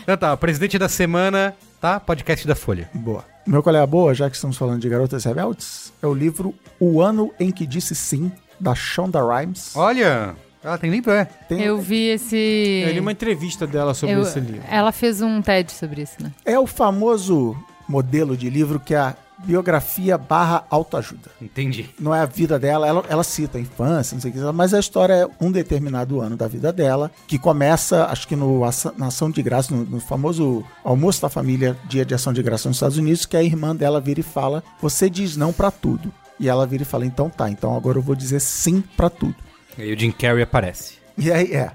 Então 0.03 0.15
tá, 0.15 0.37
presidente 0.37 0.77
da 0.79 0.87
semana, 0.87 1.53
tá? 1.81 1.99
Podcast 1.99 2.47
da 2.47 2.55
Folha. 2.55 2.89
Boa. 2.93 3.32
Meu 3.45 3.61
colega 3.61 3.85
boa, 3.85 4.13
já 4.13 4.29
que 4.29 4.35
estamos 4.35 4.55
falando 4.57 4.79
de 4.79 4.87
Garotas 4.87 5.25
Rebeldes, 5.25 5.91
é 6.01 6.07
o 6.07 6.13
livro 6.13 6.53
O 6.79 7.01
Ano 7.01 7.31
em 7.39 7.51
que 7.51 7.65
Disse 7.65 7.93
Sim, 7.93 8.31
da 8.59 8.73
Shonda 8.73 9.19
Rhimes. 9.21 9.75
Olha, 9.75 10.33
ela 10.63 10.77
tem 10.77 10.89
livro, 10.89 11.11
é? 11.11 11.25
Tem- 11.25 11.61
Eu 11.61 11.77
vi 11.81 12.07
esse. 12.09 12.83
Eu 12.87 12.93
li 12.93 12.99
uma 13.01 13.11
entrevista 13.11 13.67
dela 13.67 13.93
sobre 13.93 14.15
Eu- 14.15 14.21
esse 14.21 14.39
livro. 14.39 14.63
Ela 14.69 14.91
fez 14.93 15.21
um 15.21 15.41
TED 15.41 15.71
sobre 15.73 16.01
isso, 16.03 16.15
né? 16.21 16.31
É 16.45 16.57
o 16.57 16.65
famoso 16.65 17.55
modelo 17.87 18.37
de 18.37 18.49
livro 18.49 18.79
que 18.79 18.93
é 18.95 18.99
a 18.99 19.15
biografia 19.43 20.17
barra 20.17 20.65
autoajuda. 20.69 21.31
Entendi. 21.41 21.89
Não 21.99 22.13
é 22.13 22.19
a 22.19 22.25
vida 22.25 22.57
dela, 22.57 22.87
ela, 22.87 23.03
ela 23.09 23.23
cita 23.23 23.57
a 23.57 23.61
infância, 23.61 24.15
não 24.15 24.21
sei 24.21 24.31
o 24.31 24.33
que, 24.33 24.39
mas 24.53 24.73
a 24.73 24.79
história 24.79 25.13
é 25.13 25.27
um 25.39 25.51
determinado 25.51 26.21
ano 26.21 26.35
da 26.35 26.47
vida 26.47 26.71
dela, 26.71 27.11
que 27.27 27.37
começa, 27.37 28.05
acho 28.05 28.27
que 28.27 28.35
no, 28.35 28.61
na 28.97 29.07
Ação 29.07 29.29
de 29.29 29.41
Graça, 29.41 29.73
no, 29.73 29.83
no 29.83 29.99
famoso 29.99 30.63
almoço 30.83 31.21
da 31.21 31.29
família, 31.29 31.77
dia 31.87 32.05
de 32.05 32.13
Ação 32.13 32.33
de 32.33 32.41
Graça 32.41 32.67
nos 32.67 32.77
Estados 32.77 32.97
Unidos, 32.97 33.25
que 33.25 33.37
a 33.37 33.43
irmã 33.43 33.75
dela 33.75 33.99
vira 33.99 34.19
e 34.19 34.23
fala: 34.23 34.63
Você 34.81 35.09
diz 35.09 35.35
não 35.35 35.51
pra 35.53 35.71
tudo. 35.71 36.11
E 36.39 36.49
ela 36.49 36.65
vira 36.65 36.83
e 36.83 36.85
fala: 36.85 37.05
Então 37.05 37.29
tá, 37.29 37.49
então 37.49 37.75
agora 37.75 37.97
eu 37.97 38.01
vou 38.01 38.15
dizer 38.15 38.39
sim 38.39 38.81
pra 38.95 39.09
tudo. 39.09 39.35
E 39.77 39.83
aí 39.83 39.93
o 39.93 39.99
Jim 39.99 40.11
Carrey 40.11 40.43
aparece. 40.43 40.95
E 41.17 41.31
aí, 41.31 41.53
é. 41.53 41.71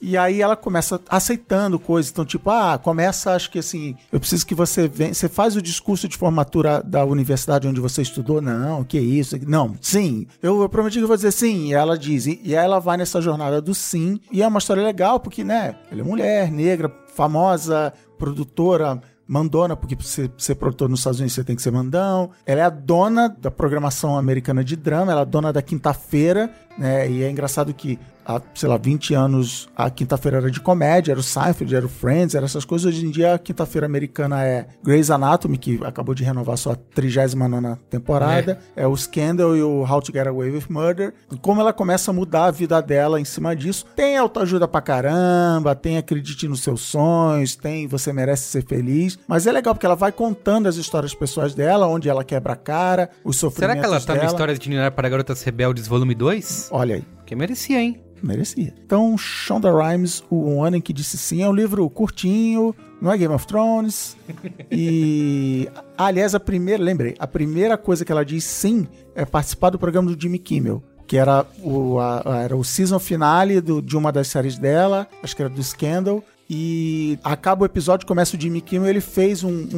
E 0.00 0.16
aí 0.16 0.40
ela 0.40 0.56
começa 0.56 0.98
aceitando 1.08 1.78
coisas. 1.78 2.10
Então, 2.10 2.24
tipo, 2.24 2.48
ah, 2.48 2.78
começa, 2.78 3.34
acho 3.34 3.50
que 3.50 3.58
assim, 3.58 3.94
eu 4.10 4.18
preciso 4.18 4.46
que 4.46 4.54
você 4.54 4.88
venha. 4.88 5.12
Você 5.12 5.28
faz 5.28 5.56
o 5.56 5.62
discurso 5.62 6.08
de 6.08 6.16
formatura 6.16 6.82
da 6.82 7.04
universidade 7.04 7.68
onde 7.68 7.80
você 7.80 8.00
estudou? 8.00 8.40
Não, 8.40 8.82
que 8.82 8.98
isso? 8.98 9.36
Não, 9.46 9.74
sim. 9.80 10.26
Eu, 10.42 10.62
eu 10.62 10.68
prometi 10.68 10.98
que 10.98 11.04
eu 11.04 11.08
vou 11.08 11.16
dizer 11.16 11.32
sim. 11.32 11.68
E 11.68 11.74
ela 11.74 11.98
diz. 11.98 12.26
E, 12.26 12.40
aí 12.44 12.64
ela 12.64 12.78
vai 12.78 12.96
nessa 12.96 13.20
jornada 13.20 13.60
do 13.60 13.74
sim. 13.74 14.18
E 14.32 14.42
é 14.42 14.48
uma 14.48 14.58
história 14.58 14.82
legal, 14.82 15.20
porque, 15.20 15.44
né, 15.44 15.76
ela 15.90 16.00
é 16.00 16.04
mulher, 16.04 16.50
negra, 16.50 16.90
famosa, 17.14 17.92
produtora. 18.18 19.00
Mandona, 19.32 19.76
porque 19.76 19.94
pra 19.94 20.04
você 20.04 20.28
ser 20.36 20.56
produtor 20.56 20.88
nos 20.88 20.98
Estados 20.98 21.20
Unidos 21.20 21.34
você 21.34 21.44
tem 21.44 21.54
que 21.54 21.62
ser 21.62 21.70
mandão. 21.70 22.30
Ela 22.44 22.62
é 22.62 22.64
a 22.64 22.68
dona 22.68 23.28
da 23.28 23.48
programação 23.48 24.18
americana 24.18 24.64
de 24.64 24.74
drama, 24.74 25.12
ela 25.12 25.20
é 25.20 25.22
a 25.22 25.24
dona 25.24 25.52
da 25.52 25.62
quinta-feira, 25.62 26.52
né? 26.76 27.08
E 27.08 27.22
é 27.22 27.30
engraçado 27.30 27.72
que 27.72 27.96
há, 28.36 28.42
sei 28.54 28.68
lá, 28.68 28.76
20 28.76 29.14
anos 29.14 29.68
a 29.76 29.90
quinta-feira 29.90 30.38
era 30.38 30.50
de 30.50 30.60
comédia, 30.60 31.12
era 31.12 31.20
o 31.20 31.22
Seinfeld, 31.22 31.74
era 31.74 31.86
o 31.86 31.88
Friends, 31.88 32.34
era 32.34 32.44
essas 32.44 32.64
coisas. 32.64 32.86
Hoje 32.86 33.06
em 33.06 33.10
dia 33.10 33.34
a 33.34 33.38
quinta-feira 33.38 33.86
americana 33.86 34.44
é 34.44 34.66
Grey's 34.82 35.10
Anatomy, 35.10 35.58
que 35.58 35.80
acabou 35.84 36.14
de 36.14 36.24
renovar 36.24 36.56
sua 36.56 36.76
39 36.76 37.76
temporada, 37.88 38.58
é. 38.76 38.86
o 38.86 38.96
Scandal 38.96 39.56
e 39.56 39.62
o 39.62 39.82
How 39.82 40.00
to 40.02 40.12
Get 40.12 40.26
Away 40.26 40.50
with 40.50 40.64
Murder. 40.68 41.14
E 41.30 41.36
como 41.36 41.60
ela 41.60 41.72
começa 41.72 42.10
a 42.10 42.14
mudar 42.14 42.46
a 42.46 42.50
vida 42.50 42.80
dela 42.80 43.20
em 43.20 43.24
cima 43.24 43.54
disso, 43.54 43.84
tem 43.96 44.16
autoajuda 44.16 44.68
pra 44.68 44.80
caramba, 44.80 45.74
tem 45.74 45.98
acredite 45.98 46.46
nos 46.46 46.62
seus 46.62 46.80
sonhos, 46.82 47.56
tem 47.56 47.86
você 47.86 48.12
merece 48.12 48.44
ser 48.44 48.64
feliz, 48.64 49.18
mas 49.26 49.46
é 49.46 49.52
legal 49.52 49.74
porque 49.74 49.86
ela 49.86 49.96
vai 49.96 50.12
contando 50.12 50.68
as 50.68 50.76
histórias 50.76 51.14
pessoais 51.14 51.54
dela, 51.54 51.86
onde 51.86 52.08
ela 52.08 52.24
quebra 52.24 52.52
a 52.52 52.56
cara, 52.56 53.10
os 53.24 53.36
Será 53.36 53.50
sofrimentos 53.50 53.80
que 53.80 53.86
ela 53.86 54.00
tá 54.00 54.12
dela. 54.12 54.24
na 54.24 54.30
história 54.30 54.54
de 54.54 54.60
itinerário 54.60 54.92
para 54.92 55.08
Garotas 55.08 55.42
Rebeldes, 55.42 55.86
volume 55.86 56.14
2? 56.14 56.68
Olha 56.70 56.96
aí. 56.96 57.19
Que 57.30 57.36
merecia, 57.36 57.80
hein? 57.80 58.00
Merecia. 58.20 58.74
Então, 58.84 59.16
Shonda 59.16 59.70
Rhimes, 59.72 60.20
o 60.28 60.48
Um 60.50 60.64
Ano 60.64 60.76
em 60.76 60.80
que 60.80 60.92
Disse 60.92 61.16
Sim, 61.16 61.42
é 61.42 61.48
um 61.48 61.52
livro 61.52 61.88
curtinho, 61.88 62.74
não 63.00 63.12
é 63.12 63.16
Game 63.16 63.32
of 63.32 63.46
Thrones. 63.46 64.16
E, 64.68 65.68
aliás, 65.96 66.34
a 66.34 66.40
primeira, 66.40 66.82
lembrei, 66.82 67.14
a 67.20 67.26
primeira 67.28 67.78
coisa 67.78 68.04
que 68.04 68.10
ela 68.10 68.24
diz 68.24 68.42
sim 68.42 68.86
é 69.14 69.24
participar 69.24 69.70
do 69.70 69.78
programa 69.78 70.12
do 70.12 70.20
Jimmy 70.20 70.40
Kimmel. 70.40 70.82
Que 71.06 71.16
era 71.18 71.46
o, 71.62 72.00
a- 72.00 72.22
era 72.42 72.56
o 72.56 72.64
season 72.64 72.98
finale 72.98 73.60
do- 73.60 73.80
de 73.80 73.96
uma 73.96 74.10
das 74.10 74.26
séries 74.26 74.58
dela, 74.58 75.06
acho 75.22 75.36
que 75.36 75.42
era 75.42 75.48
do 75.48 75.62
Scandal. 75.62 76.22
E 76.48 77.16
acaba 77.22 77.62
o 77.62 77.66
episódio, 77.66 78.06
começa 78.08 78.36
o 78.36 78.40
Jimmy 78.40 78.60
Kimmel, 78.60 78.90
ele 78.90 79.00
fez 79.00 79.44
um, 79.44 79.68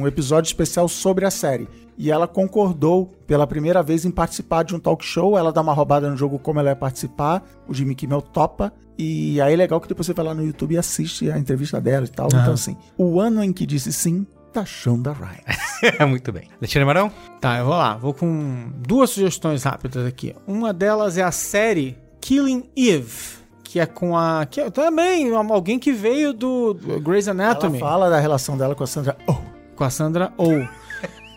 um 0.00 0.06
episódio 0.06 0.48
especial 0.48 0.86
sobre 0.88 1.24
a 1.24 1.30
série. 1.30 1.66
E 1.98 2.10
ela 2.12 2.28
concordou 2.28 3.06
pela 3.26 3.44
primeira 3.46 3.82
vez 3.82 4.04
em 4.04 4.10
participar 4.10 4.62
de 4.62 4.74
um 4.74 4.78
talk 4.78 5.04
show. 5.04 5.36
Ela 5.36 5.52
dá 5.52 5.60
uma 5.60 5.72
roubada 5.72 6.08
no 6.08 6.16
jogo 6.16 6.38
como 6.38 6.60
ela 6.60 6.68
ia 6.70 6.76
participar. 6.76 7.42
O 7.66 7.74
Jimmy 7.74 7.94
Kimmel 7.96 8.22
topa. 8.22 8.72
E 8.96 9.40
aí 9.40 9.52
é 9.52 9.56
legal 9.56 9.80
que 9.80 9.88
depois 9.88 10.06
você 10.06 10.12
vai 10.14 10.24
lá 10.24 10.32
no 10.34 10.44
YouTube 10.44 10.74
e 10.74 10.78
assiste 10.78 11.30
a 11.30 11.38
entrevista 11.38 11.80
dela 11.80 12.04
e 12.06 12.08
tal. 12.08 12.28
Então, 12.28 12.52
assim, 12.52 12.76
o 12.96 13.20
ano 13.20 13.42
em 13.42 13.52
que 13.52 13.66
disse 13.66 13.92
sim, 13.92 14.24
tá 14.52 14.64
Shonda 14.64 15.12
Rhimes. 15.12 15.98
Muito 16.08 16.30
bem. 16.32 16.48
Alexandre 16.58 16.84
Marão? 16.84 17.10
Tá, 17.40 17.58
eu 17.58 17.64
vou 17.64 17.74
lá. 17.74 17.96
Vou 17.96 18.14
com 18.14 18.70
duas 18.76 19.10
sugestões 19.10 19.62
rápidas 19.64 20.06
aqui. 20.06 20.34
Uma 20.46 20.72
delas 20.72 21.18
é 21.18 21.22
a 21.22 21.32
série 21.32 21.98
Killing 22.20 22.64
Eve. 22.76 23.38
Que 23.64 23.80
é 23.80 23.86
com 23.86 24.16
a. 24.16 24.46
Que 24.46 24.62
é 24.62 24.70
também 24.70 25.32
alguém 25.34 25.78
que 25.78 25.92
veio 25.92 26.32
do 26.32 26.72
do 26.74 27.00
Grey's 27.00 27.28
Ela 27.28 27.42
Anatomy. 27.44 27.78
fala 27.78 28.08
da 28.08 28.18
relação 28.18 28.56
dela 28.56 28.74
com 28.74 28.82
a 28.82 28.86
Sandra 28.86 29.16
Oh. 29.28 29.34
com 29.76 29.84
a 29.84 29.90
Sandra 29.90 30.32
Oh. 30.38 30.66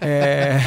É... 0.01 0.59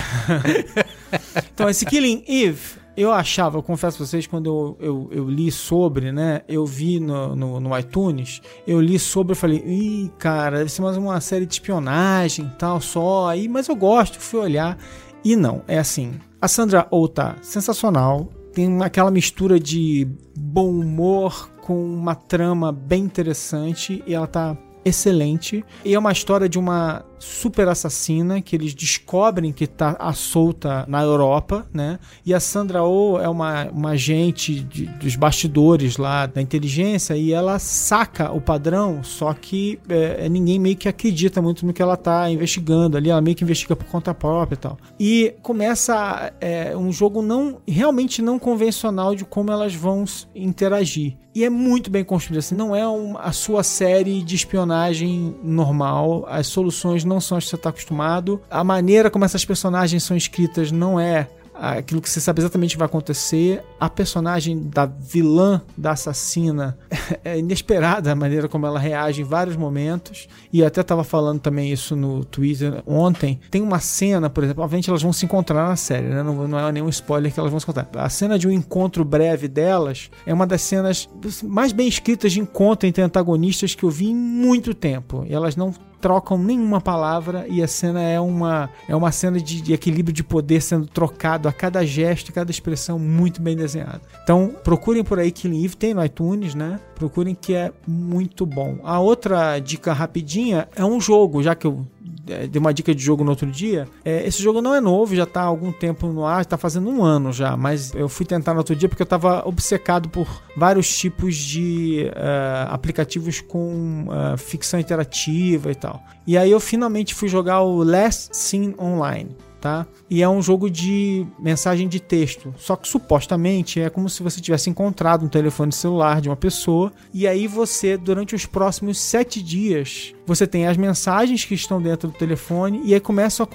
então, 1.53 1.68
esse 1.68 1.85
Killing 1.85 2.24
Eve, 2.26 2.78
eu 2.97 3.12
achava, 3.12 3.59
eu 3.59 3.62
confesso 3.62 3.97
pra 3.97 4.07
vocês, 4.07 4.26
quando 4.26 4.47
eu, 4.47 4.76
eu, 4.80 5.09
eu 5.11 5.28
li 5.28 5.51
sobre, 5.51 6.12
né? 6.12 6.43
Eu 6.49 6.64
vi 6.64 7.01
no, 7.01 7.35
no, 7.35 7.61
no 7.61 7.78
iTunes, 7.78 8.41
eu 8.66 8.80
li 8.80 8.99
sobre 8.99 9.32
e 9.32 9.37
falei, 9.37 9.59
ih, 9.66 10.12
cara, 10.16 10.59
deve 10.59 10.70
ser 10.70 10.82
mais 10.82 10.97
uma 10.97 11.20
série 11.20 11.45
de 11.45 11.55
espionagem 11.55 12.47
e 12.47 12.59
tal, 12.59 12.80
só. 12.80 13.28
Aí, 13.28 13.49
mas 13.49 13.68
eu 13.68 13.74
gosto, 13.74 14.20
fui 14.20 14.39
olhar. 14.39 14.78
E 15.24 15.35
não, 15.35 15.62
é 15.66 15.78
assim. 15.78 16.14
A 16.41 16.47
Sandra 16.47 16.87
Oh 16.91 17.09
tá 17.09 17.37
sensacional. 17.43 18.28
Tem 18.53 18.82
aquela 18.82 19.11
mistura 19.11 19.59
de 19.59 20.07
bom 20.37 20.70
humor 20.70 21.51
com 21.62 21.82
uma 21.82 22.14
trama 22.14 22.70
bem 22.70 23.03
interessante 23.03 24.05
e 24.07 24.14
ela 24.14 24.28
tá 24.28 24.57
excelente. 24.85 25.64
E 25.85 25.95
é 25.95 25.99
uma 25.99 26.12
história 26.12 26.49
de 26.49 26.59
uma 26.59 27.05
super 27.25 27.66
assassina 27.68 28.41
que 28.43 28.55
eles 28.55 28.75
descobrem 28.75 29.53
que 29.53 29.66
tá 29.66 29.97
à 29.99 30.12
solta 30.12 30.85
na 30.87 31.03
Europa, 31.03 31.66
né? 31.72 31.99
E 32.25 32.35
a 32.35 32.41
Sandra 32.41 32.85
Oh 32.85 33.18
é 33.18 33.29
uma, 33.29 33.64
uma 33.70 33.91
agente 33.91 34.61
de- 34.61 34.87
dos 34.87 35.16
bastidores 35.16 35.97
lá 35.97 36.27
da 36.27 36.43
inteligência 36.43 37.16
e 37.16 37.33
ela 37.33 37.59
saca 37.59 38.31
o 38.33 38.41
padrão, 38.41 39.03
só 39.03 39.33
que 39.33 39.79
é, 39.89 40.29
ninguém 40.29 40.59
meio 40.59 40.77
que 40.77 40.89
acredita 40.89 41.41
muito 41.41 41.64
no 41.66 41.72
que 41.72 41.81
ela 41.83 41.97
tá 41.97 42.31
investigando 42.31 42.97
ali, 42.97 43.11
ela 43.11 43.20
meio 43.20 43.37
que 43.37 43.43
investiga 43.45 43.75
por 43.75 43.87
conta 43.87 44.12
própria 44.14 44.55
e 44.55 44.59
tal. 44.59 44.79
E 45.01 45.35
começa 45.43 46.33
é, 46.41 46.77
um 46.77 46.93
jogo 46.93 47.22
não 47.22 47.59
realmente 47.66 48.20
não 48.20 48.39
convencional 48.39 49.14
de 49.14 49.25
como 49.25 49.51
elas 49.51 49.75
vão 49.75 50.05
interagir. 50.35 51.16
E 51.35 51.43
é 51.43 51.51
muito 51.51 51.91
bem 51.91 52.05
construído, 52.05 52.39
assim, 52.39 52.55
não 52.55 52.77
é 52.77 52.87
um- 52.89 53.18
a 53.18 53.33
sua 53.33 53.64
série 53.64 54.22
de 54.22 54.37
espionagem 54.37 55.35
normal, 55.43 56.25
as 56.29 56.47
soluções 56.47 57.05
não 57.05 57.14
são 57.21 57.39
as 57.39 57.45
que 57.45 57.51
você 57.51 57.57
está 57.57 57.71
acostumado, 57.71 58.41
a 58.51 58.65
maneira 58.65 59.11
como 59.11 59.25
essas 59.25 59.45
personagens 59.45 60.03
são 60.03 60.17
escritas 60.17 60.71
não 60.71 60.99
é 60.99 61.29
aquilo 61.55 62.01
que 62.01 62.11
você 62.11 62.21
sabe 62.21 62.41
exatamente 62.41 62.77
vai 62.77 62.87
acontecer. 62.87 63.62
A 63.79 63.89
personagem 63.89 64.69
da 64.69 64.87
vilã, 64.87 65.62
da 65.77 65.93
assassina, 65.93 66.77
é 67.25 67.39
inesperada 67.39 68.12
a 68.12 68.15
maneira 68.15 68.49
como 68.49 68.67
ela 68.67 68.79
reage 68.79 69.23
em 69.23 69.25
vários 69.25 69.57
momentos. 69.57 70.29
E 70.53 70.61
eu 70.61 70.67
até 70.67 70.81
estava 70.81 71.05
falando 71.05 71.41
também 71.41 71.73
isso 71.73 71.95
no 71.95 72.25
Twitter 72.25 72.83
ontem. 72.87 73.41
Tem 73.51 73.62
uma 73.62 73.79
cena, 73.79 74.29
por 74.29 74.45
exemplo, 74.45 74.65
obviamente 74.65 74.91
elas 74.91 75.03
vão 75.03 75.12
se 75.12 75.25
encontrar 75.25 75.69
na 75.69 75.77
série, 75.77 76.09
né? 76.09 76.23
Não, 76.23 76.49
não 76.49 76.59
é 76.59 76.73
nenhum 76.73 76.89
spoiler 76.89 77.33
que 77.33 77.39
elas 77.39 77.51
vão 77.51 77.61
se 77.61 77.65
encontrar. 77.65 77.89
A 77.95 78.09
cena 78.09 78.39
de 78.39 78.49
um 78.49 78.51
encontro 78.51 79.05
breve 79.05 79.49
delas 79.49 80.11
é 80.27 80.35
uma 80.35 80.47
das 80.47 80.62
cenas 80.62 81.09
mais 81.43 81.73
bem 81.73 81.87
escritas 81.87 82.33
de 82.33 82.41
encontro 82.41 82.89
entre 82.89 83.03
antagonistas 83.03 83.75
que 83.75 83.85
eu 83.85 83.91
vi 83.91 84.11
em 84.11 84.15
muito 84.15 84.75
tempo. 84.75 85.25
E 85.29 85.33
elas 85.33 85.57
não 85.57 85.73
trocam 86.05 86.37
nenhuma 86.37 86.83
palavra 86.83 87.47
e 87.49 87.63
a 87.63 87.67
cena 87.67 88.03
é 88.03 88.21
uma 88.21 88.69
é 88.87 88.95
uma 88.95 89.11
cena 89.11 89.41
de, 89.41 89.63
de 89.63 89.73
equilíbrio 89.73 90.13
de 90.13 90.23
poder 90.23 90.61
sendo 90.61 90.87
trocado 90.87 91.49
a 91.49 91.53
cada 91.53 91.83
gesto, 91.83 92.31
cada 92.31 92.51
expressão 92.51 92.99
muito 92.99 93.41
bem 93.41 93.57
desenhada. 93.57 94.03
Então 94.23 94.55
procurem 94.63 95.03
por 95.03 95.19
aí 95.19 95.31
Killing 95.31 95.65
Eve, 95.65 95.77
tem 95.77 95.95
no 95.95 96.05
iTunes, 96.05 96.55
né? 96.55 96.79
Procurem 96.95 97.35
que 97.35 97.55
é 97.55 97.73
muito 97.89 98.45
bom. 98.45 98.81
A 98.85 99.01
outra 99.01 99.59
dica 99.59 99.95
rapidinha 99.95 100.69
é 100.77 100.85
um 100.85 101.01
jogo, 101.01 101.43
já 101.43 101.55
que 101.55 101.67
eu 101.67 101.87
dei 102.25 102.59
uma 102.59 102.72
dica 102.72 102.95
de 102.95 103.03
jogo 103.03 103.22
no 103.22 103.31
outro 103.31 103.51
dia. 103.51 103.87
É, 104.05 104.27
esse 104.27 104.43
jogo 104.43 104.62
não 104.62 104.75
é 104.75 104.81
novo, 104.81 105.14
já 105.14 105.27
tá 105.27 105.43
há 105.43 105.45
algum 105.45 105.70
tempo 105.70 106.09
no 106.09 106.25
ar, 106.25 106.47
tá 106.47 106.57
fazendo 106.57 106.89
um 106.89 107.05
ano 107.05 107.33
já, 107.33 107.57
mas 107.57 107.95
eu 107.95 108.09
fui 108.09 108.25
tentar 108.25 108.53
no 108.53 108.59
outro 108.59 108.75
dia 108.75 108.89
porque 108.89 109.03
eu 109.03 109.07
tava 109.07 109.47
obcecado 109.47 110.09
por 110.09 110.27
vários 110.57 110.89
tipos 110.97 111.37
de 111.37 112.11
uh, 112.11 112.72
aplicativos 112.72 113.41
com 113.41 114.07
uh, 114.09 114.39
ficção 114.39 114.81
interativa 114.81 115.70
e 115.70 115.75
tal. 115.75 116.03
E 116.27 116.39
aí 116.39 116.51
eu 116.51 116.61
finalmente 116.61 117.14
fui 117.14 117.29
jogar 117.29 117.61
o 117.61 117.83
Last 117.83 118.35
Scene 118.35 118.75
Online 118.79 119.37
tá? 119.65 119.87
E 120.11 120.23
é 120.23 120.29
um 120.29 120.43
jogo 120.43 120.69
de 120.69 121.27
mensagem 121.39 121.89
de 121.89 121.99
texto. 121.99 122.55
Só 122.59 122.77
que 122.77 122.87
supostamente 122.87 123.81
é 123.81 123.89
como 123.89 124.11
se 124.11 124.23
você 124.23 124.39
tivesse 124.39 124.69
encontrado 124.69 125.25
um 125.25 125.29
telefone 125.29 125.73
celular 125.73 126.21
de 126.21 126.29
uma 126.29 126.37
pessoa 126.37 126.93
e 127.15 127.27
aí 127.27 127.47
você, 127.47 127.97
durante 127.97 128.35
os 128.35 128.45
próximos 128.45 129.01
sete 129.01 129.43
dias, 129.43 130.12
você 130.27 130.47
tem 130.47 130.67
as 130.67 130.77
mensagens 130.77 131.47
que 131.47 131.55
estão 131.55 131.81
dentro 131.81 132.09
do 132.09 132.15
telefone 132.15 132.83
e 132.85 132.93
aí 132.93 133.01
começa 133.01 133.43
a, 133.43 133.49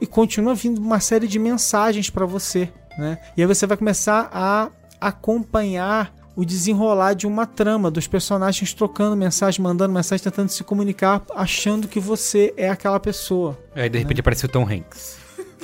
e 0.00 0.06
continua 0.06 0.54
vindo 0.54 0.80
uma 0.80 1.00
série 1.00 1.28
de 1.28 1.38
mensagens 1.38 2.08
para 2.08 2.24
você, 2.24 2.72
né? 2.96 3.18
E 3.36 3.42
aí 3.42 3.46
você 3.46 3.66
vai 3.66 3.76
começar 3.76 4.30
a 4.32 4.70
acompanhar 4.98 6.14
o 6.34 6.46
desenrolar 6.46 7.12
de 7.12 7.26
uma 7.26 7.44
trama 7.44 7.90
dos 7.90 8.06
personagens 8.06 8.72
trocando 8.72 9.14
mensagem, 9.14 9.62
mandando 9.62 9.92
mensagem, 9.92 10.24
tentando 10.24 10.48
se 10.48 10.64
comunicar, 10.64 11.22
achando 11.34 11.86
que 11.86 12.00
você 12.00 12.54
é 12.56 12.70
aquela 12.70 12.98
pessoa. 12.98 13.58
Aí 13.74 13.90
de 13.90 13.98
repente 13.98 14.16
né? 14.16 14.20
apareceu 14.20 14.48
Tom 14.48 14.66
Hanks. 14.66 15.20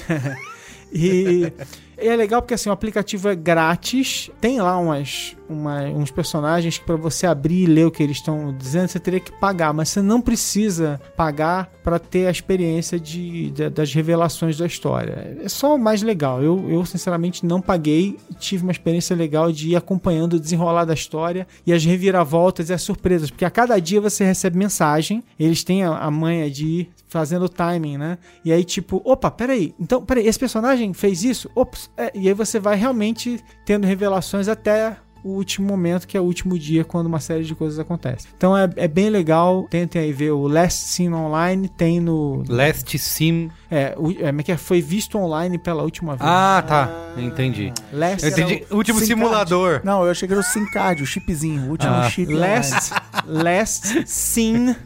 e, 0.92 1.52
e 2.00 2.08
é 2.08 2.16
legal 2.16 2.40
porque 2.42 2.54
assim, 2.54 2.68
o 2.68 2.72
aplicativo 2.72 3.28
é 3.28 3.34
grátis, 3.34 4.30
tem 4.40 4.60
lá 4.60 4.78
umas 4.78 5.36
uma, 5.48 5.84
uns 5.84 6.10
personagens 6.10 6.78
que 6.78 6.84
para 6.84 6.96
você 6.96 7.26
abrir 7.26 7.62
e 7.62 7.66
ler 7.66 7.86
o 7.86 7.90
que 7.90 8.02
eles 8.02 8.18
estão 8.18 8.54
dizendo, 8.56 8.88
você 8.88 9.00
teria 9.00 9.20
que 9.20 9.32
pagar, 9.32 9.72
mas 9.72 9.88
você 9.88 10.02
não 10.02 10.20
precisa 10.20 11.00
pagar 11.16 11.70
para 11.82 11.98
ter 11.98 12.26
a 12.26 12.30
experiência 12.30 13.00
de, 13.00 13.50
de, 13.50 13.70
das 13.70 13.92
revelações 13.92 14.58
da 14.58 14.66
história. 14.66 15.38
É 15.42 15.48
só 15.48 15.74
o 15.74 15.78
mais 15.78 16.02
legal. 16.02 16.42
Eu, 16.42 16.68
eu, 16.68 16.84
sinceramente, 16.84 17.46
não 17.46 17.60
paguei, 17.60 18.18
tive 18.38 18.62
uma 18.62 18.72
experiência 18.72 19.16
legal 19.16 19.50
de 19.50 19.70
ir 19.70 19.76
acompanhando 19.76 20.34
o 20.34 20.40
desenrolar 20.40 20.84
da 20.84 20.94
história 20.94 21.46
e 21.66 21.72
as 21.72 21.84
reviravoltas 21.84 22.68
e 22.68 22.74
as 22.74 22.82
surpresas, 22.82 23.30
porque 23.30 23.44
a 23.44 23.50
cada 23.50 23.78
dia 23.80 24.00
você 24.00 24.24
recebe 24.24 24.58
mensagem, 24.58 25.24
eles 25.38 25.64
têm 25.64 25.84
a, 25.84 25.96
a 25.96 26.10
manha 26.10 26.50
de 26.50 26.66
ir 26.66 26.90
fazendo 27.08 27.46
o 27.46 27.48
timing, 27.48 27.96
né? 27.96 28.18
E 28.44 28.52
aí, 28.52 28.62
tipo, 28.64 29.00
opa, 29.04 29.30
peraí, 29.30 29.74
então, 29.80 30.04
peraí, 30.04 30.26
esse 30.26 30.38
personagem 30.38 30.92
fez 30.92 31.24
isso? 31.24 31.50
Ops, 31.54 31.87
é, 31.96 32.10
e 32.14 32.28
aí 32.28 32.34
você 32.34 32.60
vai 32.60 32.76
realmente 32.76 33.42
tendo 33.64 33.86
revelações 33.86 34.48
até 34.48 34.96
o 35.22 35.30
último 35.30 35.66
momento, 35.66 36.06
que 36.06 36.16
é 36.16 36.20
o 36.20 36.24
último 36.24 36.58
dia, 36.58 36.84
quando 36.84 37.06
uma 37.06 37.20
série 37.20 37.44
de 37.44 37.54
coisas 37.54 37.78
acontece. 37.78 38.28
Então 38.36 38.56
é, 38.56 38.68
é 38.76 38.88
bem 38.88 39.10
legal. 39.10 39.66
Tentem 39.68 40.02
aí 40.02 40.12
ver 40.12 40.30
o 40.30 40.46
Last 40.46 40.88
Scene 40.88 41.14
Online, 41.14 41.68
tem 41.68 42.00
no. 42.00 42.44
Last 42.48 42.98
Scene. 42.98 43.50
É, 43.70 43.94
o, 43.96 44.10
é, 44.12 44.28
é 44.28 44.42
que 44.42 44.52
é? 44.52 44.56
foi 44.56 44.80
visto 44.80 45.18
online 45.18 45.58
pela 45.58 45.82
última 45.82 46.16
vez. 46.16 46.28
Ah, 46.28 46.64
tá. 46.66 46.90
Entendi. 47.16 47.72
Last 47.92 48.24
Eu 48.24 48.30
entendi. 48.30 48.64
O 48.70 48.76
último 48.76 49.00
simulador. 49.00 49.80
Não, 49.84 50.04
eu 50.04 50.10
achei 50.10 50.26
que 50.26 50.34
era 50.34 50.40
o 50.40 50.44
SimCard, 50.44 51.02
o 51.02 51.06
chipzinho. 51.06 51.66
O 51.66 51.70
último 51.70 51.92
ah. 51.92 52.08
chip. 52.08 52.32
Last, 52.32 52.92
last 53.26 54.04
Scene 54.06 54.76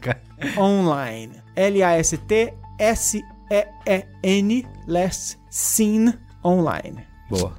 Online. 0.56 1.32
L-A-S-T 1.54 2.54
S-E-E-N. 2.78 4.66
Last 4.88 5.38
Scene 5.48 6.14
Online. 6.44 7.04
Boa. 7.28 7.52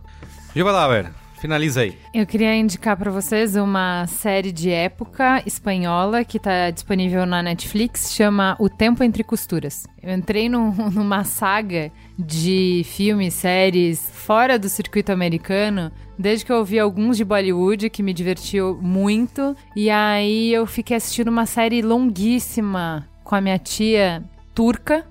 Lá, 0.55 0.87
velho. 0.87 1.23
Finaliza 1.43 1.81
aí. 1.81 1.97
Eu 2.13 2.25
queria 2.25 2.55
indicar 2.55 2.95
para 2.95 3.11
vocês 3.11 3.57
uma 3.57 4.07
série 4.07 4.49
de 4.49 4.69
época 4.69 5.43
espanhola 5.45 6.23
que 6.23 6.39
tá 6.39 6.69
disponível 6.69 7.25
na 7.25 7.43
Netflix, 7.43 8.13
chama 8.13 8.55
O 8.57 8.69
Tempo 8.69 9.03
Entre 9.03 9.25
Costuras. 9.25 9.85
Eu 10.01 10.13
entrei 10.13 10.47
num, 10.47 10.71
numa 10.89 11.25
saga 11.25 11.91
de 12.17 12.83
filmes, 12.85 13.33
séries 13.33 14.09
fora 14.13 14.57
do 14.57 14.69
circuito 14.69 15.11
americano, 15.11 15.91
desde 16.17 16.45
que 16.45 16.51
eu 16.53 16.59
ouvi 16.59 16.79
alguns 16.79 17.17
de 17.17 17.25
Bollywood, 17.25 17.89
que 17.89 18.01
me 18.01 18.13
divertiu 18.13 18.79
muito, 18.81 19.53
e 19.75 19.89
aí 19.89 20.53
eu 20.53 20.65
fiquei 20.65 20.95
assistindo 20.95 21.27
uma 21.27 21.45
série 21.45 21.81
longuíssima 21.81 23.05
com 23.21 23.35
a 23.35 23.41
minha 23.41 23.59
tia 23.59 24.23
turca, 24.53 25.05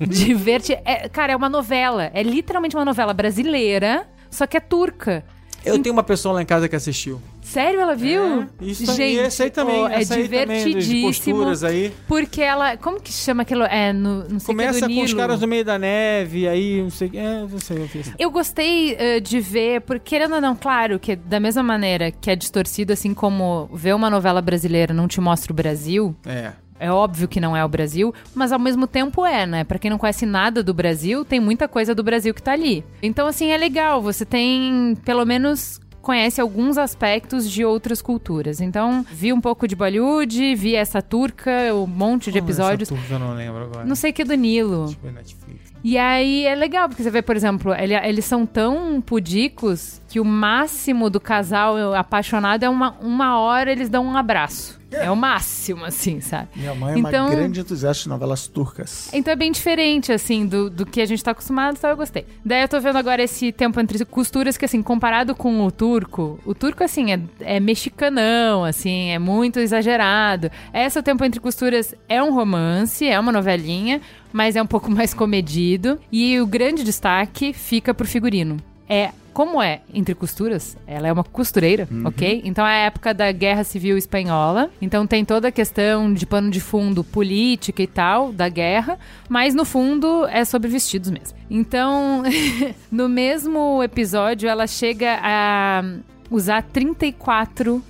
divertir. 0.00 0.78
É, 0.84 1.08
cara, 1.08 1.32
é 1.32 1.36
uma 1.36 1.48
novela, 1.48 2.10
é 2.12 2.22
literalmente 2.22 2.76
uma 2.76 2.84
novela 2.84 3.14
brasileira, 3.14 4.06
só 4.30 4.46
que 4.46 4.56
é 4.56 4.60
turca. 4.60 5.24
Eu 5.64 5.78
tenho 5.78 5.94
uma 5.94 6.02
pessoa 6.02 6.34
lá 6.34 6.42
em 6.42 6.46
casa 6.46 6.68
que 6.68 6.76
assistiu. 6.76 7.20
Sério, 7.40 7.80
ela 7.80 7.94
viu? 7.94 8.42
É, 8.42 8.48
isso 8.60 8.84
Gente, 8.94 9.18
esse 9.18 9.42
aí 9.42 9.50
também. 9.50 9.82
Oh, 9.82 9.86
é 9.86 10.04
divertidíssimo. 10.04 11.44
aí. 11.66 11.92
Porque 12.06 12.42
ela. 12.42 12.76
Como 12.76 13.00
que 13.00 13.12
chama 13.12 13.42
aquilo? 13.42 13.64
É, 13.64 13.92
no, 13.92 14.28
não 14.28 14.38
sei 14.38 14.46
Começa 14.46 14.86
com 14.86 15.02
os 15.02 15.14
caras 15.14 15.40
no 15.40 15.46
meio 15.46 15.64
da 15.64 15.78
neve, 15.78 16.46
aí 16.46 16.82
não 16.82 16.90
sei. 16.90 17.10
É, 17.14 17.40
não 17.40 17.58
sei 17.58 17.84
o 17.84 17.88
que. 17.88 18.02
Eu 18.18 18.30
gostei 18.30 18.94
uh, 18.94 19.20
de 19.20 19.40
ver, 19.40 19.80
porque 19.82 20.14
querendo 20.14 20.34
ou 20.34 20.40
não, 20.40 20.54
claro, 20.54 20.98
que 20.98 21.16
da 21.16 21.40
mesma 21.40 21.62
maneira 21.62 22.10
que 22.10 22.30
é 22.30 22.36
distorcido, 22.36 22.92
assim 22.92 23.14
como 23.14 23.68
ver 23.72 23.94
uma 23.94 24.10
novela 24.10 24.42
brasileira 24.42 24.92
não 24.92 25.08
te 25.08 25.20
mostra 25.20 25.52
o 25.52 25.54
Brasil. 25.54 26.14
É. 26.26 26.52
É 26.84 26.90
óbvio 26.90 27.26
que 27.26 27.40
não 27.40 27.56
é 27.56 27.64
o 27.64 27.68
Brasil, 27.68 28.12
mas 28.34 28.52
ao 28.52 28.58
mesmo 28.58 28.86
tempo 28.86 29.24
é, 29.24 29.46
né? 29.46 29.64
Para 29.64 29.78
quem 29.78 29.90
não 29.90 29.96
conhece 29.96 30.26
nada 30.26 30.62
do 30.62 30.74
Brasil, 30.74 31.24
tem 31.24 31.40
muita 31.40 31.66
coisa 31.66 31.94
do 31.94 32.02
Brasil 32.02 32.34
que 32.34 32.42
tá 32.42 32.52
ali. 32.52 32.84
Então, 33.02 33.26
assim, 33.26 33.48
é 33.48 33.56
legal. 33.56 34.02
Você 34.02 34.26
tem, 34.26 34.94
pelo 35.02 35.24
menos, 35.24 35.80
conhece 36.02 36.42
alguns 36.42 36.76
aspectos 36.76 37.50
de 37.50 37.64
outras 37.64 38.02
culturas. 38.02 38.60
Então, 38.60 39.02
vi 39.10 39.32
um 39.32 39.40
pouco 39.40 39.66
de 39.66 39.74
Bollywood, 39.74 40.54
vi 40.54 40.74
essa 40.74 41.00
turca, 41.00 41.50
um 41.74 41.86
monte 41.86 42.30
de 42.30 42.36
episódios. 42.36 42.92
Essa 42.92 43.00
turca 43.00 43.14
eu 43.14 43.18
não 43.18 43.34
lembro 43.34 43.62
agora. 43.64 43.86
Não 43.86 43.94
sei 43.94 44.12
que 44.12 44.20
é 44.20 44.24
do 44.26 44.34
Nilo. 44.34 44.90
Tipo, 44.90 45.10
Netflix. 45.10 45.72
E 45.82 45.96
aí 45.96 46.46
é 46.46 46.54
legal, 46.54 46.88
porque 46.88 47.02
você 47.02 47.10
vê, 47.10 47.22
por 47.22 47.34
exemplo, 47.34 47.74
ele, 47.74 47.94
eles 47.94 48.26
são 48.26 48.44
tão 48.44 49.00
pudicos 49.00 50.00
que 50.14 50.20
o 50.20 50.24
máximo 50.24 51.10
do 51.10 51.18
casal 51.18 51.92
apaixonado 51.92 52.62
é 52.62 52.68
uma, 52.68 52.92
uma 53.00 53.36
hora 53.40 53.72
eles 53.72 53.88
dão 53.88 54.06
um 54.06 54.16
abraço. 54.16 54.78
É 54.92 55.10
o 55.10 55.16
máximo, 55.16 55.84
assim, 55.84 56.20
sabe? 56.20 56.50
Minha 56.54 56.72
mãe 56.72 56.94
é 56.94 56.98
então, 57.00 57.26
uma 57.26 57.34
grande 57.34 57.58
entusiasta 57.58 58.04
de 58.04 58.08
novelas 58.08 58.46
turcas. 58.46 59.10
Então 59.12 59.32
é 59.32 59.34
bem 59.34 59.50
diferente, 59.50 60.12
assim, 60.12 60.46
do, 60.46 60.70
do 60.70 60.86
que 60.86 61.00
a 61.00 61.04
gente 61.04 61.24
tá 61.24 61.32
acostumado, 61.32 61.74
então 61.76 61.90
eu 61.90 61.96
gostei. 61.96 62.24
Daí 62.44 62.62
eu 62.62 62.68
tô 62.68 62.80
vendo 62.80 62.96
agora 62.96 63.24
esse 63.24 63.50
tempo 63.50 63.80
entre 63.80 64.04
costuras 64.04 64.56
que, 64.56 64.64
assim, 64.64 64.84
comparado 64.84 65.34
com 65.34 65.66
o 65.66 65.72
turco, 65.72 66.38
o 66.46 66.54
turco, 66.54 66.84
assim, 66.84 67.12
é, 67.12 67.20
é 67.40 67.58
mexicanão, 67.58 68.64
assim, 68.64 69.10
é 69.10 69.18
muito 69.18 69.58
exagerado. 69.58 70.48
Essa, 70.72 71.00
o 71.00 71.02
tempo 71.02 71.24
entre 71.24 71.40
costuras, 71.40 71.92
é 72.08 72.22
um 72.22 72.32
romance, 72.32 73.04
é 73.04 73.18
uma 73.18 73.32
novelinha, 73.32 74.00
mas 74.32 74.54
é 74.54 74.62
um 74.62 74.66
pouco 74.66 74.88
mais 74.94 75.12
comedido. 75.12 75.98
E 76.12 76.40
o 76.40 76.46
grande 76.46 76.84
destaque 76.84 77.52
fica 77.52 77.92
pro 77.92 78.06
figurino. 78.06 78.58
É 78.88 79.10
como 79.34 79.60
é 79.60 79.80
entre 79.92 80.14
costuras, 80.14 80.78
ela 80.86 81.08
é 81.08 81.12
uma 81.12 81.24
costureira, 81.24 81.88
uhum. 81.90 82.06
ok? 82.06 82.40
Então 82.44 82.64
é 82.64 82.84
a 82.84 82.86
época 82.86 83.12
da 83.12 83.30
Guerra 83.32 83.64
Civil 83.64 83.98
Espanhola. 83.98 84.70
Então 84.80 85.06
tem 85.06 85.24
toda 85.24 85.48
a 85.48 85.52
questão 85.52 86.14
de 86.14 86.24
pano 86.24 86.50
de 86.50 86.60
fundo 86.60 87.02
política 87.02 87.82
e 87.82 87.86
tal 87.86 88.32
da 88.32 88.48
guerra, 88.48 88.96
mas 89.28 89.52
no 89.52 89.64
fundo 89.64 90.24
é 90.26 90.44
sobre 90.44 90.70
vestidos 90.70 91.10
mesmo. 91.10 91.36
Então, 91.50 92.22
no 92.90 93.08
mesmo 93.08 93.82
episódio, 93.82 94.48
ela 94.48 94.68
chega 94.68 95.18
a 95.20 95.82
usar 96.30 96.62
34 96.62 97.82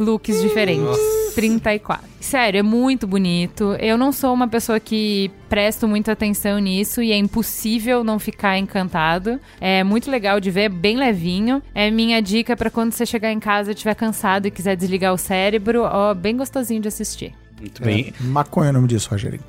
looks 0.00 0.40
diferentes. 0.40 0.84
Nossa. 0.84 1.20
34. 1.34 2.08
Sério, 2.20 2.58
é 2.58 2.62
muito 2.62 3.06
bonito. 3.06 3.74
Eu 3.78 3.96
não 3.96 4.12
sou 4.12 4.34
uma 4.34 4.48
pessoa 4.48 4.80
que 4.80 5.30
presto 5.48 5.86
muita 5.86 6.12
atenção 6.12 6.58
nisso 6.58 7.02
e 7.02 7.12
é 7.12 7.16
impossível 7.16 8.02
não 8.04 8.18
ficar 8.18 8.58
encantado. 8.58 9.40
É 9.60 9.84
muito 9.84 10.10
legal 10.10 10.40
de 10.40 10.50
ver, 10.50 10.68
bem 10.68 10.96
levinho. 10.96 11.62
É 11.74 11.90
minha 11.90 12.20
dica 12.20 12.56
para 12.56 12.70
quando 12.70 12.92
você 12.92 13.06
chegar 13.06 13.32
em 13.32 13.40
casa, 13.40 13.72
estiver 13.72 13.94
cansado 13.94 14.46
e 14.46 14.50
quiser 14.50 14.76
desligar 14.76 15.14
o 15.14 15.18
cérebro, 15.18 15.82
ó, 15.82 16.14
bem 16.14 16.36
gostosinho 16.36 16.80
de 16.80 16.88
assistir. 16.88 17.32
Muito 17.60 17.82
bem. 17.82 18.14
É, 18.18 18.24
maconha 18.24 18.68
é 18.68 18.70
o 18.70 18.72
nome 18.72 18.88
disso, 18.88 19.10
Rogerinho. 19.10 19.42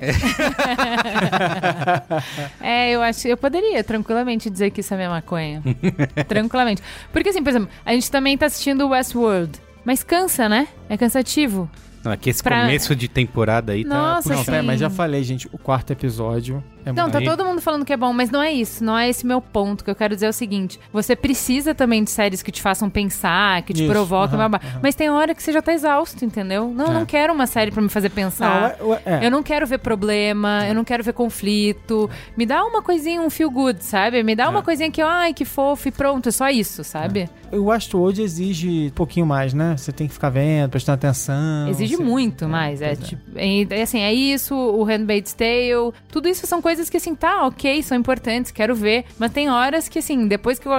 é, 2.60 2.90
eu 2.94 3.00
acho 3.00 3.26
eu 3.26 3.38
poderia 3.38 3.82
tranquilamente 3.82 4.50
dizer 4.50 4.70
que 4.70 4.80
isso 4.80 4.92
é 4.92 4.98
minha 4.98 5.08
maconha. 5.08 5.62
tranquilamente. 6.28 6.82
Porque 7.10 7.30
assim, 7.30 7.42
por 7.42 7.48
exemplo, 7.48 7.70
a 7.84 7.92
gente 7.94 8.10
também 8.10 8.36
tá 8.36 8.46
assistindo 8.46 8.86
Westworld. 8.88 9.58
Mas 9.84 10.02
cansa, 10.02 10.48
né? 10.48 10.68
É 10.88 10.96
cansativo. 10.96 11.70
Não, 12.04 12.12
aqui 12.12 12.30
esse 12.30 12.42
pra... 12.42 12.62
começo 12.62 12.96
de 12.96 13.08
temporada 13.08 13.72
aí 13.72 13.84
tá 13.84 13.94
Nossa, 13.94 14.28
tá 14.28 14.34
Não, 14.36 14.44
pera, 14.44 14.62
mas 14.62 14.80
já 14.80 14.90
falei, 14.90 15.22
gente, 15.22 15.48
o 15.52 15.58
quarto 15.58 15.92
episódio 15.92 16.62
Não, 16.86 17.10
tá 17.10 17.18
Aí- 17.18 17.24
todo 17.24 17.44
mundo 17.44 17.60
falando 17.60 17.84
que 17.84 17.92
é 17.92 17.96
bom, 17.96 18.12
mas 18.12 18.30
não 18.30 18.42
é 18.42 18.52
isso. 18.52 18.82
Não 18.84 18.96
é 18.98 19.08
esse 19.08 19.26
meu 19.26 19.40
ponto. 19.40 19.82
O 19.82 19.84
que 19.84 19.90
eu 19.90 19.94
quero 19.94 20.14
dizer 20.14 20.26
é 20.26 20.30
o 20.30 20.32
seguinte: 20.32 20.78
você 20.92 21.14
precisa 21.14 21.74
também 21.74 22.02
de 22.02 22.10
séries 22.10 22.42
que 22.42 22.50
te 22.50 22.60
façam 22.62 22.88
pensar, 22.90 23.62
que 23.62 23.72
te 23.72 23.82
Isso, 23.84 23.92
provoquem, 23.92 24.38
aham, 24.38 24.48
blá, 24.50 24.58
blá. 24.58 24.80
mas 24.82 24.94
tem 24.94 25.10
hora 25.10 25.34
que 25.34 25.42
você 25.42 25.52
já 25.52 25.62
tá 25.62 25.72
exausto, 25.72 26.24
entendeu? 26.24 26.68
Não, 26.74 26.86
É. 26.86 26.90
não 26.94 27.06
quero 27.06 27.32
uma 27.32 27.46
série 27.46 27.70
pra 27.70 27.82
me 27.82 27.88
fazer 27.88 28.10
pensar. 28.10 28.76
Não, 28.80 28.94
é- 28.94 29.02
é. 29.04 29.26
Eu 29.26 29.30
não 29.30 29.42
quero 29.42 29.66
ver 29.66 29.78
problema, 29.78 30.66
eu 30.66 30.74
não 30.74 30.84
quero 30.84 31.02
ver 31.04 31.12
conflito. 31.12 32.08
Me 32.36 32.46
dá 32.46 32.64
uma 32.64 32.82
coisinha, 32.82 33.20
um 33.20 33.30
feel 33.30 33.50
good, 33.50 33.84
sabe? 33.84 34.22
Me 34.22 34.34
dá 34.34 34.44
É. 34.44 34.48
uma 34.48 34.62
coisinha 34.62 34.90
que, 34.90 35.00
ai, 35.02 35.32
que 35.34 35.44
fofo 35.44 35.88
e 35.88 35.90
pronto, 35.90 36.28
é 36.28 36.32
só 36.32 36.48
isso, 36.48 36.82
sabe? 36.84 37.28
O 37.50 37.64
Westworld 37.64 38.22
exige 38.22 38.86
um 38.86 38.94
pouquinho 38.94 39.26
mais, 39.26 39.52
né? 39.52 39.76
Você 39.76 39.92
tem 39.92 40.06
que 40.08 40.14
ficar 40.14 40.30
vendo, 40.30 40.70
prestando 40.70 40.94
atenção. 40.94 41.68
Exige 41.68 41.96
você- 41.96 42.02
muito 42.02 42.48
mais. 42.48 42.80
É, 42.80 42.96
tipo, 42.96 43.22
é, 43.36 43.62
é 43.78 43.82
assim, 43.82 44.00
é 44.00 44.12
isso, 44.12 44.54
o 44.54 44.82
Handmaid's 44.84 45.34
Tale, 45.34 45.92
tudo 46.10 46.28
isso 46.28 46.46
são 46.46 46.62
coisas 46.62 46.71
que, 46.90 46.96
assim, 46.96 47.14
tá, 47.14 47.46
ok, 47.46 47.82
são 47.82 47.96
importantes, 47.96 48.50
quero 48.50 48.74
ver. 48.74 49.04
Mas 49.18 49.32
tem 49.32 49.50
horas 49.50 49.88
que, 49.88 49.98
assim, 49.98 50.26
depois 50.26 50.58
que 50.58 50.66
eu 50.66 50.72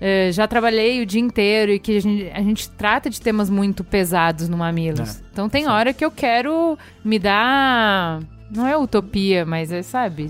eh, 0.00 0.30
já 0.32 0.46
trabalhei 0.48 1.02
o 1.02 1.06
dia 1.06 1.20
inteiro 1.20 1.72
e 1.72 1.78
que 1.78 1.96
a 1.96 2.00
gente, 2.00 2.30
a 2.34 2.42
gente 2.42 2.68
trata 2.70 3.08
de 3.10 3.20
temas 3.20 3.48
muito 3.50 3.82
pesados 3.84 4.48
no 4.48 4.56
Mamilos. 4.56 5.16
É, 5.16 5.20
então 5.32 5.48
tem 5.48 5.68
hora 5.68 5.92
que 5.92 6.04
eu 6.04 6.10
quero 6.10 6.78
me 7.04 7.18
dar. 7.18 8.20
Não 8.50 8.66
é 8.66 8.76
utopia, 8.76 9.44
mas 9.46 9.70
é, 9.72 9.82
sabe? 9.82 10.24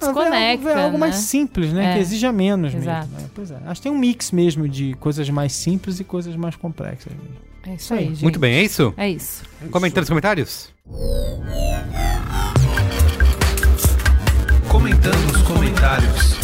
Ver 0.00 0.06
algo- 0.08 0.20
Desconecta. 0.20 0.64
ver 0.74 0.80
algo 0.80 0.92
né? 0.94 0.98
mais 0.98 1.14
simples, 1.16 1.72
né? 1.72 1.90
É. 1.90 1.94
Que 1.94 2.00
exija 2.00 2.30
menos 2.30 2.74
Exato. 2.74 3.06
mesmo. 3.08 3.22
né? 3.22 3.30
Pois 3.34 3.50
é. 3.50 3.56
Acho 3.66 3.80
que 3.80 3.88
tem 3.88 3.92
um 3.92 3.98
mix 3.98 4.30
mesmo 4.32 4.68
de 4.68 4.92
coisas 4.94 5.28
mais 5.30 5.52
simples 5.52 5.98
e 5.98 6.04
coisas 6.04 6.36
mais 6.36 6.56
complexas. 6.56 7.12
É 7.66 7.74
isso 7.74 7.94
aí, 7.94 8.08
gente. 8.08 8.22
Muito 8.22 8.38
bem, 8.38 8.54
é 8.56 8.62
isso? 8.62 8.92
É 8.98 9.08
isso. 9.08 9.42
Comentando 9.70 10.02
nos 10.02 10.08
comentários? 10.10 10.70
Comentando 14.84 15.34
os 15.34 15.42
comentários. 15.44 16.34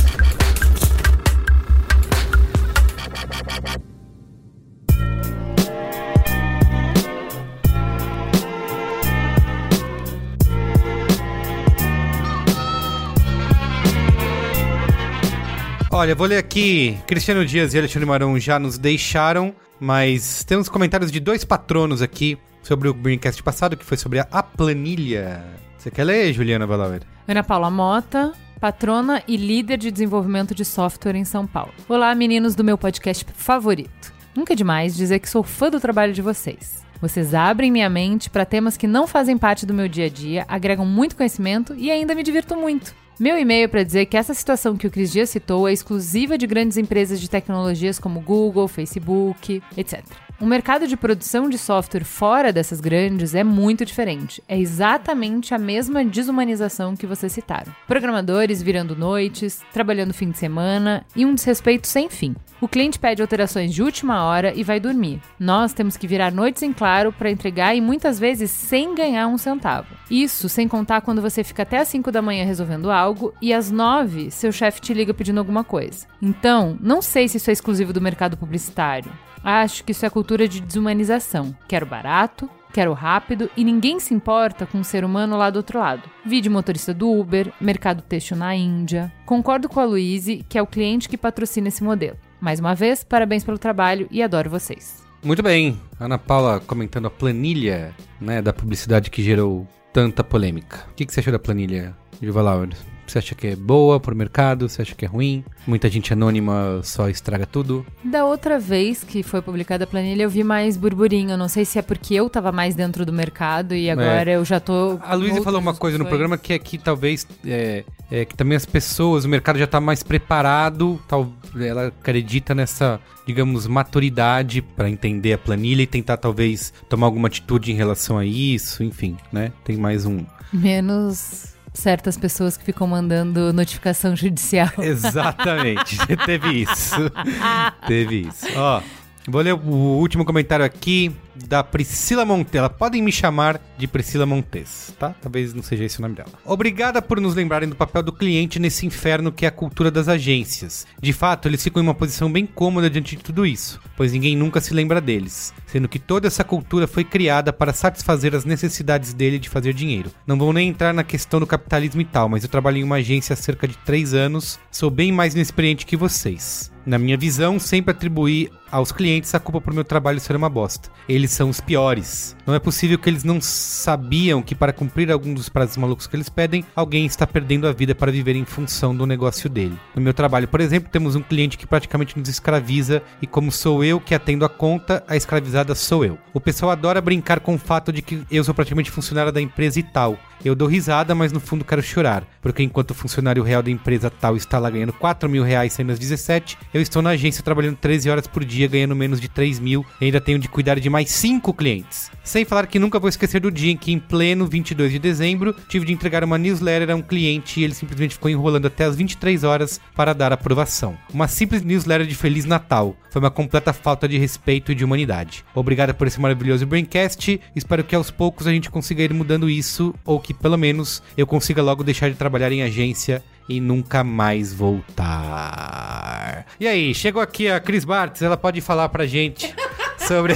Olha, 15.90 16.14
vou 16.14 16.26
ler 16.26 16.38
aqui. 16.38 16.96
Cristiano 17.06 17.44
Dias 17.44 17.74
e 17.74 17.78
Alexandre 17.78 18.06
Marão 18.06 18.40
já 18.40 18.58
nos 18.58 18.78
deixaram, 18.78 19.54
mas 19.78 20.44
temos 20.44 20.70
comentários 20.70 21.12
de 21.12 21.20
dois 21.20 21.44
patronos 21.44 22.00
aqui 22.00 22.38
sobre 22.62 22.88
o 22.88 22.94
Greencast 22.94 23.42
passado, 23.42 23.76
que 23.76 23.84
foi 23.84 23.98
sobre 23.98 24.20
a, 24.20 24.26
a 24.32 24.42
planilha. 24.42 25.69
Você 25.80 25.90
quer 25.90 26.04
ler, 26.04 26.30
Juliana 26.34 26.66
Valauer? 26.66 27.00
Ana 27.26 27.42
Paula 27.42 27.70
Mota, 27.70 28.32
patrona 28.60 29.22
e 29.26 29.34
líder 29.34 29.78
de 29.78 29.90
desenvolvimento 29.90 30.54
de 30.54 30.62
software 30.62 31.16
em 31.16 31.24
São 31.24 31.46
Paulo. 31.46 31.72
Olá, 31.88 32.14
meninos 32.14 32.54
do 32.54 32.62
meu 32.62 32.76
podcast 32.76 33.24
favorito. 33.32 34.12
Nunca 34.36 34.52
é 34.52 34.56
demais 34.56 34.94
dizer 34.94 35.20
que 35.20 35.28
sou 35.30 35.42
fã 35.42 35.70
do 35.70 35.80
trabalho 35.80 36.12
de 36.12 36.20
vocês. 36.20 36.84
Vocês 37.00 37.32
abrem 37.32 37.72
minha 37.72 37.88
mente 37.88 38.28
para 38.28 38.44
temas 38.44 38.76
que 38.76 38.86
não 38.86 39.06
fazem 39.06 39.38
parte 39.38 39.64
do 39.64 39.72
meu 39.72 39.88
dia 39.88 40.04
a 40.04 40.10
dia, 40.10 40.44
agregam 40.46 40.84
muito 40.84 41.16
conhecimento 41.16 41.74
e 41.74 41.90
ainda 41.90 42.14
me 42.14 42.22
divirto 42.22 42.54
muito. 42.54 42.94
Meu 43.18 43.38
e-mail 43.38 43.66
para 43.66 43.82
dizer 43.82 44.04
que 44.04 44.18
essa 44.18 44.34
situação 44.34 44.76
que 44.76 44.86
o 44.86 44.90
Cris 44.90 45.10
Dias 45.10 45.30
citou 45.30 45.66
é 45.66 45.72
exclusiva 45.72 46.36
de 46.36 46.46
grandes 46.46 46.76
empresas 46.76 47.18
de 47.18 47.30
tecnologias 47.30 47.98
como 47.98 48.20
Google, 48.20 48.68
Facebook, 48.68 49.62
etc. 49.78 50.04
O 50.40 50.46
mercado 50.46 50.86
de 50.86 50.96
produção 50.96 51.50
de 51.50 51.58
software 51.58 52.02
fora 52.02 52.50
dessas 52.50 52.80
grandes 52.80 53.34
é 53.34 53.44
muito 53.44 53.84
diferente. 53.84 54.42
É 54.48 54.58
exatamente 54.58 55.52
a 55.52 55.58
mesma 55.58 56.02
desumanização 56.02 56.96
que 56.96 57.06
vocês 57.06 57.30
citaram. 57.30 57.70
Programadores 57.86 58.62
virando 58.62 58.96
noites, 58.96 59.60
trabalhando 59.70 60.14
fim 60.14 60.30
de 60.30 60.38
semana 60.38 61.04
e 61.14 61.26
um 61.26 61.34
desrespeito 61.34 61.86
sem 61.86 62.08
fim. 62.08 62.34
O 62.58 62.66
cliente 62.66 62.98
pede 62.98 63.20
alterações 63.20 63.74
de 63.74 63.82
última 63.82 64.24
hora 64.24 64.54
e 64.54 64.64
vai 64.64 64.80
dormir. 64.80 65.20
Nós 65.38 65.74
temos 65.74 65.98
que 65.98 66.06
virar 66.06 66.32
noites 66.32 66.62
em 66.62 66.72
claro 66.72 67.12
para 67.12 67.30
entregar 67.30 67.74
e 67.74 67.80
muitas 67.82 68.18
vezes 68.18 68.50
sem 68.50 68.94
ganhar 68.94 69.26
um 69.26 69.36
centavo. 69.36 69.94
Isso 70.10 70.48
sem 70.48 70.66
contar 70.66 71.02
quando 71.02 71.20
você 71.20 71.44
fica 71.44 71.64
até 71.64 71.76
às 71.76 71.88
5 71.88 72.10
da 72.10 72.22
manhã 72.22 72.46
resolvendo 72.46 72.90
algo 72.90 73.34
e 73.42 73.52
às 73.52 73.70
9 73.70 74.30
seu 74.30 74.50
chefe 74.50 74.80
te 74.80 74.94
liga 74.94 75.12
pedindo 75.12 75.38
alguma 75.38 75.64
coisa. 75.64 76.06
Então, 76.22 76.78
não 76.80 77.02
sei 77.02 77.28
se 77.28 77.36
isso 77.36 77.50
é 77.50 77.52
exclusivo 77.52 77.92
do 77.92 78.00
mercado 78.00 78.38
publicitário. 78.38 79.12
Acho 79.42 79.84
que 79.84 79.92
isso 79.92 80.04
é 80.04 80.10
cultura 80.10 80.46
de 80.46 80.60
desumanização. 80.60 81.54
Quero 81.66 81.86
barato, 81.86 82.48
quero 82.72 82.92
rápido 82.92 83.50
e 83.56 83.64
ninguém 83.64 83.98
se 83.98 84.14
importa 84.14 84.66
com 84.66 84.80
o 84.80 84.84
ser 84.84 85.04
humano 85.04 85.36
lá 85.36 85.50
do 85.50 85.56
outro 85.56 85.78
lado. 85.78 86.08
Vídeo 86.24 86.52
motorista 86.52 86.92
do 86.92 87.10
Uber, 87.10 87.52
mercado 87.60 88.02
têxtil 88.02 88.36
na 88.36 88.54
Índia. 88.54 89.12
Concordo 89.24 89.68
com 89.68 89.80
a 89.80 89.84
Luíse, 89.84 90.44
que 90.48 90.58
é 90.58 90.62
o 90.62 90.66
cliente 90.66 91.08
que 91.08 91.16
patrocina 91.16 91.68
esse 91.68 91.82
modelo. 91.82 92.16
Mais 92.40 92.60
uma 92.60 92.74
vez, 92.74 93.04
parabéns 93.04 93.44
pelo 93.44 93.58
trabalho 93.58 94.08
e 94.10 94.22
adoro 94.22 94.48
vocês. 94.48 95.02
Muito 95.22 95.42
bem. 95.42 95.78
Ana 95.98 96.18
Paula 96.18 96.60
comentando 96.60 97.06
a 97.06 97.10
planilha 97.10 97.94
né, 98.20 98.40
da 98.40 98.52
publicidade 98.52 99.10
que 99.10 99.22
gerou 99.22 99.66
tanta 99.92 100.24
polêmica. 100.24 100.86
O 100.90 100.94
que, 100.94 101.04
que 101.04 101.12
você 101.12 101.20
achou 101.20 101.32
da 101.32 101.38
planilha, 101.38 101.94
Lauer? 102.22 102.70
Você 103.10 103.18
acha 103.18 103.34
que 103.34 103.48
é 103.48 103.56
boa 103.56 103.98
pro 103.98 104.14
mercado? 104.14 104.68
Você 104.68 104.82
acha 104.82 104.94
que 104.94 105.04
é 105.04 105.08
ruim? 105.08 105.44
Muita 105.66 105.88
gente 105.90 106.12
anônima 106.12 106.80
só 106.84 107.08
estraga 107.08 107.44
tudo? 107.44 107.84
Da 108.04 108.24
outra 108.24 108.56
vez 108.56 109.02
que 109.02 109.24
foi 109.24 109.42
publicada 109.42 109.82
a 109.82 109.86
planilha, 109.86 110.22
eu 110.22 110.30
vi 110.30 110.44
mais 110.44 110.76
burburinho. 110.76 111.36
Não 111.36 111.48
sei 111.48 111.64
se 111.64 111.76
é 111.76 111.82
porque 111.82 112.14
eu 112.14 112.30
tava 112.30 112.52
mais 112.52 112.76
dentro 112.76 113.04
do 113.04 113.12
mercado 113.12 113.74
e 113.74 113.90
agora 113.90 114.30
eu 114.30 114.44
já 114.44 114.60
tô. 114.60 114.96
A 115.02 115.16
Luísa 115.16 115.42
falou 115.42 115.60
uma 115.60 115.74
coisa 115.74 115.98
no 115.98 116.06
programa 116.06 116.38
que 116.38 116.52
é 116.52 116.58
que 116.60 116.78
talvez 116.78 117.26
é, 117.44 117.82
é, 118.12 118.24
que 118.24 118.36
também 118.36 118.54
as 118.54 118.64
pessoas, 118.64 119.24
o 119.24 119.28
mercado 119.28 119.58
já 119.58 119.66
tá 119.66 119.80
mais 119.80 120.04
preparado, 120.04 121.02
tal, 121.08 121.32
ela 121.60 121.88
acredita 121.88 122.54
nessa, 122.54 123.00
digamos, 123.26 123.66
maturidade 123.66 124.62
para 124.62 124.88
entender 124.88 125.32
a 125.32 125.38
planilha 125.38 125.82
e 125.82 125.86
tentar 125.86 126.16
talvez 126.16 126.72
tomar 126.88 127.08
alguma 127.08 127.26
atitude 127.26 127.72
em 127.72 127.74
relação 127.74 128.16
a 128.16 128.24
isso, 128.24 128.84
enfim, 128.84 129.16
né? 129.32 129.52
Tem 129.64 129.76
mais 129.76 130.06
um. 130.06 130.24
Menos 130.52 131.58
certas 131.72 132.16
pessoas 132.16 132.56
que 132.56 132.64
ficam 132.64 132.86
mandando 132.86 133.52
notificação 133.52 134.14
judicial. 134.16 134.70
Exatamente, 134.78 135.96
teve 136.26 136.62
isso. 136.62 136.96
teve 137.86 138.28
isso. 138.28 138.46
Ó, 138.56 138.82
vou 139.28 139.42
ler 139.42 139.54
o 139.54 139.98
último 139.98 140.24
comentário 140.24 140.64
aqui 140.64 141.14
da 141.46 141.62
Priscila 141.62 142.24
Montela. 142.24 142.70
Podem 142.70 143.02
me 143.02 143.12
chamar 143.12 143.60
de 143.76 143.86
Priscila 143.86 144.26
Montes, 144.26 144.94
tá? 144.98 145.14
Talvez 145.20 145.54
não 145.54 145.62
seja 145.62 145.84
esse 145.84 145.98
o 145.98 146.02
nome 146.02 146.14
dela. 146.14 146.30
Obrigada 146.44 147.00
por 147.00 147.20
nos 147.20 147.34
lembrarem 147.34 147.68
do 147.68 147.76
papel 147.76 148.02
do 148.02 148.12
cliente 148.12 148.58
nesse 148.58 148.86
inferno 148.86 149.32
que 149.32 149.44
é 149.44 149.48
a 149.48 149.52
cultura 149.52 149.90
das 149.90 150.08
agências. 150.08 150.86
De 151.00 151.12
fato, 151.12 151.48
eles 151.48 151.62
ficam 151.62 151.82
em 151.82 151.86
uma 151.86 151.94
posição 151.94 152.30
bem 152.30 152.46
cômoda 152.46 152.90
diante 152.90 153.16
de 153.16 153.22
tudo 153.22 153.46
isso, 153.46 153.80
pois 153.96 154.12
ninguém 154.12 154.36
nunca 154.36 154.60
se 154.60 154.74
lembra 154.74 155.00
deles, 155.00 155.52
sendo 155.66 155.88
que 155.88 155.98
toda 155.98 156.26
essa 156.26 156.44
cultura 156.44 156.86
foi 156.86 157.04
criada 157.04 157.52
para 157.52 157.72
satisfazer 157.72 158.34
as 158.34 158.44
necessidades 158.44 159.12
dele 159.12 159.38
de 159.38 159.48
fazer 159.48 159.72
dinheiro. 159.72 160.10
Não 160.26 160.38
vou 160.38 160.52
nem 160.52 160.68
entrar 160.68 160.92
na 160.92 161.04
questão 161.04 161.40
do 161.40 161.46
capitalismo 161.46 162.00
e 162.00 162.04
tal, 162.04 162.28
mas 162.28 162.42
eu 162.42 162.48
trabalhei 162.48 162.82
em 162.82 162.84
uma 162.84 162.96
agência 162.96 163.34
há 163.34 163.36
cerca 163.36 163.66
de 163.66 163.76
3 163.78 164.14
anos, 164.14 164.58
sou 164.70 164.90
bem 164.90 165.12
mais 165.12 165.34
inexperiente 165.34 165.86
que 165.86 165.96
vocês. 165.96 166.70
Na 166.86 166.98
minha 166.98 167.16
visão, 167.16 167.58
sempre 167.58 167.92
atribuí 167.92 168.50
aos 168.70 168.92
clientes 168.92 169.34
a 169.34 169.40
culpa 169.40 169.60
por 169.60 169.74
meu 169.74 169.84
trabalho 169.84 170.20
ser 170.20 170.36
uma 170.36 170.48
bosta. 170.48 170.90
Eles 171.08 171.30
são 171.32 171.50
os 171.50 171.60
piores. 171.60 172.36
Não 172.46 172.54
é 172.54 172.58
possível 172.58 172.98
que 172.98 173.08
eles 173.08 173.24
não 173.24 173.40
sabiam 173.40 174.42
que 174.42 174.54
para 174.54 174.72
cumprir 174.72 175.10
algum 175.10 175.34
dos 175.34 175.48
prazos 175.48 175.76
malucos 175.76 176.06
que 176.06 176.16
eles 176.16 176.28
pedem, 176.28 176.64
alguém 176.74 177.04
está 177.04 177.26
perdendo 177.26 177.66
a 177.66 177.72
vida 177.72 177.94
para 177.94 178.12
viver 178.12 178.36
em 178.36 178.44
função 178.44 178.94
do 178.94 179.06
negócio 179.06 179.50
dele. 179.50 179.78
No 179.94 180.00
meu 180.00 180.14
trabalho, 180.14 180.48
por 180.48 180.60
exemplo, 180.60 180.90
temos 180.90 181.16
um 181.16 181.22
cliente 181.22 181.58
que 181.58 181.66
praticamente 181.66 182.18
nos 182.18 182.28
escraviza 182.28 183.02
e 183.20 183.26
como 183.26 183.50
sou 183.50 183.82
eu 183.84 184.00
que 184.00 184.14
atendo 184.14 184.44
a 184.44 184.48
conta, 184.48 185.02
a 185.06 185.16
escravizada 185.16 185.74
sou 185.74 186.04
eu. 186.04 186.18
O 186.32 186.40
pessoal 186.40 186.70
adora 186.70 187.00
brincar 187.00 187.40
com 187.40 187.54
o 187.54 187.58
fato 187.58 187.92
de 187.92 188.02
que 188.02 188.22
eu 188.30 188.44
sou 188.44 188.54
praticamente 188.54 188.90
funcionária 188.90 189.32
da 189.32 189.40
empresa 189.40 189.80
e 189.80 189.82
tal. 189.82 190.16
Eu 190.42 190.54
dou 190.54 190.66
risada, 190.66 191.14
mas 191.14 191.32
no 191.32 191.40
fundo 191.40 191.66
quero 191.66 191.82
chorar, 191.82 192.24
porque 192.40 192.62
enquanto 192.62 192.92
o 192.92 192.94
funcionário 192.94 193.42
real 193.42 193.62
da 193.62 193.70
empresa 193.70 194.08
tal 194.08 194.36
está 194.36 194.58
lá 194.58 194.70
ganhando 194.70 194.92
4 194.92 195.28
mil 195.28 195.42
reais 195.42 195.74
saindo 195.74 195.92
às 195.92 195.98
17, 195.98 196.56
eu 196.72 196.80
estou 196.80 197.02
na 197.02 197.10
agência 197.10 197.42
trabalhando 197.42 197.76
13 197.76 198.08
horas 198.10 198.26
por 198.26 198.44
dia, 198.44 198.68
ganhando 198.68 198.94
menos 198.94 199.20
de 199.20 199.28
3 199.28 199.58
mil 199.58 199.84
e 200.00 200.04
ainda 200.06 200.20
tenho 200.20 200.38
de 200.38 200.48
cuidar 200.48 200.78
de 200.78 200.88
mais 200.88 201.10
5 201.10 201.52
clientes. 201.54 202.10
Sem 202.22 202.44
falar 202.44 202.66
que 202.66 202.78
nunca 202.78 202.98
vou 202.98 203.08
esquecer 203.08 203.40
do 203.40 203.50
dia 203.50 203.72
em 203.72 203.76
que, 203.76 203.92
em 203.92 203.98
pleno 203.98 204.46
22 204.46 204.92
de 204.92 204.98
dezembro, 204.98 205.54
tive 205.68 205.86
de 205.86 205.92
entregar 205.92 206.22
uma 206.22 206.38
newsletter 206.38 206.90
a 206.90 206.94
um 206.94 207.02
cliente 207.02 207.60
e 207.60 207.64
ele 207.64 207.74
simplesmente 207.74 208.14
ficou 208.14 208.30
enrolando 208.30 208.66
até 208.66 208.84
as 208.84 208.94
23 208.94 209.42
horas 209.42 209.80
para 209.96 210.12
dar 210.12 210.32
aprovação. 210.32 210.96
Uma 211.12 211.26
simples 211.26 211.62
newsletter 211.62 212.06
de 212.06 212.14
Feliz 212.14 212.44
Natal. 212.44 212.96
Foi 213.10 213.20
uma 213.20 213.30
completa 213.30 213.72
falta 213.72 214.06
de 214.06 214.18
respeito 214.18 214.70
e 214.70 214.74
de 214.74 214.84
humanidade. 214.84 215.44
Obrigada 215.54 215.92
por 215.92 216.06
esse 216.06 216.20
maravilhoso 216.20 216.66
Braincast. 216.66 217.40
Espero 217.56 217.82
que 217.82 217.96
aos 217.96 218.10
poucos 218.10 218.46
a 218.46 218.52
gente 218.52 218.70
consiga 218.70 219.02
ir 219.02 219.12
mudando 219.12 219.50
isso, 219.50 219.92
ou 220.04 220.20
que 220.20 220.32
pelo 220.32 220.56
menos 220.56 221.02
eu 221.16 221.26
consiga 221.26 221.62
logo 221.62 221.82
deixar 221.82 222.08
de 222.08 222.16
trabalhar 222.16 222.52
em 222.52 222.62
agência 222.62 223.22
e 223.48 223.60
nunca 223.60 224.02
mais 224.04 224.52
voltar. 224.54 226.46
E 226.58 226.66
aí, 226.68 226.94
chegou 226.94 227.20
aqui 227.22 227.48
a 227.48 227.58
Cris 227.60 227.84
Bartz, 227.84 228.22
ela 228.22 228.36
pode 228.36 228.60
falar 228.60 228.88
pra 228.88 229.06
gente 229.06 229.54
sobre. 229.98 230.34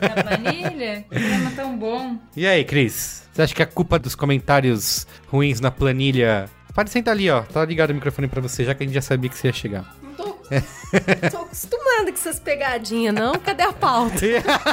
Da 0.00 0.22
planilha? 0.22 0.84
É, 0.84 1.00
programa 1.08 1.50
tão 1.54 1.76
bom. 1.78 2.16
E 2.36 2.46
aí, 2.46 2.64
Cris? 2.64 3.28
Você 3.32 3.42
acha 3.42 3.54
que 3.54 3.62
a 3.62 3.66
culpa 3.66 3.98
dos 3.98 4.14
comentários 4.14 5.06
ruins 5.28 5.60
na 5.60 5.70
planilha. 5.70 6.48
Pode 6.74 6.90
sentar 6.90 7.14
ali, 7.14 7.28
ó. 7.30 7.42
Tá 7.42 7.64
ligado 7.64 7.90
o 7.90 7.94
microfone 7.94 8.28
pra 8.28 8.40
você, 8.40 8.64
já 8.64 8.74
que 8.74 8.82
a 8.82 8.86
gente 8.86 8.94
já 8.94 9.02
sabia 9.02 9.28
que 9.28 9.36
você 9.36 9.48
ia 9.48 9.52
chegar. 9.52 9.96
Não 10.02 10.12
tô, 10.12 10.24
tô 11.30 11.36
acostumada 11.38 11.87
com 12.04 12.10
essas 12.10 12.38
pegadinhas, 12.38 13.14
não? 13.14 13.34
Cadê 13.34 13.62
a 13.62 13.72
pauta? 13.72 14.20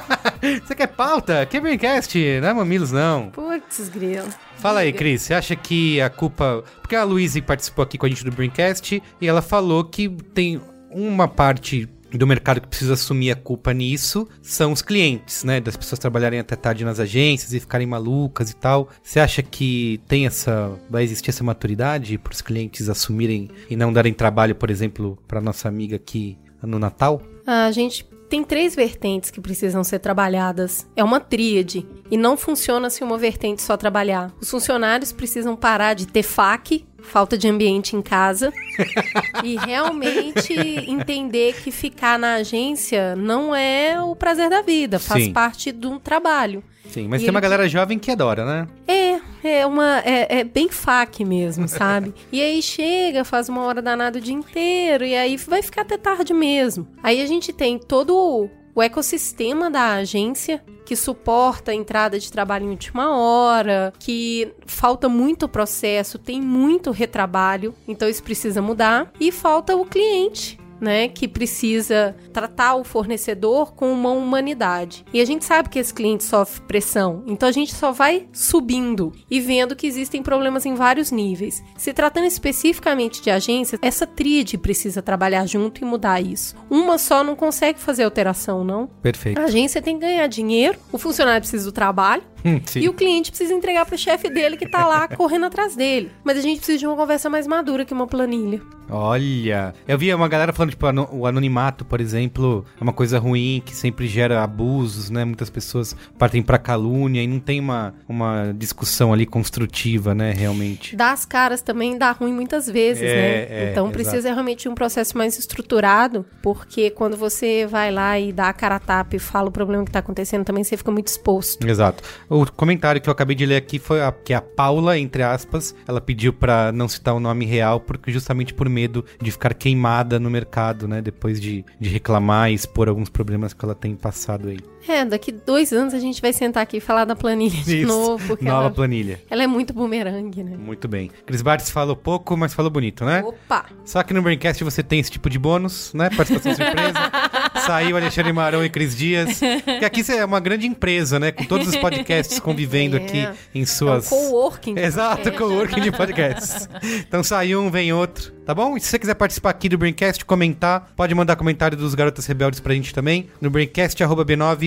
você 0.66 0.76
quer 0.76 0.88
pauta? 0.88 1.46
Que 1.46 1.60
Braincast, 1.60 2.18
não 2.42 2.48
é 2.48 2.54
Mamilos, 2.54 2.92
não. 2.92 3.30
Putz, 3.30 3.90
grilo. 3.90 4.28
Fala 4.58 4.82
aí, 4.82 4.94
Cris, 4.94 5.22
você 5.22 5.34
acha 5.34 5.56
que 5.56 6.02
a 6.02 6.10
culpa. 6.10 6.64
Porque 6.82 6.96
a 6.96 7.04
Luísa 7.04 7.42
participou 7.42 7.84
aqui 7.84 7.98
com 7.98 8.06
a 8.06 8.10
gente 8.10 8.24
do 8.24 8.32
Braincast 8.32 9.02
e 9.22 9.28
ela 9.28 9.42
falou 9.42 9.84
que 9.84 10.10
tem 10.34 10.62
uma 10.90 11.28
parte 11.28 11.90
do 12.18 12.26
mercado 12.26 12.62
que 12.62 12.68
precisa 12.68 12.94
assumir 12.94 13.32
a 13.32 13.36
culpa 13.36 13.74
nisso 13.74 14.28
são 14.42 14.72
os 14.72 14.82
clientes, 14.82 15.44
né? 15.44 15.60
Das 15.60 15.76
pessoas 15.76 16.00
trabalharem 16.00 16.40
até 16.40 16.56
tarde 16.56 16.86
nas 16.86 17.00
agências 17.00 17.54
e 17.54 17.60
ficarem 17.60 17.88
malucas 17.88 18.50
e 18.52 18.56
tal. 18.56 18.90
Você 19.04 19.20
acha 19.20 19.42
que 19.42 20.00
tem 20.08 20.26
essa. 20.26 20.72
vai 20.90 21.04
existir 21.04 21.30
essa 21.30 21.44
maturidade 21.44 22.18
para 22.18 22.34
os 22.34 22.42
clientes 22.42 22.90
assumirem 22.90 23.50
e 23.70 23.76
não 23.76 23.92
darem 23.92 24.14
trabalho, 24.14 24.56
por 24.56 24.70
exemplo, 24.70 25.18
para 25.28 25.42
nossa 25.42 25.68
amiga 25.68 25.96
aqui 25.96 26.38
no 26.66 26.80
Natal? 26.80 27.22
A 27.46 27.72
gente 27.72 28.06
tem 28.30 28.44
três 28.44 28.76
vertentes 28.76 29.32
que 29.32 29.40
precisam 29.40 29.84
ser 29.84 30.00
trabalhadas. 30.00 30.88
É 30.96 31.04
uma 31.04 31.20
tríade. 31.20 31.86
E 32.10 32.18
não 32.18 32.36
funciona 32.36 32.90
se 32.90 33.04
uma 33.04 33.18
vertente 33.18 33.62
só 33.62 33.78
trabalhar. 33.78 34.34
Os 34.42 34.50
funcionários 34.50 35.12
precisam 35.12 35.56
parar 35.56 35.94
de 35.94 36.08
ter 36.08 36.24
fac, 36.24 36.86
falta 37.02 37.38
de 37.38 37.48
ambiente 37.48 37.96
em 37.96 38.02
casa, 38.02 38.52
e 39.44 39.56
realmente 39.58 40.54
entender 40.88 41.56
que 41.62 41.72
ficar 41.72 42.18
na 42.20 42.36
agência 42.36 43.16
não 43.16 43.56
é 43.56 44.02
o 44.02 44.16
prazer 44.16 44.50
da 44.50 44.62
vida, 44.62 45.00
faz 45.00 45.26
Sim. 45.26 45.34
parte 45.34 45.72
de 45.72 45.88
um 45.88 46.00
trabalho. 46.00 46.64
Sim, 46.90 47.08
mas 47.08 47.22
E 47.22 47.26
tem 47.26 47.32
uma 47.32 47.40
galera 47.40 47.68
jovem 47.68 48.00
que 48.00 48.12
adora, 48.12 48.46
né? 48.46 48.68
É, 48.88 49.20
é 49.44 49.66
uma. 49.66 50.00
É, 50.00 50.40
é 50.40 50.44
bem 50.44 50.70
fac 50.70 51.24
mesmo, 51.24 51.68
sabe? 51.68 52.14
e 52.32 52.42
aí 52.42 52.62
chega, 52.62 53.24
faz 53.24 53.50
uma 53.50 53.64
hora 53.64 53.82
danada 53.82 54.18
o 54.18 54.22
dia 54.22 54.34
inteiro, 54.34 55.06
e 55.06 55.16
aí 55.16 55.38
vai 55.38 55.62
ficar 55.62 55.82
até 55.82 55.98
tarde 55.98 56.34
mesmo. 56.34 56.88
Aí 57.04 57.22
a 57.22 57.26
gente 57.26 57.52
tem 57.52 57.78
todo 57.78 58.50
o 58.76 58.82
ecossistema 58.82 59.72
da 59.72 59.94
agência 59.94 60.62
que 60.86 60.96
suporta 60.96 61.72
a 61.72 61.76
entrada 61.76 62.20
de 62.20 62.32
trabalho 62.32 62.66
em 62.66 62.70
última 62.70 63.18
hora, 63.18 63.92
que 63.98 64.54
falta 64.68 65.10
muito 65.10 65.50
processo, 65.50 66.20
tem 66.20 66.40
muito 66.40 66.92
retrabalho, 66.92 67.74
então 67.88 68.08
isso 68.08 68.22
precisa 68.22 68.62
mudar. 68.62 69.12
E 69.20 69.32
falta 69.32 69.76
o 69.76 69.86
cliente, 69.86 70.60
né, 70.86 71.08
que 71.08 71.28
precisa 71.28 72.16
tratar 72.32 72.76
o 72.76 72.84
fornecedor 72.84 73.74
com 73.74 73.92
uma 73.92 74.12
humanidade. 74.12 75.04
E 75.12 75.20
a 75.20 75.26
gente 75.26 75.44
sabe 75.44 75.68
que 75.68 75.80
esse 75.80 75.92
cliente 75.92 76.24
sofre 76.24 76.62
pressão, 76.62 77.24
então 77.26 77.50
a 77.50 77.52
gente 77.52 77.74
só 77.74 77.92
vai 77.92 78.28
subindo 78.32 79.12
e 79.30 79.40
vendo 79.42 79.76
que 79.76 79.88
existem 79.88 80.22
problemas 80.22 80.64
em 80.64 80.76
vários 80.76 81.10
níveis. 81.10 81.64
Se 81.76 81.92
tratando 81.92 82.28
especificamente 82.28 83.20
de 83.20 83.32
agência, 83.32 83.80
essa 83.82 84.06
tríade 84.06 84.60
precisa 84.60 85.02
trabalhar 85.02 85.48
junto 85.48 85.82
e 85.82 85.86
mudar 85.86 86.22
isso. 86.22 86.56
Uma 86.70 87.00
só 87.00 87.24
não 87.24 87.36
consegue 87.36 87.80
fazer 87.80 88.04
alteração, 88.04 88.64
não. 88.64 88.86
Perfeito. 89.02 89.42
A 89.42 89.46
agência 89.46 89.82
tem 89.82 89.96
que 89.96 90.06
ganhar 90.06 90.28
dinheiro, 90.28 90.78
o 90.92 91.00
funcionário 91.00 91.42
precisa 91.42 91.66
do 91.66 91.72
trabalho, 91.72 92.22
sim. 92.68 92.82
e 92.82 92.90
o 92.90 92.94
cliente 92.94 93.32
precisa 93.32 93.56
entregar 93.56 93.88
pro 93.88 93.98
chefe 93.98 94.30
dele 94.30 94.56
que 94.56 94.68
tá 94.68 94.86
lá 94.86 95.08
correndo 95.18 95.48
atrás 95.48 95.76
dele. 95.76 96.12
Mas 96.24 96.38
a 96.38 96.42
gente 96.42 96.58
precisa 96.58 96.78
de 96.78 96.86
uma 96.86 96.96
conversa 96.96 97.28
mais 97.28 97.48
madura 97.48 97.84
que 97.84 97.94
uma 97.94 98.06
planilha. 98.06 98.62
Olha, 98.90 99.74
eu 99.88 99.98
vi 99.98 100.14
uma 100.14 100.28
galera 100.28 100.54
falando, 100.54 100.75
tipo, 100.76 100.86
o 101.16 101.26
anonimato, 101.26 101.86
por 101.86 102.00
exemplo, 102.02 102.66
é 102.80 102.84
uma 102.84 102.94
coisa 102.94 103.18
ruim 103.18 103.62
que 103.66 103.76
sempre 103.76 104.08
gera 104.08 104.44
abusos, 104.44 105.10
né? 105.10 105.26
Muitas 105.26 105.50
pessoas 105.50 105.96
partem 106.18 106.42
pra 106.42 106.58
calúnia 106.58 107.22
e 107.22 107.28
não 107.28 107.40
tem 107.40 107.60
uma, 107.60 107.94
uma 108.08 108.54
discussão 108.58 109.14
ali 109.14 109.26
construtiva, 109.26 110.14
né? 110.14 110.32
Realmente. 110.32 110.96
Dar 110.96 111.12
as 111.14 111.26
caras 111.26 111.62
também 111.62 111.98
dá 111.98 112.12
ruim 112.12 112.34
muitas 112.34 112.68
vezes, 112.68 113.04
É, 113.04 113.16
né? 113.16 113.24
é, 113.50 113.70
então 113.72 113.86
exato. 113.86 113.98
precisa 113.98 114.30
realmente 114.34 114.64
de 114.64 114.70
um 114.70 114.76
processo 114.76 115.18
mais 115.18 115.38
estruturado, 115.38 116.26
porque 116.42 116.90
quando 116.90 117.16
você 117.18 117.66
vai 117.66 117.92
lá 117.92 118.20
e 118.20 118.32
dá 118.32 118.50
a 118.50 118.54
cara 118.54 118.76
a 118.76 118.80
tapa 118.80 119.16
e 119.16 119.20
fala 119.20 119.50
o 119.50 119.52
problema 119.52 119.86
que 119.86 119.92
tá 119.92 120.00
acontecendo, 120.00 120.44
também 120.44 120.64
você 120.64 120.76
fica 120.78 120.92
muito 120.92 121.08
exposto. 121.08 121.66
Exato. 121.68 122.04
O 122.30 122.46
comentário 122.52 123.00
que 123.02 123.08
eu 123.08 123.12
acabei 123.12 123.36
de 123.36 123.46
ler 123.46 123.56
aqui 123.56 123.80
foi 123.80 124.02
a, 124.02 124.12
que 124.12 124.34
a 124.34 124.42
Paula, 124.42 124.98
entre 124.98 125.24
aspas, 125.24 125.76
ela 125.88 126.02
pediu 126.02 126.34
pra 126.34 126.72
não 126.72 126.88
citar 126.88 127.14
o 127.14 127.20
nome 127.20 127.46
real, 127.46 127.80
porque 127.80 128.12
justamente 128.12 128.54
por 128.54 128.68
medo 128.70 129.06
de 129.22 129.32
ficar 129.32 129.54
queimada 129.54 130.20
no 130.20 130.30
mercado, 130.30 130.55
né? 130.88 131.02
Depois 131.02 131.40
de, 131.40 131.66
de 131.80 131.90
reclamar 131.90 132.52
e 132.52 132.54
expor 132.54 132.88
alguns 132.88 133.10
problemas 133.10 133.54
que 133.54 133.66
ela 133.66 133.76
tem 133.76 133.96
passado 133.96 134.48
aí. 134.50 134.60
É, 134.88 135.04
daqui 135.06 135.32
dois 135.32 135.72
anos 135.74 135.94
a 135.94 136.00
gente 136.00 136.22
vai 136.22 136.32
sentar 136.34 136.64
aqui 136.64 136.78
e 136.78 136.80
falar 136.80 137.06
da 137.06 137.16
planilha 137.16 137.62
de 137.64 137.80
Isso. 137.82 137.88
novo, 137.88 138.28
porque 138.28 138.46
Nova 138.46 138.66
ela, 138.66 138.72
planilha. 138.72 139.22
ela 139.30 139.44
é 139.44 139.48
muito 139.48 139.74
bumerangue, 139.74 140.44
né? 140.44 140.56
Muito 140.58 140.88
bem. 140.88 141.10
Cris 141.26 141.42
Bartz 141.42 141.70
falou 141.70 141.96
pouco, 141.96 142.36
mas 142.38 142.54
falou 142.54 142.70
bonito, 142.72 143.04
né? 143.06 143.24
Opa! 143.24 143.66
Só 143.84 144.04
que 144.04 144.14
no 144.14 144.22
Braincast 144.22 144.64
você 144.64 144.84
tem 144.84 145.00
esse 145.00 145.12
tipo 145.12 145.30
de 145.30 145.40
bônus, 145.40 145.94
né? 145.94 146.10
Participação 146.10 146.54
surpresa. 146.56 147.00
Saiu 147.66 147.98
Alexandre 147.98 148.32
Marão 148.34 148.64
e 148.64 148.70
Cris 148.70 148.96
Dias. 148.96 149.40
Que 149.40 149.86
aqui 149.86 150.04
é 150.12 150.24
uma 150.26 150.40
grande 150.40 150.68
empresa, 150.68 151.20
né? 151.20 151.32
Com 151.32 151.44
todos 151.46 151.68
os 151.68 151.76
podcasts 151.78 152.40
convivendo 152.40 152.98
É. 152.98 153.00
aqui 153.00 153.28
em 153.54 153.66
suas. 153.66 154.12
É 154.12 154.16
um 154.16 154.20
coworking 154.30 154.78
Exato, 154.78 155.32
coworking 155.32 155.82
de 155.82 155.92
podcasts. 155.92 156.70
Então 157.08 157.24
sai 157.24 157.56
um, 157.56 157.70
vem 157.72 157.92
outro. 157.94 158.34
Tá 158.46 158.54
bom? 158.54 158.78
E 158.78 158.80
se 158.80 158.88
você 158.88 159.00
quiser 159.00 159.16
participar 159.16 159.50
aqui 159.50 159.68
do 159.68 159.76
Braincast, 159.78 160.24
comentar, 160.24 160.92
pode 160.96 161.16
mandar 161.16 161.36
comentário 161.36 161.76
dos 161.76 161.96
Garotas 161.96 162.28
Rebeldes 162.28 162.60
pra 162.60 162.76
gente 162.76 162.94
também 162.94 163.28
no 163.42 163.50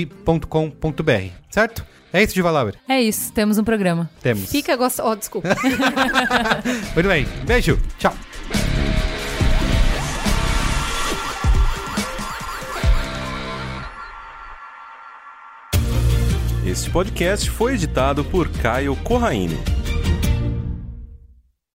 braincast.b9.com.br. 0.08 1.32
Certo? 1.50 1.84
É 2.12 2.22
isso, 2.22 2.34
Diva 2.34 2.50
Lauer? 2.50 2.74
É 2.88 3.00
isso, 3.00 3.32
temos 3.32 3.58
um 3.58 3.64
programa. 3.64 4.10
Temos. 4.22 4.50
Fica 4.50 4.76
gostoso. 4.76 5.10
Oh, 5.10 5.16
desculpa. 5.16 5.48
Muito 6.94 7.08
bem. 7.08 7.26
Beijo. 7.44 7.78
Tchau. 7.98 8.14
Este 16.64 16.90
podcast 16.90 17.50
foi 17.50 17.74
editado 17.74 18.24
por 18.24 18.48
Caio 18.48 18.94
Corraine. 18.96 19.58